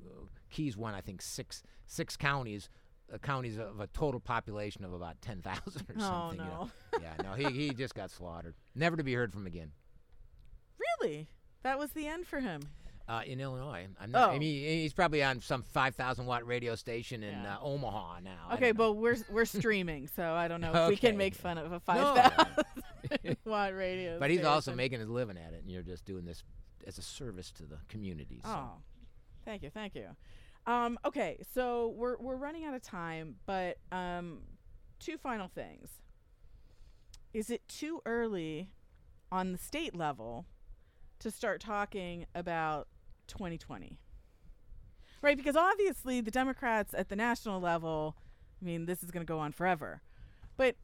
Keyes 0.49 0.75
won, 0.77 0.95
I 0.95 1.01
think, 1.01 1.21
six 1.21 1.61
six 1.85 2.15
counties. 2.17 2.69
Counties 3.17 3.57
of 3.57 3.79
a 3.79 3.87
total 3.87 4.19
population 4.19 4.83
of 4.85 4.93
about 4.93 5.19
ten 5.21 5.41
thousand 5.41 5.89
or 5.89 5.95
Oh 5.97 6.01
something. 6.01 6.39
you 6.39 6.45
know. 6.45 6.69
no. 6.93 6.99
Yeah, 7.01 7.13
no, 7.23 7.33
he, 7.33 7.45
he 7.55 7.69
just 7.73 7.95
got 7.95 8.11
slaughtered. 8.11 8.53
Never 8.75 8.97
to 8.97 9.03
be 9.03 9.13
heard 9.13 9.31
from 9.33 9.47
again. 9.47 9.71
Really? 11.01 11.27
That 11.63 11.79
was 11.79 11.91
the 11.91 12.07
end 12.07 12.25
for 12.27 12.39
him. 12.39 12.61
Uh, 13.07 13.21
in 13.25 13.39
Illinois, 13.39 13.87
I'm 13.99 14.11
not, 14.11 14.29
oh. 14.29 14.31
I 14.33 14.37
mean, 14.37 14.41
he's 14.41 14.93
probably 14.93 15.23
on 15.23 15.41
some 15.41 15.63
5,000 15.63 16.27
watt 16.27 16.45
radio 16.45 16.75
station 16.75 17.23
in 17.23 17.33
Yeah. 17.41 17.55
uh, 17.55 17.59
Omaha 17.63 18.19
now. 18.19 18.49
Okay, 18.53 18.71
but 18.71 18.93
we're 18.93 19.17
we're 19.31 19.45
streaming, 19.45 20.07
so 20.15 20.33
I 20.33 20.47
don't 20.47 20.61
know 20.61 20.71
if 20.83 20.89
we 20.89 20.95
can 20.95 21.17
make 21.17 21.33
fun 21.33 21.57
of 21.57 21.67
a 21.67 21.69
No. 21.69 21.79
five 21.79 22.35
thousand 22.35 23.37
watt 23.45 23.73
radio. 23.75 24.19
but 24.19 24.29
he's 24.29 24.43
also 24.45 24.75
making 24.75 24.99
his 24.99 25.09
living 25.09 25.37
at 25.37 25.53
it, 25.53 25.63
and 25.63 25.71
you're 25.71 25.81
just 25.81 26.05
doing 26.05 26.23
this 26.23 26.43
as 26.85 26.99
a 26.99 27.01
service 27.01 27.51
to 27.53 27.63
the 27.63 27.77
community. 27.87 28.41
So. 28.43 28.51
Oh, 28.51 28.71
thank 29.43 29.63
you, 29.63 29.71
thank 29.71 29.95
you. 29.95 30.09
Um, 30.69 30.99
okay, 31.03 31.39
so 31.51 31.95
we're 31.97 32.15
we're 32.19 32.35
running 32.35 32.63
out 32.63 32.75
of 32.75 32.83
time, 32.83 33.37
but 33.47 33.79
um, 33.91 34.41
two 34.99 35.17
final 35.17 35.47
things. 35.47 35.89
Is 37.33 37.49
it 37.49 37.67
too 37.67 38.03
early 38.05 38.69
on 39.31 39.51
the 39.51 39.57
state 39.57 39.95
level 39.95 40.45
to 41.21 41.31
start 41.31 41.59
talking 41.59 42.27
about 42.35 42.87
2020? 43.29 43.97
Right, 45.23 45.35
because 45.35 45.55
obviously 45.55 46.21
the 46.21 46.29
Democrats 46.29 46.93
at 46.93 47.09
the 47.09 47.15
national 47.15 47.59
level, 47.59 48.15
I 48.61 48.65
mean, 48.65 48.85
this 48.85 49.01
is 49.01 49.09
going 49.09 49.25
to 49.25 49.27
go 49.31 49.39
on 49.39 49.51
forever. 49.51 50.03
But 50.55 50.75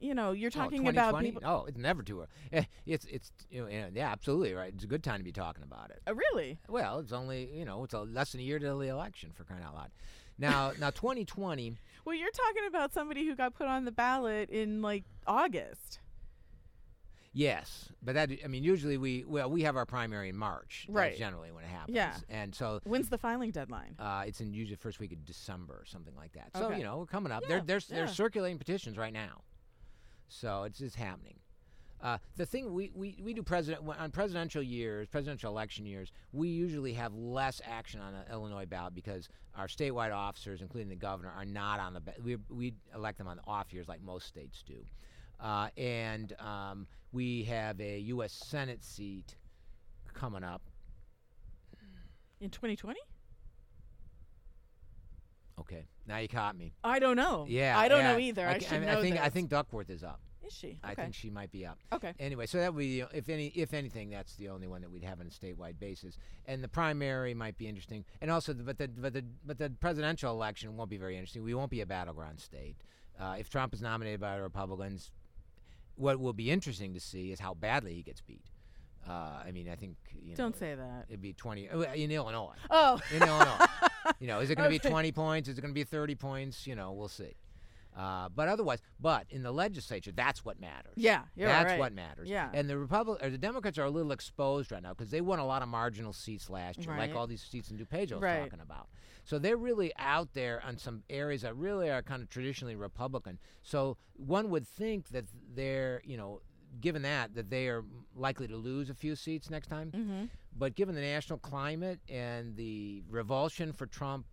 you 0.00 0.14
know, 0.14 0.32
you're 0.32 0.48
Oh, 0.54 0.58
talking 0.60 0.86
about 0.88 1.20
people. 1.20 1.42
Oh, 1.44 1.64
it's 1.66 1.76
never 1.78 2.02
too 2.02 2.18
early. 2.20 2.28
Eh, 2.52 2.64
It's 2.86 3.04
it's 3.06 3.30
you 3.50 3.62
know, 3.62 3.68
yeah, 3.68 3.88
yeah, 3.92 4.10
absolutely 4.12 4.54
right. 4.54 4.72
It's 4.74 4.84
a 4.84 4.88
good 4.88 5.02
time 5.02 5.18
to 5.18 5.24
be 5.24 5.32
talking 5.32 5.62
about 5.64 5.90
it. 5.90 6.00
Uh, 6.06 6.14
really? 6.14 6.58
Well, 6.68 6.98
it's 7.00 7.12
only 7.12 7.50
you 7.52 7.64
know 7.64 7.84
it's 7.84 7.94
a, 7.94 8.00
less 8.00 8.32
than 8.32 8.40
a 8.40 8.44
year 8.44 8.58
to 8.58 8.66
the 8.66 8.88
election 8.88 9.32
for 9.34 9.44
crying 9.44 9.62
out 9.62 9.74
loud. 9.74 9.90
Now 10.38 10.72
now 10.78 10.90
2020. 10.90 11.76
Well, 12.04 12.14
you're 12.14 12.30
talking 12.30 12.66
about 12.68 12.92
somebody 12.92 13.26
who 13.26 13.34
got 13.34 13.54
put 13.54 13.66
on 13.66 13.84
the 13.84 13.92
ballot 13.92 14.50
in 14.50 14.80
like 14.82 15.04
August. 15.26 15.98
Yes, 17.34 17.90
but 18.02 18.14
that 18.14 18.30
I 18.42 18.48
mean 18.48 18.64
usually 18.64 18.96
we 18.96 19.22
well 19.26 19.50
we 19.50 19.62
have 19.62 19.76
our 19.76 19.84
primary 19.86 20.30
in 20.30 20.36
March. 20.36 20.86
That's 20.88 20.96
Right. 20.96 21.16
generally 21.16 21.52
when 21.52 21.62
it 21.62 21.68
happens. 21.68 21.94
Yeah. 21.94 22.14
And 22.28 22.54
so 22.54 22.80
When's 22.84 23.10
the 23.10 23.18
filing 23.18 23.50
deadline? 23.50 23.94
uh, 23.98 24.24
it's 24.26 24.40
in 24.40 24.54
usually 24.54 24.74
the 24.76 24.80
first 24.80 24.98
week 24.98 25.12
of 25.12 25.24
December 25.24 25.74
or 25.74 25.84
something 25.84 26.14
like 26.16 26.32
that. 26.32 26.50
Okay. 26.56 26.60
So 26.72 26.76
you 26.76 26.82
know 26.84 26.96
we're 26.98 27.06
coming 27.06 27.30
up. 27.30 27.42
Yeah, 27.42 27.60
they're 27.60 27.80
they're, 27.80 27.96
they're 27.96 28.08
circulating 28.08 28.58
petitions 28.58 28.96
right 28.96 29.12
now, 29.12 29.42
so 30.28 30.64
it's 30.64 30.78
just 30.78 30.96
happening. 30.96 31.38
Uh, 32.00 32.18
the 32.36 32.46
thing 32.46 32.72
we, 32.72 32.92
we, 32.94 33.18
we 33.20 33.34
do 33.34 33.42
president 33.42 33.82
on 33.98 34.10
presidential 34.12 34.62
years, 34.62 35.08
presidential 35.08 35.50
election 35.50 35.84
years, 35.84 36.12
we 36.32 36.48
usually 36.48 36.92
have 36.92 37.12
less 37.14 37.60
action 37.64 38.00
on 38.00 38.14
an 38.14 38.22
Illinois 38.30 38.66
ballot 38.66 38.94
because 38.94 39.28
our 39.56 39.66
statewide 39.66 40.14
officers, 40.14 40.60
including 40.62 40.88
the 40.88 40.96
governor, 40.96 41.32
are 41.36 41.44
not 41.44 41.80
on 41.80 41.94
the 41.94 42.02
we 42.22 42.36
we 42.48 42.74
elect 42.94 43.18
them 43.18 43.26
on 43.26 43.36
the 43.38 43.42
off 43.48 43.72
years 43.72 43.88
like 43.88 44.00
most 44.00 44.28
states 44.28 44.62
do, 44.64 44.84
uh, 45.40 45.68
and 45.76 46.34
um, 46.38 46.86
we 47.10 47.42
have 47.44 47.80
a 47.80 47.98
U.S. 47.98 48.32
Senate 48.32 48.84
seat 48.84 49.34
coming 50.14 50.44
up. 50.44 50.62
In 52.40 52.50
2020? 52.50 53.00
Okay, 55.60 55.86
now 56.06 56.18
you 56.18 56.28
caught 56.28 56.56
me. 56.56 56.72
I 56.84 56.98
don't 56.98 57.16
know. 57.16 57.46
Yeah, 57.48 57.78
I 57.78 57.88
don't 57.88 58.00
yeah. 58.00 58.12
know 58.12 58.18
either. 58.18 58.46
I, 58.46 58.58
ca- 58.58 58.66
should 58.66 58.82
I, 58.82 58.94
know 58.94 59.02
think 59.02 59.16
this. 59.16 59.24
I 59.24 59.28
think 59.28 59.50
Duckworth 59.50 59.90
is 59.90 60.02
up. 60.04 60.20
Is 60.48 60.54
she? 60.54 60.78
I 60.82 60.94
think 60.94 61.14
she 61.14 61.28
might 61.28 61.52
be 61.52 61.66
up. 61.66 61.78
okay. 61.92 62.14
Anyway, 62.18 62.46
so 62.46 62.58
that 62.58 62.72
would 62.72 62.80
be 62.80 63.00
if 63.12 63.28
any 63.28 63.48
if 63.48 63.74
anything, 63.74 64.10
that's 64.10 64.34
the 64.36 64.48
only 64.48 64.66
one 64.66 64.80
that 64.80 64.90
we'd 64.90 65.04
have 65.04 65.20
on 65.20 65.26
a 65.26 65.30
statewide 65.30 65.78
basis. 65.78 66.16
And 66.46 66.64
the 66.64 66.68
primary 66.68 67.34
might 67.34 67.58
be 67.58 67.68
interesting, 67.68 68.04
and 68.22 68.30
also, 68.30 68.54
the, 68.54 68.62
but 68.62 68.78
the 68.78 68.88
but 68.88 69.12
the 69.12 69.24
but 69.44 69.58
the 69.58 69.70
presidential 69.70 70.32
election 70.32 70.76
won't 70.76 70.88
be 70.88 70.96
very 70.96 71.16
interesting. 71.16 71.42
We 71.44 71.54
won't 71.54 71.70
be 71.70 71.82
a 71.82 71.86
battleground 71.86 72.40
state. 72.40 72.76
Uh, 73.20 73.36
if 73.38 73.50
Trump 73.50 73.74
is 73.74 73.82
nominated 73.82 74.20
by 74.20 74.36
the 74.36 74.42
Republicans, 74.42 75.10
what 75.96 76.18
will 76.18 76.32
be 76.32 76.50
interesting 76.50 76.94
to 76.94 77.00
see 77.00 77.30
is 77.32 77.40
how 77.40 77.52
badly 77.52 77.94
he 77.94 78.02
gets 78.02 78.20
beat. 78.20 78.44
Uh, 79.06 79.42
I 79.44 79.52
mean, 79.52 79.68
I 79.68 79.74
think 79.74 79.96
you 80.22 80.30
know, 80.30 80.36
Don't 80.36 80.56
say 80.56 80.74
that. 80.74 81.06
it'd 81.08 81.20
be 81.20 81.32
twenty 81.32 81.68
uh, 81.68 81.92
in 81.92 82.10
Illinois. 82.10 82.54
Oh. 82.70 83.00
In 83.14 83.22
Illinois, 83.22 83.66
you 84.20 84.26
know, 84.26 84.40
is 84.40 84.50
it 84.50 84.54
going 84.56 84.68
to 84.70 84.74
Okay. 84.76 84.82
be 84.84 84.88
twenty 84.90 85.12
points? 85.12 85.48
Is 85.48 85.58
it 85.58 85.60
going 85.62 85.72
to 85.72 85.78
be 85.78 85.84
thirty 85.84 86.14
points? 86.14 86.66
You 86.66 86.74
know, 86.74 86.92
we'll 86.92 87.08
see. 87.08 87.34
Uh, 87.96 88.28
but 88.28 88.46
otherwise, 88.46 88.80
but 89.00 89.26
in 89.30 89.42
the 89.42 89.50
legislature, 89.50 90.12
that's 90.12 90.44
what 90.44 90.60
matters. 90.60 90.92
Yeah, 90.94 91.22
That's 91.36 91.70
right. 91.72 91.78
what 91.80 91.92
matters. 91.92 92.28
Yeah. 92.28 92.48
And 92.54 92.70
the 92.70 92.78
Republic 92.78 93.18
or 93.24 93.28
the 93.30 93.38
Democrats 93.38 93.76
are 93.76 93.84
a 93.84 93.90
little 93.90 94.12
exposed 94.12 94.70
right 94.70 94.82
now 94.82 94.90
because 94.90 95.10
they 95.10 95.20
won 95.20 95.40
a 95.40 95.46
lot 95.46 95.62
of 95.62 95.68
marginal 95.68 96.12
seats 96.12 96.48
last 96.48 96.78
year, 96.78 96.90
Right. 96.90 97.08
like 97.08 97.16
all 97.16 97.26
these 97.26 97.42
seats 97.42 97.72
in 97.72 97.76
DuPage 97.76 98.12
I 98.12 98.16
was 98.16 98.22
Right. 98.22 98.44
talking 98.44 98.60
about. 98.60 98.88
So 99.24 99.40
they're 99.40 99.56
really 99.56 99.92
out 99.98 100.32
there 100.32 100.62
on 100.64 100.78
some 100.78 101.02
areas 101.10 101.42
that 101.42 101.56
really 101.56 101.90
are 101.90 102.02
kind 102.02 102.22
of 102.22 102.28
traditionally 102.28 102.76
Republican. 102.76 103.40
So 103.62 103.96
one 104.14 104.48
would 104.50 104.68
think 104.68 105.08
that 105.08 105.24
they're, 105.52 106.00
you 106.04 106.16
know, 106.16 106.40
given 106.80 107.02
that 107.02 107.34
that 107.34 107.50
they 107.50 107.66
are 107.66 107.82
likely 108.14 108.46
to 108.46 108.56
lose 108.56 108.90
a 108.90 108.94
few 108.94 109.16
seats 109.16 109.50
next 109.50 109.66
time. 109.68 109.90
Mm-hmm. 109.90 110.24
But 110.58 110.74
given 110.74 110.94
the 110.94 111.00
national 111.00 111.38
climate 111.38 112.00
and 112.08 112.56
the 112.56 113.02
revulsion 113.08 113.72
for 113.72 113.86
Trump 113.86 114.26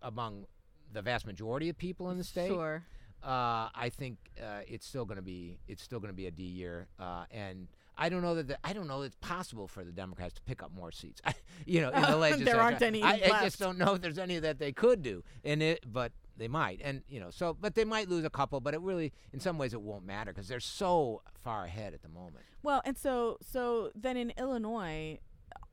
among 0.00 0.46
the 0.92 1.02
vast 1.02 1.26
majority 1.26 1.68
of 1.68 1.76
people 1.76 2.10
in 2.10 2.18
the 2.18 2.24
state, 2.24 2.48
Sure. 2.48 2.84
uh, 3.22 3.68
I 3.74 3.90
think 3.92 4.18
uh, 4.40 4.60
it's 4.66 4.86
still 4.86 5.04
going 5.04 5.16
to 5.16 5.22
be 5.22 5.58
it's 5.66 5.82
still 5.82 5.98
going 6.00 6.10
to 6.12 6.16
be 6.16 6.26
a 6.26 6.30
D 6.30 6.42
year, 6.44 6.86
uh, 6.98 7.24
and 7.30 7.68
I 7.96 8.08
don't 8.08 8.22
know 8.22 8.34
that 8.36 8.48
the, 8.48 8.58
I 8.64 8.72
don't 8.72 8.88
know 8.88 9.02
it's 9.02 9.16
possible 9.16 9.68
for 9.68 9.84
the 9.84 9.92
Democrats 9.92 10.34
to 10.34 10.42
pick 10.42 10.62
up 10.62 10.72
more 10.74 10.92
seats. 10.92 11.20
you 11.66 11.80
know, 11.80 11.90
in 11.90 12.00
the 12.38 12.44
There 12.44 12.60
aren't 12.60 12.82
any 12.82 13.02
I, 13.02 13.12
I 13.12 13.44
just 13.44 13.58
don't 13.58 13.78
know 13.78 13.94
if 13.94 14.00
there's 14.00 14.18
any 14.18 14.38
that 14.38 14.58
they 14.58 14.72
could 14.72 15.02
do, 15.02 15.22
and 15.44 15.62
it, 15.62 15.84
but 15.90 16.12
they 16.36 16.48
might, 16.48 16.80
and 16.82 17.02
you 17.08 17.20
know, 17.20 17.30
so 17.30 17.56
but 17.58 17.74
they 17.74 17.84
might 17.84 18.08
lose 18.08 18.24
a 18.24 18.30
couple, 18.30 18.60
but 18.60 18.74
it 18.74 18.80
really, 18.80 19.12
in 19.32 19.40
some 19.40 19.58
ways, 19.58 19.74
it 19.74 19.82
won't 19.82 20.04
matter 20.04 20.32
because 20.32 20.48
they're 20.48 20.60
so 20.60 21.22
far 21.42 21.64
ahead 21.64 21.94
at 21.94 22.02
the 22.02 22.08
moment. 22.08 22.44
Well, 22.62 22.80
and 22.84 22.96
so 22.96 23.38
so 23.42 23.90
then 23.94 24.16
in 24.16 24.32
Illinois, 24.38 25.18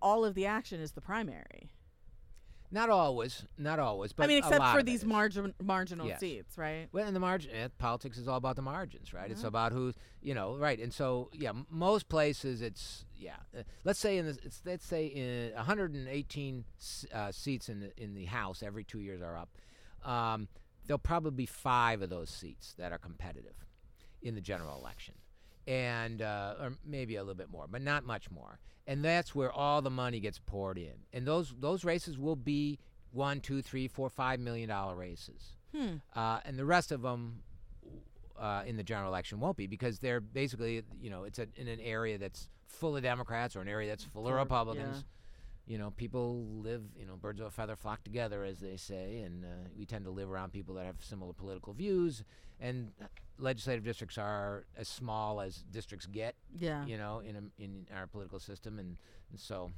all 0.01 0.25
of 0.25 0.35
the 0.35 0.45
action 0.45 0.79
is 0.79 0.91
the 0.93 1.01
primary. 1.01 1.71
Not 2.71 2.91
always, 2.91 3.45
not 3.57 3.79
always, 3.79 4.13
but 4.13 4.25
I 4.25 4.27
mean, 4.27 4.37
except 4.37 4.63
for 4.75 4.83
these 4.83 5.03
margin, 5.03 5.55
marginal 5.59 6.05
Yes. 6.05 6.19
seats, 6.19 6.55
right? 6.55 6.87
Well, 6.91 7.07
and 7.07 7.15
the 7.15 7.19
margin, 7.19 7.49
eh, 7.51 7.67
politics 7.79 8.15
is 8.19 8.27
all 8.27 8.37
about 8.37 8.55
the 8.57 8.61
margins, 8.61 9.11
right? 9.11 9.31
It's 9.31 9.43
about 9.43 9.71
who, 9.71 9.91
you 10.21 10.35
know, 10.35 10.55
right? 10.55 10.77
And 10.77 10.93
so, 10.93 11.31
yeah, 11.33 11.49
m- 11.49 11.65
most 11.71 12.09
places, 12.09 12.61
it's 12.61 13.05
yeah. 13.17 13.37
Uh, 13.57 13.63
let's 13.85 13.99
say 13.99 14.19
in 14.19 14.25
this, 14.27 14.37
it's, 14.43 14.61
let's 14.65 14.85
say 14.85 15.07
in 15.07 15.51
118 15.55 16.63
s- 16.77 17.07
uh, 17.11 17.31
seats 17.31 17.69
in 17.69 17.79
the 17.79 17.91
in 18.03 18.13
the 18.13 18.25
House, 18.25 18.61
every 18.61 18.83
two 18.83 18.99
years 18.99 19.19
are 19.19 19.35
up. 19.35 19.49
Um, 20.07 20.47
there'll 20.85 20.99
probably 20.99 21.31
be 21.31 21.47
five 21.47 22.03
of 22.03 22.11
those 22.11 22.29
seats 22.29 22.73
that 22.77 22.91
are 22.91 22.99
competitive 22.99 23.65
in 24.21 24.35
the 24.35 24.41
general 24.41 24.77
election, 24.77 25.15
and 25.69 26.21
uh, 26.21 26.55
or 26.59 26.73
maybe 26.85 27.15
a 27.15 27.21
little 27.21 27.35
bit 27.35 27.49
more, 27.51 27.65
but 27.69 27.81
not 27.81 28.03
much 28.05 28.29
more. 28.31 28.59
And 28.87 29.05
that's 29.05 29.35
where 29.35 29.51
all 29.51 29.81
the 29.83 29.91
money 29.91 30.19
gets 30.19 30.39
poured 30.39 30.77
in, 30.79 30.93
and 31.13 31.25
those 31.25 31.53
those 31.59 31.85
races 31.85 32.17
will 32.17 32.35
be 32.35 32.79
one, 33.11 33.39
two, 33.39 33.61
three, 33.61 33.87
four, 33.87 34.09
five 34.09 34.39
million 34.39 34.67
dollar 34.69 34.95
races 34.95 35.55
Hmm. 35.75 35.97
uh, 36.15 36.39
and 36.45 36.57
the 36.57 36.65
rest 36.65 36.91
of 36.91 37.01
them 37.03 37.41
uh, 38.39 38.63
in 38.65 38.75
the 38.77 38.83
general 38.83 39.07
election 39.09 39.39
won't 39.39 39.57
be 39.57 39.67
because 39.67 39.99
they're 39.99 40.19
basically, 40.21 40.83
you 41.01 41.09
know, 41.11 41.23
it's 41.25 41.37
a, 41.39 41.47
in 41.55 41.67
an 41.67 41.79
area 41.79 42.17
that's 42.17 42.49
full 42.67 42.95
of 42.97 43.03
Democrats 43.03 43.55
or 43.55 43.61
an 43.61 43.67
area 43.67 43.87
that's 43.89 44.03
full 44.03 44.23
of 44.27 44.31
Full 44.31 44.33
of- 44.33 44.39
Republicans. 44.49 45.03
You 45.69 45.77
know, 45.77 45.91
people 45.91 46.45
live, 46.63 46.81
you 46.99 47.05
know, 47.05 47.15
birds 47.15 47.39
of 47.39 47.45
a 47.45 47.51
feather 47.51 47.75
flock 47.75 48.03
together, 48.03 48.43
as 48.43 48.57
they 48.59 48.75
say, 48.75 49.19
and 49.21 49.45
uh, 49.45 49.69
we 49.77 49.85
tend 49.85 50.03
to 50.05 50.11
live 50.11 50.27
around 50.29 50.51
people 50.51 50.73
that 50.75 50.85
have 50.87 50.95
similar 50.99 51.31
political 51.31 51.73
views. 51.73 52.23
And 52.59 52.91
legislative 53.37 53.83
districts 53.85 54.17
are 54.17 54.65
as 54.75 54.87
small 54.87 55.39
as 55.39 55.63
districts 55.71 56.07
get, 56.07 56.33
Yeah. 56.57 56.83
you 56.87 56.97
know, 56.97 57.19
in 57.19 57.35
a, 57.35 57.63
in 57.63 57.85
our 57.95 58.07
political 58.07 58.39
system, 58.39 58.79
and, 58.79 58.97
and 59.29 59.39
so 59.39 59.71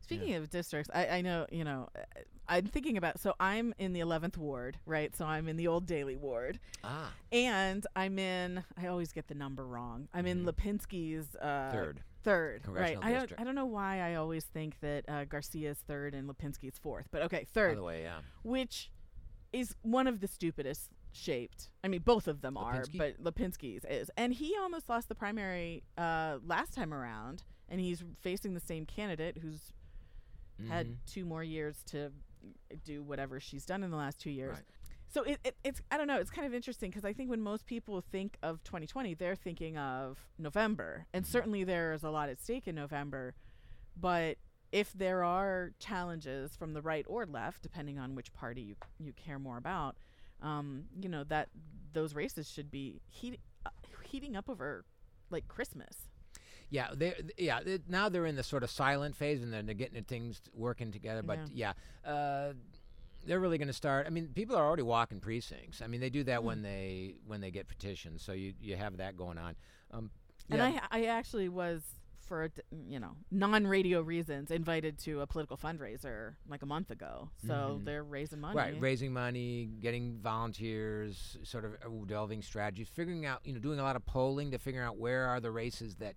Speaking 0.00 0.34
of 0.34 0.48
districts, 0.50 0.88
I, 0.94 1.08
I 1.08 1.20
know, 1.22 1.46
you 1.50 1.64
know, 1.64 1.88
uh, 1.96 2.00
I'm 2.48 2.66
thinking 2.66 2.96
about, 2.96 3.18
so 3.18 3.34
I'm 3.40 3.74
in 3.76 3.92
the 3.92 3.98
11th 3.98 4.36
ward, 4.36 4.78
right? 4.86 5.12
So 5.16 5.24
I'm 5.24 5.48
in 5.48 5.56
the 5.56 5.66
Old 5.66 5.84
Daley 5.86 6.14
ward. 6.14 6.60
ah, 6.84 7.12
And 7.32 7.84
I'm 7.96 8.16
in, 8.20 8.62
I 8.80 8.86
always 8.86 9.10
get 9.10 9.26
the 9.26 9.34
number 9.34 9.66
wrong. 9.66 10.06
I'm 10.14 10.26
in 10.26 10.44
Mhm. 10.44 10.52
Lipinski's 10.52 11.34
uh, 11.34 11.70
third. 11.72 12.02
Third, 12.26 12.66
right? 12.66 12.98
I 13.00 13.12
don't. 13.12 13.32
I 13.38 13.44
don't 13.44 13.54
know 13.54 13.66
why 13.66 14.00
I 14.00 14.16
always 14.16 14.44
think 14.44 14.80
that 14.80 15.04
uh, 15.08 15.24
Garcia's 15.26 15.78
third 15.86 16.12
and 16.12 16.28
Lipinski's 16.28 16.76
fourth, 16.76 17.06
but 17.12 17.22
okay, 17.22 17.46
third. 17.54 17.70
By 17.70 17.74
the 17.76 17.82
way, 17.84 18.02
yeah. 18.02 18.18
which 18.42 18.90
is 19.52 19.76
one 19.82 20.08
of 20.08 20.18
the 20.18 20.26
stupidest 20.26 20.90
shaped. 21.12 21.70
I 21.84 21.88
mean, 21.88 22.00
both 22.00 22.26
of 22.26 22.40
them 22.40 22.56
are, 22.56 22.82
but 22.96 23.22
Lipinski's 23.22 23.84
is, 23.84 24.10
and 24.16 24.34
he 24.34 24.56
almost 24.60 24.88
lost 24.88 25.08
the 25.08 25.14
primary 25.14 25.84
uh, 25.96 26.38
last 26.44 26.74
time 26.74 26.92
around, 26.92 27.44
and 27.68 27.80
he's 27.80 28.02
facing 28.22 28.54
the 28.54 28.60
same 28.60 28.86
candidate 28.86 29.38
who's 29.38 29.72
had 30.68 30.88
Mhm. 30.88 30.96
two 31.06 31.24
more 31.24 31.44
years 31.44 31.84
to 31.84 32.10
do 32.84 33.04
whatever 33.04 33.38
she's 33.38 33.64
done 33.64 33.84
in 33.84 33.92
the 33.92 33.96
last 33.96 34.18
two 34.18 34.30
years. 34.30 34.56
Right. 34.56 34.64
So 35.08 35.22
it, 35.22 35.38
it, 35.44 35.56
it's 35.64 35.80
I 35.90 35.96
don't 35.96 36.06
know. 36.08 36.18
It's 36.18 36.30
kind 36.30 36.46
of 36.46 36.52
interesting 36.54 36.90
because 36.90 37.04
I 37.04 37.12
think 37.12 37.30
when 37.30 37.40
most 37.40 37.66
people 37.66 38.00
think 38.00 38.36
of 38.42 38.62
2020, 38.64 39.14
they're 39.14 39.36
thinking 39.36 39.78
of 39.78 40.18
November, 40.38 41.06
and 41.12 41.24
Mhm. 41.24 41.28
certainly 41.28 41.64
there's 41.64 42.02
a 42.02 42.10
lot 42.10 42.28
at 42.28 42.40
stake 42.40 42.66
in 42.68 42.74
November. 42.74 43.34
But 43.96 44.38
if 44.72 44.92
there 44.92 45.22
are 45.24 45.72
challenges 45.78 46.56
from 46.56 46.72
the 46.74 46.82
right 46.82 47.04
or 47.08 47.24
left, 47.24 47.62
depending 47.62 47.98
on 47.98 48.14
which 48.14 48.32
party 48.32 48.62
you 48.62 48.76
you 48.98 49.12
care 49.12 49.38
more 49.38 49.56
about, 49.58 49.96
um, 50.42 50.86
you 51.00 51.08
know 51.08 51.24
that 51.24 51.48
those 51.92 52.14
races 52.14 52.50
should 52.50 52.70
be 52.70 53.00
heat, 53.08 53.40
uh, 53.64 53.70
heating 54.02 54.36
up 54.36 54.50
over 54.50 54.84
like 55.30 55.48
Christmas. 55.48 56.08
Yeah, 56.68 56.88
they 56.94 57.14
yeah 57.38 57.60
they, 57.62 57.78
now 57.88 58.08
they're 58.08 58.26
in 58.26 58.34
the 58.36 58.42
sort 58.42 58.64
of 58.64 58.70
silent 58.70 59.14
phase 59.16 59.40
and 59.42 59.52
then 59.52 59.66
they're 59.66 59.74
getting 59.74 60.02
things 60.02 60.40
working 60.52 60.90
together. 60.90 61.22
But 61.22 61.38
yeah, 61.54 61.72
uh, 62.04 62.54
they're 63.26 63.40
really 63.40 63.58
going 63.58 63.68
to 63.68 63.74
start. 63.74 64.06
I 64.06 64.10
mean, 64.10 64.28
people 64.34 64.56
are 64.56 64.64
already 64.64 64.82
walking 64.82 65.20
precincts. 65.20 65.82
I 65.82 65.86
mean, 65.88 66.00
they 66.00 66.10
do 66.10 66.24
that 66.24 66.40
Mm. 66.40 66.44
when 66.44 66.62
they 66.62 67.16
when 67.26 67.40
they 67.40 67.50
get 67.50 67.68
petitions. 67.68 68.22
So 68.22 68.32
you 68.32 68.54
you 68.60 68.76
have 68.76 68.96
that 68.98 69.16
going 69.16 69.38
on. 69.38 69.56
Um, 69.90 70.10
And 70.50 70.62
I 70.62 70.80
I 70.90 71.04
actually 71.06 71.48
was 71.48 71.82
for 72.20 72.50
you 72.88 72.98
know 72.98 73.12
non-radio 73.30 74.00
reasons 74.00 74.50
invited 74.50 74.98
to 74.98 75.20
a 75.20 75.26
political 75.28 75.56
fundraiser 75.56 76.34
like 76.48 76.62
a 76.62 76.66
month 76.66 76.90
ago. 76.90 77.30
So 77.46 77.54
Mhm. 77.80 77.84
they're 77.84 78.02
raising 78.04 78.40
money. 78.40 78.56
right, 78.56 78.80
raising 78.80 79.12
money, 79.12 79.66
getting 79.80 80.18
volunteers, 80.20 81.36
sort 81.44 81.64
of 81.64 82.06
delving 82.08 82.42
strategies, 82.42 82.88
figuring 82.88 83.26
out 83.26 83.40
you 83.44 83.52
know 83.52 83.60
doing 83.60 83.78
a 83.78 83.82
lot 83.82 83.96
of 83.96 84.04
polling 84.06 84.50
to 84.50 84.58
figure 84.58 84.82
out 84.82 84.96
where 84.98 85.26
are 85.26 85.40
the 85.40 85.50
races 85.50 85.96
that 85.96 86.16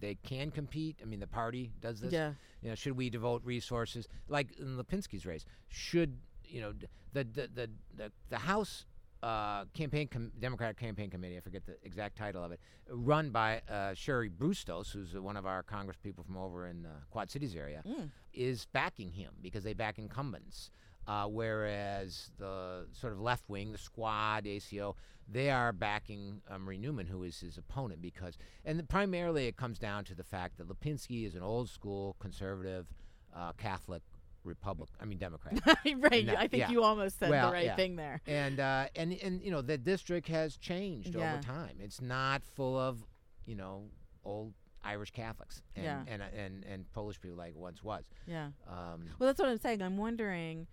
they 0.00 0.14
can 0.14 0.52
compete. 0.52 0.96
I 1.02 1.06
mean, 1.06 1.18
the 1.18 1.26
party 1.26 1.72
does 1.80 2.00
this. 2.00 2.12
yeah. 2.12 2.34
You 2.62 2.68
know, 2.68 2.76
should 2.76 2.96
we 2.96 3.10
devote 3.10 3.42
resources 3.44 4.06
like 4.28 4.52
in 4.58 4.76
Lipinski's 4.76 5.26
race? 5.26 5.44
Should 5.66 6.18
you 6.48 6.60
know 6.60 6.72
the 7.12 7.24
the 7.24 7.48
the 7.54 7.70
the, 7.96 8.12
the 8.30 8.38
House 8.38 8.86
uh, 9.22 9.64
campaign 9.74 10.06
com- 10.08 10.32
Democratic 10.38 10.76
campaign 10.76 11.10
committee? 11.10 11.36
I 11.36 11.40
forget 11.40 11.66
the 11.66 11.76
exact 11.84 12.16
title 12.16 12.42
of 12.44 12.52
it. 12.52 12.60
Run 12.90 13.30
by 13.30 13.60
uh, 13.68 13.94
Cheri 13.94 14.28
Bustos, 14.30 14.90
who's 14.92 15.14
one 15.14 15.36
of 15.36 15.44
our 15.46 15.62
Congress 15.62 15.96
people 16.02 16.24
from 16.24 16.36
over 16.36 16.66
in 16.66 16.82
the 16.82 16.90
Quad 17.10 17.30
Cities 17.30 17.56
area, 17.56 17.82
Mm. 17.86 18.10
is 18.32 18.66
backing 18.72 19.12
him 19.12 19.32
because 19.42 19.64
they 19.64 19.74
back 19.74 19.98
incumbents. 19.98 20.70
Uh, 21.06 21.26
whereas 21.26 22.30
the 22.38 22.86
sort 22.92 23.14
of 23.14 23.18
left 23.20 23.48
wing, 23.48 23.72
the 23.72 23.78
squad, 23.78 24.46
ACO, 24.46 24.94
they 25.26 25.48
are 25.50 25.72
backing 25.72 26.42
um, 26.50 26.62
Marie 26.64 26.76
Newman, 26.76 27.06
who 27.06 27.22
is 27.22 27.40
his 27.40 27.56
opponent, 27.56 28.02
because 28.02 28.36
and 28.64 28.86
primarily 28.90 29.46
it 29.46 29.56
comes 29.56 29.78
down 29.78 30.04
to 30.04 30.14
the 30.14 30.22
fact 30.22 30.58
that 30.58 30.68
Lipinski 30.68 31.26
is 31.26 31.34
an 31.34 31.42
old 31.42 31.70
school 31.70 32.14
conservative 32.18 32.86
uh, 33.34 33.52
Catholic 33.54 34.02
Republic. 34.48 34.90
I 35.00 35.04
mean 35.04 35.18
Democrat. 35.18 35.60
right. 35.66 36.28
I 36.30 36.48
think 36.48 36.62
yeah. 36.62 36.70
you 36.70 36.82
almost 36.82 37.18
said 37.18 37.30
Well, 37.30 37.46
the 37.48 37.52
right 37.52 37.66
yeah. 37.66 37.76
thing 37.76 37.96
there. 37.96 38.20
and 38.26 38.58
uh, 38.58 38.86
and 38.96 39.12
and 39.22 39.40
you 39.42 39.50
know 39.50 39.62
the 39.62 39.78
district 39.78 40.26
has 40.28 40.56
changed 40.56 41.14
Yeah. 41.14 41.34
over 41.34 41.42
time. 41.42 41.76
It's 41.80 42.00
not 42.00 42.42
full 42.56 42.76
of 42.78 43.04
you 43.46 43.54
know, 43.54 43.84
old 44.24 44.52
Irish 44.84 45.10
Catholics 45.12 45.62
and 45.76 46.08
and, 46.08 46.22
and 46.36 46.64
and 46.64 46.92
Polish 46.92 47.20
people 47.20 47.36
like 47.38 47.50
it 47.50 47.56
once 47.58 47.82
was. 47.82 48.04
Yeah. 48.26 48.48
Um, 48.68 49.04
Well, 49.18 49.26
that's 49.28 49.38
what 49.38 49.48
I'm 49.48 49.58
saying. 49.58 49.82
I'm 49.82 49.96
wondering, 49.96 50.66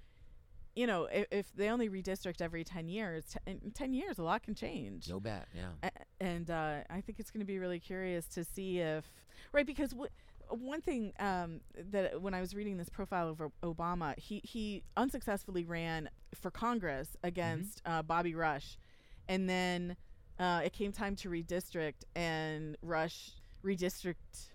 you 0.75 0.85
know, 0.87 1.05
if, 1.05 1.25
if 1.31 1.55
they 1.55 1.69
only 1.69 1.87
redistrict 1.89 2.41
every 2.41 2.63
10 2.65 2.89
years, 2.89 3.23
t- 3.31 3.39
in 3.47 3.71
10 3.71 3.93
years, 3.93 4.17
a 4.19 4.23
lot 4.23 4.43
can 4.43 4.55
change. 4.55 5.07
no 5.09 5.19
bet, 5.21 5.47
yeah. 5.55 5.69
A- 5.89 6.23
and 6.23 6.51
uh, 6.51 6.79
I 6.89 6.99
think 7.01 7.19
it's 7.19 7.31
going 7.31 7.39
to 7.39 7.45
be 7.45 7.59
really 7.59 7.79
curious 7.79 8.25
to 8.35 8.43
see 8.43 8.79
if, 8.79 9.05
right? 9.53 9.65
Because 9.65 9.91
w- 9.91 10.11
one 10.49 10.81
thing 10.81 11.13
um, 11.19 11.61
that 11.91 12.21
when 12.21 12.33
I 12.33 12.41
was 12.41 12.55
reading 12.55 12.77
this 12.77 12.89
profile 12.89 13.29
of 13.29 13.51
Obama, 13.63 14.17
he 14.17 14.41
he 14.43 14.83
unsuccessfully 14.97 15.65
ran 15.65 16.09
for 16.33 16.51
Congress 16.51 17.15
against 17.23 17.81
uh, 17.85 18.01
Bobby 18.01 18.35
Rush, 18.35 18.77
and 19.27 19.49
then 19.49 19.95
uh, 20.39 20.61
it 20.63 20.73
came 20.73 20.91
time 20.91 21.15
to 21.17 21.29
redistrict, 21.29 22.03
and 22.15 22.77
Rush 22.81 23.31
redistrict 23.63 24.49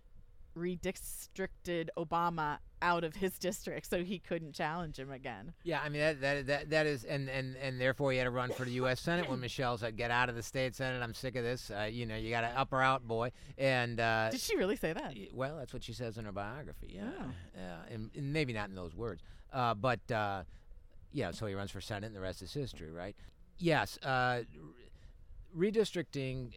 redistricted 0.57 1.89
Obama 1.97 2.59
out 2.83 3.05
of 3.05 3.17
his 3.17 3.39
district, 3.39 3.89
so 3.91 4.03
he 4.05 4.19
couldn't 4.19 4.53
challenge 4.55 4.99
him 4.99 5.11
again. 5.11 5.53
Yeah, 5.65 5.81
I 5.85 5.89
mean 5.89 6.01
that 6.01 6.21
that 6.21 6.47
that, 6.47 6.71
that 6.71 6.87
is, 6.87 7.05
and, 7.05 7.29
and 7.29 7.57
and 7.57 7.81
therefore 7.81 8.13
he 8.13 8.19
had 8.19 8.25
to 8.25 8.31
run 8.31 8.51
for 8.53 8.65
the 8.65 8.73
U.S. 8.73 9.01
Senate 9.03 9.29
when 9.29 9.41
Michelle 9.41 9.77
said, 9.79 9.97
"Get 9.97 10.11
out 10.11 10.29
of 10.29 10.35
the 10.35 10.43
state 10.43 10.75
Senate. 10.75 11.03
I'm 11.03 11.15
sick 11.15 11.37
of 11.37 11.45
this. 11.45 11.71
Uh, 11.71 11.85
you 11.85 12.07
know, 12.07 12.17
you 12.17 12.31
got 12.31 12.41
to 12.43 12.49
up 12.59 12.73
or 12.73 12.83
out, 12.83 13.07
boy." 13.07 13.33
And 13.59 14.01
uh, 14.01 14.31
Did 14.31 14.41
she 14.41 14.57
really 14.57 14.77
say 14.77 14.93
that? 14.93 15.15
well, 15.35 15.57
that's 15.59 15.73
what 15.73 15.83
she 15.85 15.93
says 15.93 16.19
in 16.19 16.25
her 16.25 16.33
biography. 16.33 16.93
Yeah, 16.95 17.11
Oh. 17.21 17.31
yeah, 17.57 17.95
and, 17.95 18.11
and 18.17 18.33
maybe 18.33 18.53
not 18.53 18.69
in 18.69 18.75
those 18.75 18.95
words, 18.95 19.23
uh, 19.53 19.75
but 19.75 20.01
uh, 20.11 20.45
yeah. 21.13 21.31
So 21.33 21.47
he 21.47 21.55
runs 21.55 21.71
for 21.71 21.81
Senate, 21.81 22.07
and 22.07 22.17
the 22.17 22.21
rest 22.21 22.43
is 22.43 22.53
history, 22.53 22.91
right? 22.91 23.15
Yes. 23.59 23.99
Redistricting, 25.57 26.53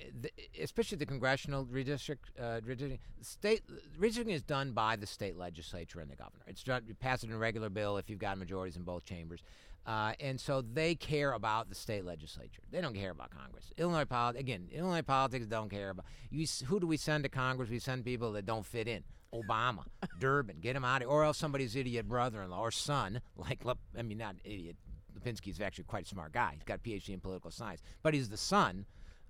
especially 0.62 0.98
the 0.98 1.06
congressional 1.06 1.66
redistrict, 1.66 2.30
uh, 2.40 2.62
redistricting, 2.62 3.00
state 3.22 3.64
redistricting 4.00 4.34
is 4.34 4.44
done 4.44 4.72
by 4.72 4.96
the 4.96 5.08
state 5.08 5.38
legislature 5.38 6.00
and 6.00 6.12
the 6.12 6.16
governor. 6.16 6.44
It's 6.48 6.64
done, 6.64 6.84
you 6.88 6.94
pass 6.94 7.24
it 7.24 7.30
in 7.30 7.36
a 7.36 7.38
regular 7.38 7.70
bill 7.70 7.98
if 7.98 8.10
you've 8.10 8.20
got 8.20 8.38
majorities 8.38 8.76
in 8.76 8.84
both 8.84 9.06
chambers, 9.06 9.42
uh, 9.86 10.14
and 10.20 10.40
so 10.40 10.62
they 10.62 10.96
care 10.96 11.34
about 11.34 11.70
the 11.70 11.76
state 11.76 12.06
legislature. 12.06 12.62
They 12.72 12.82
don't 12.82 12.96
care 12.96 13.12
about 13.12 13.32
Congress. 13.32 13.74
Illinois 13.78 14.06
politics, 14.06 14.40
again, 14.40 14.70
Illinois 14.72 15.02
politics 15.02 15.46
don't 15.46 15.70
care 15.70 15.90
about 15.90 16.06
you. 16.30 16.46
Who 16.68 16.80
do 16.80 16.88
we 16.88 16.98
send 16.98 17.24
to 17.24 17.30
Congress? 17.30 17.70
We 17.70 17.80
send 17.80 18.06
people 18.06 18.32
that 18.34 18.46
don't 18.46 18.66
fit 18.66 18.88
in. 18.88 19.04
Obama, 19.34 19.86
Durbin, 20.20 20.58
get 20.62 20.76
him 20.76 20.86
out 20.86 21.02
of, 21.02 21.10
or 21.10 21.24
else 21.24 21.38
somebody's 21.38 21.76
idiot 21.76 22.08
brother-in-law 22.08 22.60
or 22.60 22.72
son, 22.72 23.20
like 23.36 23.64
I 23.98 24.02
mean, 24.04 24.20
not 24.20 24.36
idiot. 24.44 24.78
Lipinski 25.18 25.50
is 25.50 25.62
actually 25.62 25.84
quite 25.86 26.06
a 26.06 26.08
smart 26.10 26.32
guy. 26.32 26.52
He's 26.56 26.64
got 26.64 26.80
a 26.80 26.82
PhD 26.82 27.10
in 27.10 27.20
political 27.20 27.52
science, 27.52 27.82
but 28.02 28.14
he's 28.14 28.30
the 28.30 28.38
son 28.38 28.86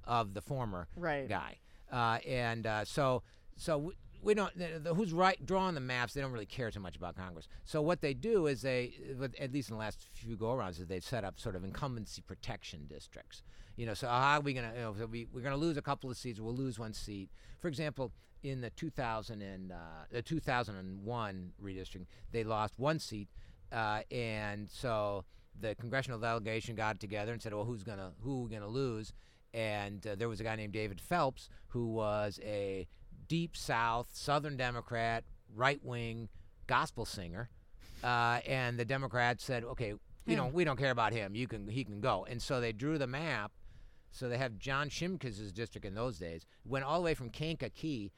of 0.05 0.34
the 0.34 0.41
former 0.41 0.88
Right. 0.95 1.27
guy. 1.29 1.57
Uh, 1.91 2.19
and 2.27 2.65
uh, 2.67 2.86
so, 2.86 3.23
so 3.55 3.77
we, 3.77 3.93
we 4.21 4.34
don't. 4.34 4.57
The, 4.57 4.79
the, 4.79 4.93
who's 4.93 5.11
right 5.13 5.43
drawing 5.45 5.75
the 5.75 5.81
maps? 5.81 6.13
They 6.13 6.21
don't 6.21 6.31
really 6.31 6.45
care 6.45 6.71
too 6.71 6.79
much 6.79 6.95
about 6.95 7.15
Congress. 7.15 7.47
So 7.65 7.81
what 7.81 8.01
they 8.01 8.13
do 8.13 8.47
is 8.47 8.61
they, 8.61 8.93
with- 9.19 9.36
at 9.39 9.51
least 9.53 9.69
in 9.69 9.75
the 9.75 9.79
last 9.79 10.01
few 10.13 10.36
go-arounds, 10.38 10.79
is 10.79 10.88
they've 10.88 11.03
set 11.03 11.23
up 11.23 11.39
sort 11.39 11.55
of 11.55 11.63
incumbency 11.63 12.21
protection 12.21 12.86
districts. 12.88 13.43
You 13.75 13.86
know, 13.86 13.93
so 13.93 14.07
how 14.07 14.38
are 14.38 14.41
we 14.41 14.53
gonna? 14.53 14.71
You 14.75 14.81
know, 14.81 14.95
so 14.97 15.05
we 15.07 15.27
we're 15.34 15.41
gonna 15.41 15.57
lose 15.57 15.77
a 15.77 15.81
couple 15.81 16.09
of 16.09 16.17
seats. 16.17 16.39
We'll 16.39 16.55
lose 16.55 16.79
one 16.79 16.93
seat. 16.93 17.29
For 17.59 17.67
example, 17.67 18.11
in 18.43 18.61
the 18.61 18.69
2000 18.71 19.41
and 19.41 19.71
uh, 19.71 19.75
the 20.11 20.21
2001 20.21 21.51
redistricting, 21.63 22.05
they 22.31 22.43
lost 22.43 22.73
one 22.77 22.99
seat, 22.99 23.29
uh, 23.71 24.01
and 24.11 24.69
so 24.69 25.25
the 25.60 25.76
congressional 25.76 26.20
delegation 26.20 26.76
got 26.76 26.99
together 26.99 27.32
and 27.32 27.41
said, 27.41 27.54
"Well, 27.54 27.66
who's 27.66 27.84
gonna 27.84 28.12
who 28.22 28.39
are 28.39 28.43
we 28.43 28.51
gonna 28.51 28.68
lose?" 28.68 29.14
And 29.54 30.06
uh, 30.06 30.16
there 30.16 30.30
was 30.30 30.39
a 30.39 30.43
guy 30.43 30.56
named 30.56 30.74
David 30.74 30.99
Phelps 30.99 31.49
who 31.68 31.88
was 31.88 32.39
a 32.43 32.88
deep 33.28 33.56
South 33.56 34.10
Southern 34.14 34.58
Democrat, 34.58 35.24
right 35.56 35.84
wing 35.84 36.30
gospel 36.68 37.06
singer, 37.06 37.49
uh, 38.04 38.39
and 38.47 38.78
the 38.78 38.86
Democrats 38.86 39.43
said, 39.43 39.64
"Okay, 39.64 39.93
you 40.26 40.36
know, 40.36 40.47
we 40.47 40.64
don't 40.64 40.78
care 40.78 40.91
about 40.91 41.14
him. 41.14 41.36
You 41.36 41.47
can 41.47 41.68
he 41.68 41.84
can 41.84 42.01
go." 42.01 42.26
And 42.30 42.41
so 42.41 42.60
they 42.60 42.72
drew 42.72 42.97
the 42.97 43.08
map. 43.08 43.51
So 44.12 44.30
they 44.30 44.38
have 44.38 44.60
John 44.60 44.89
Shimkus' 44.89 45.51
district 45.51 45.88
in 45.88 45.95
those 45.95 46.20
days 46.20 46.45
went 46.64 46.86
all 46.86 46.99
the 46.99 47.06
way 47.06 47.16
from 47.16 47.32
Kankakee 47.32 48.12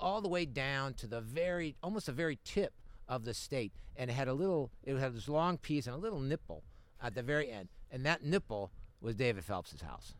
all 0.00 0.20
the 0.20 0.28
way 0.28 0.44
down 0.44 0.94
to 0.94 1.06
the 1.06 1.20
very 1.20 1.76
almost 1.82 2.06
the 2.06 2.12
very 2.12 2.38
tip 2.44 2.72
of 3.08 3.24
the 3.24 3.34
state 3.34 3.72
and 3.96 4.10
it 4.10 4.14
had 4.14 4.28
a 4.28 4.32
little 4.32 4.70
it 4.82 4.96
had 4.96 5.14
this 5.14 5.28
long 5.28 5.58
piece 5.58 5.86
and 5.86 5.94
a 5.94 5.98
little 5.98 6.20
nipple 6.20 6.64
at 7.02 7.14
the 7.14 7.22
very 7.22 7.50
end 7.50 7.68
and 7.90 8.04
that 8.06 8.22
nipple 8.22 8.70
was 9.00 9.14
David 9.16 9.44
Phelps's 9.44 9.80
house 9.80 10.14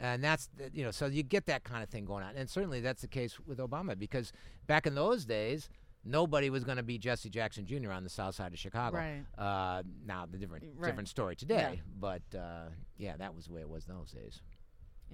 and 0.00 0.22
that's 0.24 0.48
the- 0.56 0.70
you 0.72 0.82
know 0.84 0.90
so 0.90 1.06
you 1.06 1.22
get 1.22 1.46
that 1.46 1.64
kind 1.64 1.82
of 1.82 1.88
thing 1.88 2.04
going 2.04 2.24
on 2.24 2.34
and 2.36 2.48
certainly 2.48 2.80
that's 2.80 3.02
the 3.02 3.08
case 3.08 3.38
with 3.40 3.58
Obama 3.58 3.98
because 3.98 4.32
back 4.66 4.86
in 4.86 4.94
those 4.94 5.24
days 5.24 5.68
nobody 6.04 6.50
was 6.50 6.64
going 6.64 6.78
to 6.78 6.82
be 6.82 6.98
Jesse 6.98 7.30
Jackson 7.30 7.64
Jr. 7.66 7.92
on 7.92 8.02
the 8.02 8.10
south 8.10 8.34
side 8.34 8.52
of 8.52 8.58
Chicago 8.58 8.96
Right. 8.96 9.24
uh, 9.38 9.82
now 10.06 10.26
the 10.30 10.38
different 10.38 10.64
Right. 10.76 10.88
different 10.88 11.08
story 11.08 11.36
today 11.36 11.82
but 12.00 12.22
uh, 12.34 12.68
yeah 12.96 13.16
that 13.18 13.34
was 13.34 13.46
the 13.46 13.52
way 13.52 13.60
it 13.60 13.68
was 13.68 13.84
those 13.84 14.10
days 14.12 14.40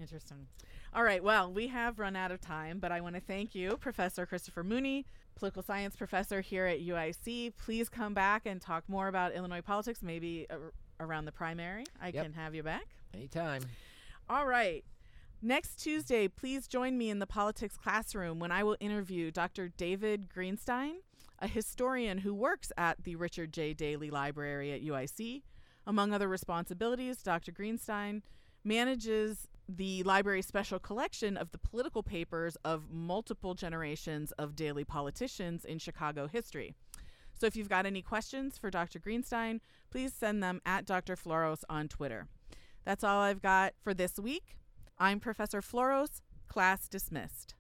Interesting. 0.01 0.47
All 0.95 1.03
right. 1.03 1.23
Well, 1.25 1.53
we 1.53 1.67
have 1.67 1.99
run 1.99 2.15
out 2.15 2.31
of 2.31 2.41
time, 2.41 2.79
but 2.79 2.93
I 2.93 3.01
want 3.01 3.17
to 3.17 3.21
thank 3.21 3.53
you, 3.57 3.77
Professor 3.79 4.27
Christopher 4.27 4.63
Mooney, 4.63 5.07
political 5.35 5.61
science 5.61 5.97
professor 5.97 6.41
here 6.41 6.67
at 6.67 6.79
UIC. 6.81 7.57
Please 7.57 7.89
come 7.89 8.15
back 8.15 8.47
and 8.47 8.61
talk 8.61 8.85
more 8.89 9.09
about 9.09 9.35
Illinois 9.35 9.61
politics, 9.61 10.01
maybe 10.01 10.47
ar- 10.51 10.73
around 11.01 11.25
the 11.25 11.33
primary. 11.33 11.85
I 12.01 12.09
Yep. 12.09 12.23
can 12.25 12.33
have 12.35 12.55
you 12.55 12.63
back. 12.63 12.87
anytime 13.15 13.63
All 14.29 14.47
right. 14.47 14.85
Next 15.41 15.77
Tuesday, 15.77 16.29
please 16.29 16.67
join 16.69 16.99
me 16.99 17.09
in 17.11 17.19
the 17.21 17.27
politics 17.27 17.77
classroom 17.77 18.39
when 18.39 18.51
I 18.53 18.63
will 18.65 18.77
interview 18.81 19.31
Dr. 19.31 19.69
David 19.69 20.29
Greenstein, 20.29 20.97
a 21.39 21.47
historian 21.47 22.19
who 22.19 22.35
works 22.35 22.71
at 22.77 23.05
the 23.05 23.17
Richard 23.17 23.53
J. 23.53 23.73
Daley 23.73 24.11
Library 24.11 24.73
at 24.73 24.83
UIC. 24.83 25.43
Among 25.87 26.13
other 26.13 26.29
responsibilities, 26.29 27.23
Dr. 27.23 27.53
Greenstein 27.53 28.21
manages 28.65 29.49
the 29.69 30.03
library's 30.03 30.47
special 30.47 30.79
collection 30.79 31.37
of 31.37 31.51
the 31.53 31.59
political 31.59 32.03
papers 32.03 32.57
of 32.65 32.91
multiple 32.91 33.55
generations 33.55 34.33
of 34.33 34.57
Daley 34.57 34.85
politicians 34.85 35.65
in 35.65 35.79
Chicago 35.79 36.27
history. 36.27 36.75
So 37.39 37.47
if 37.47 37.55
you've 37.55 37.69
got 37.69 37.87
any 37.87 38.03
questions 38.03 38.59
for 38.59 38.71
Dr. 38.71 38.99
Greenstein, 38.99 39.61
please 39.91 40.13
send 40.13 40.43
them 40.43 40.61
at 40.67 40.85
Dr. 40.85 41.15
Floros 41.15 41.63
on 41.69 41.87
Twitter. 41.87 42.27
That's 42.85 43.05
all 43.05 43.21
I've 43.21 43.43
got 43.43 43.75
for 43.81 43.95
this 43.95 44.19
week. 44.19 44.57
I'm 44.99 45.21
Professor 45.21 45.61
Floros, 45.61 46.21
class 46.49 46.89
dismissed. 46.89 47.55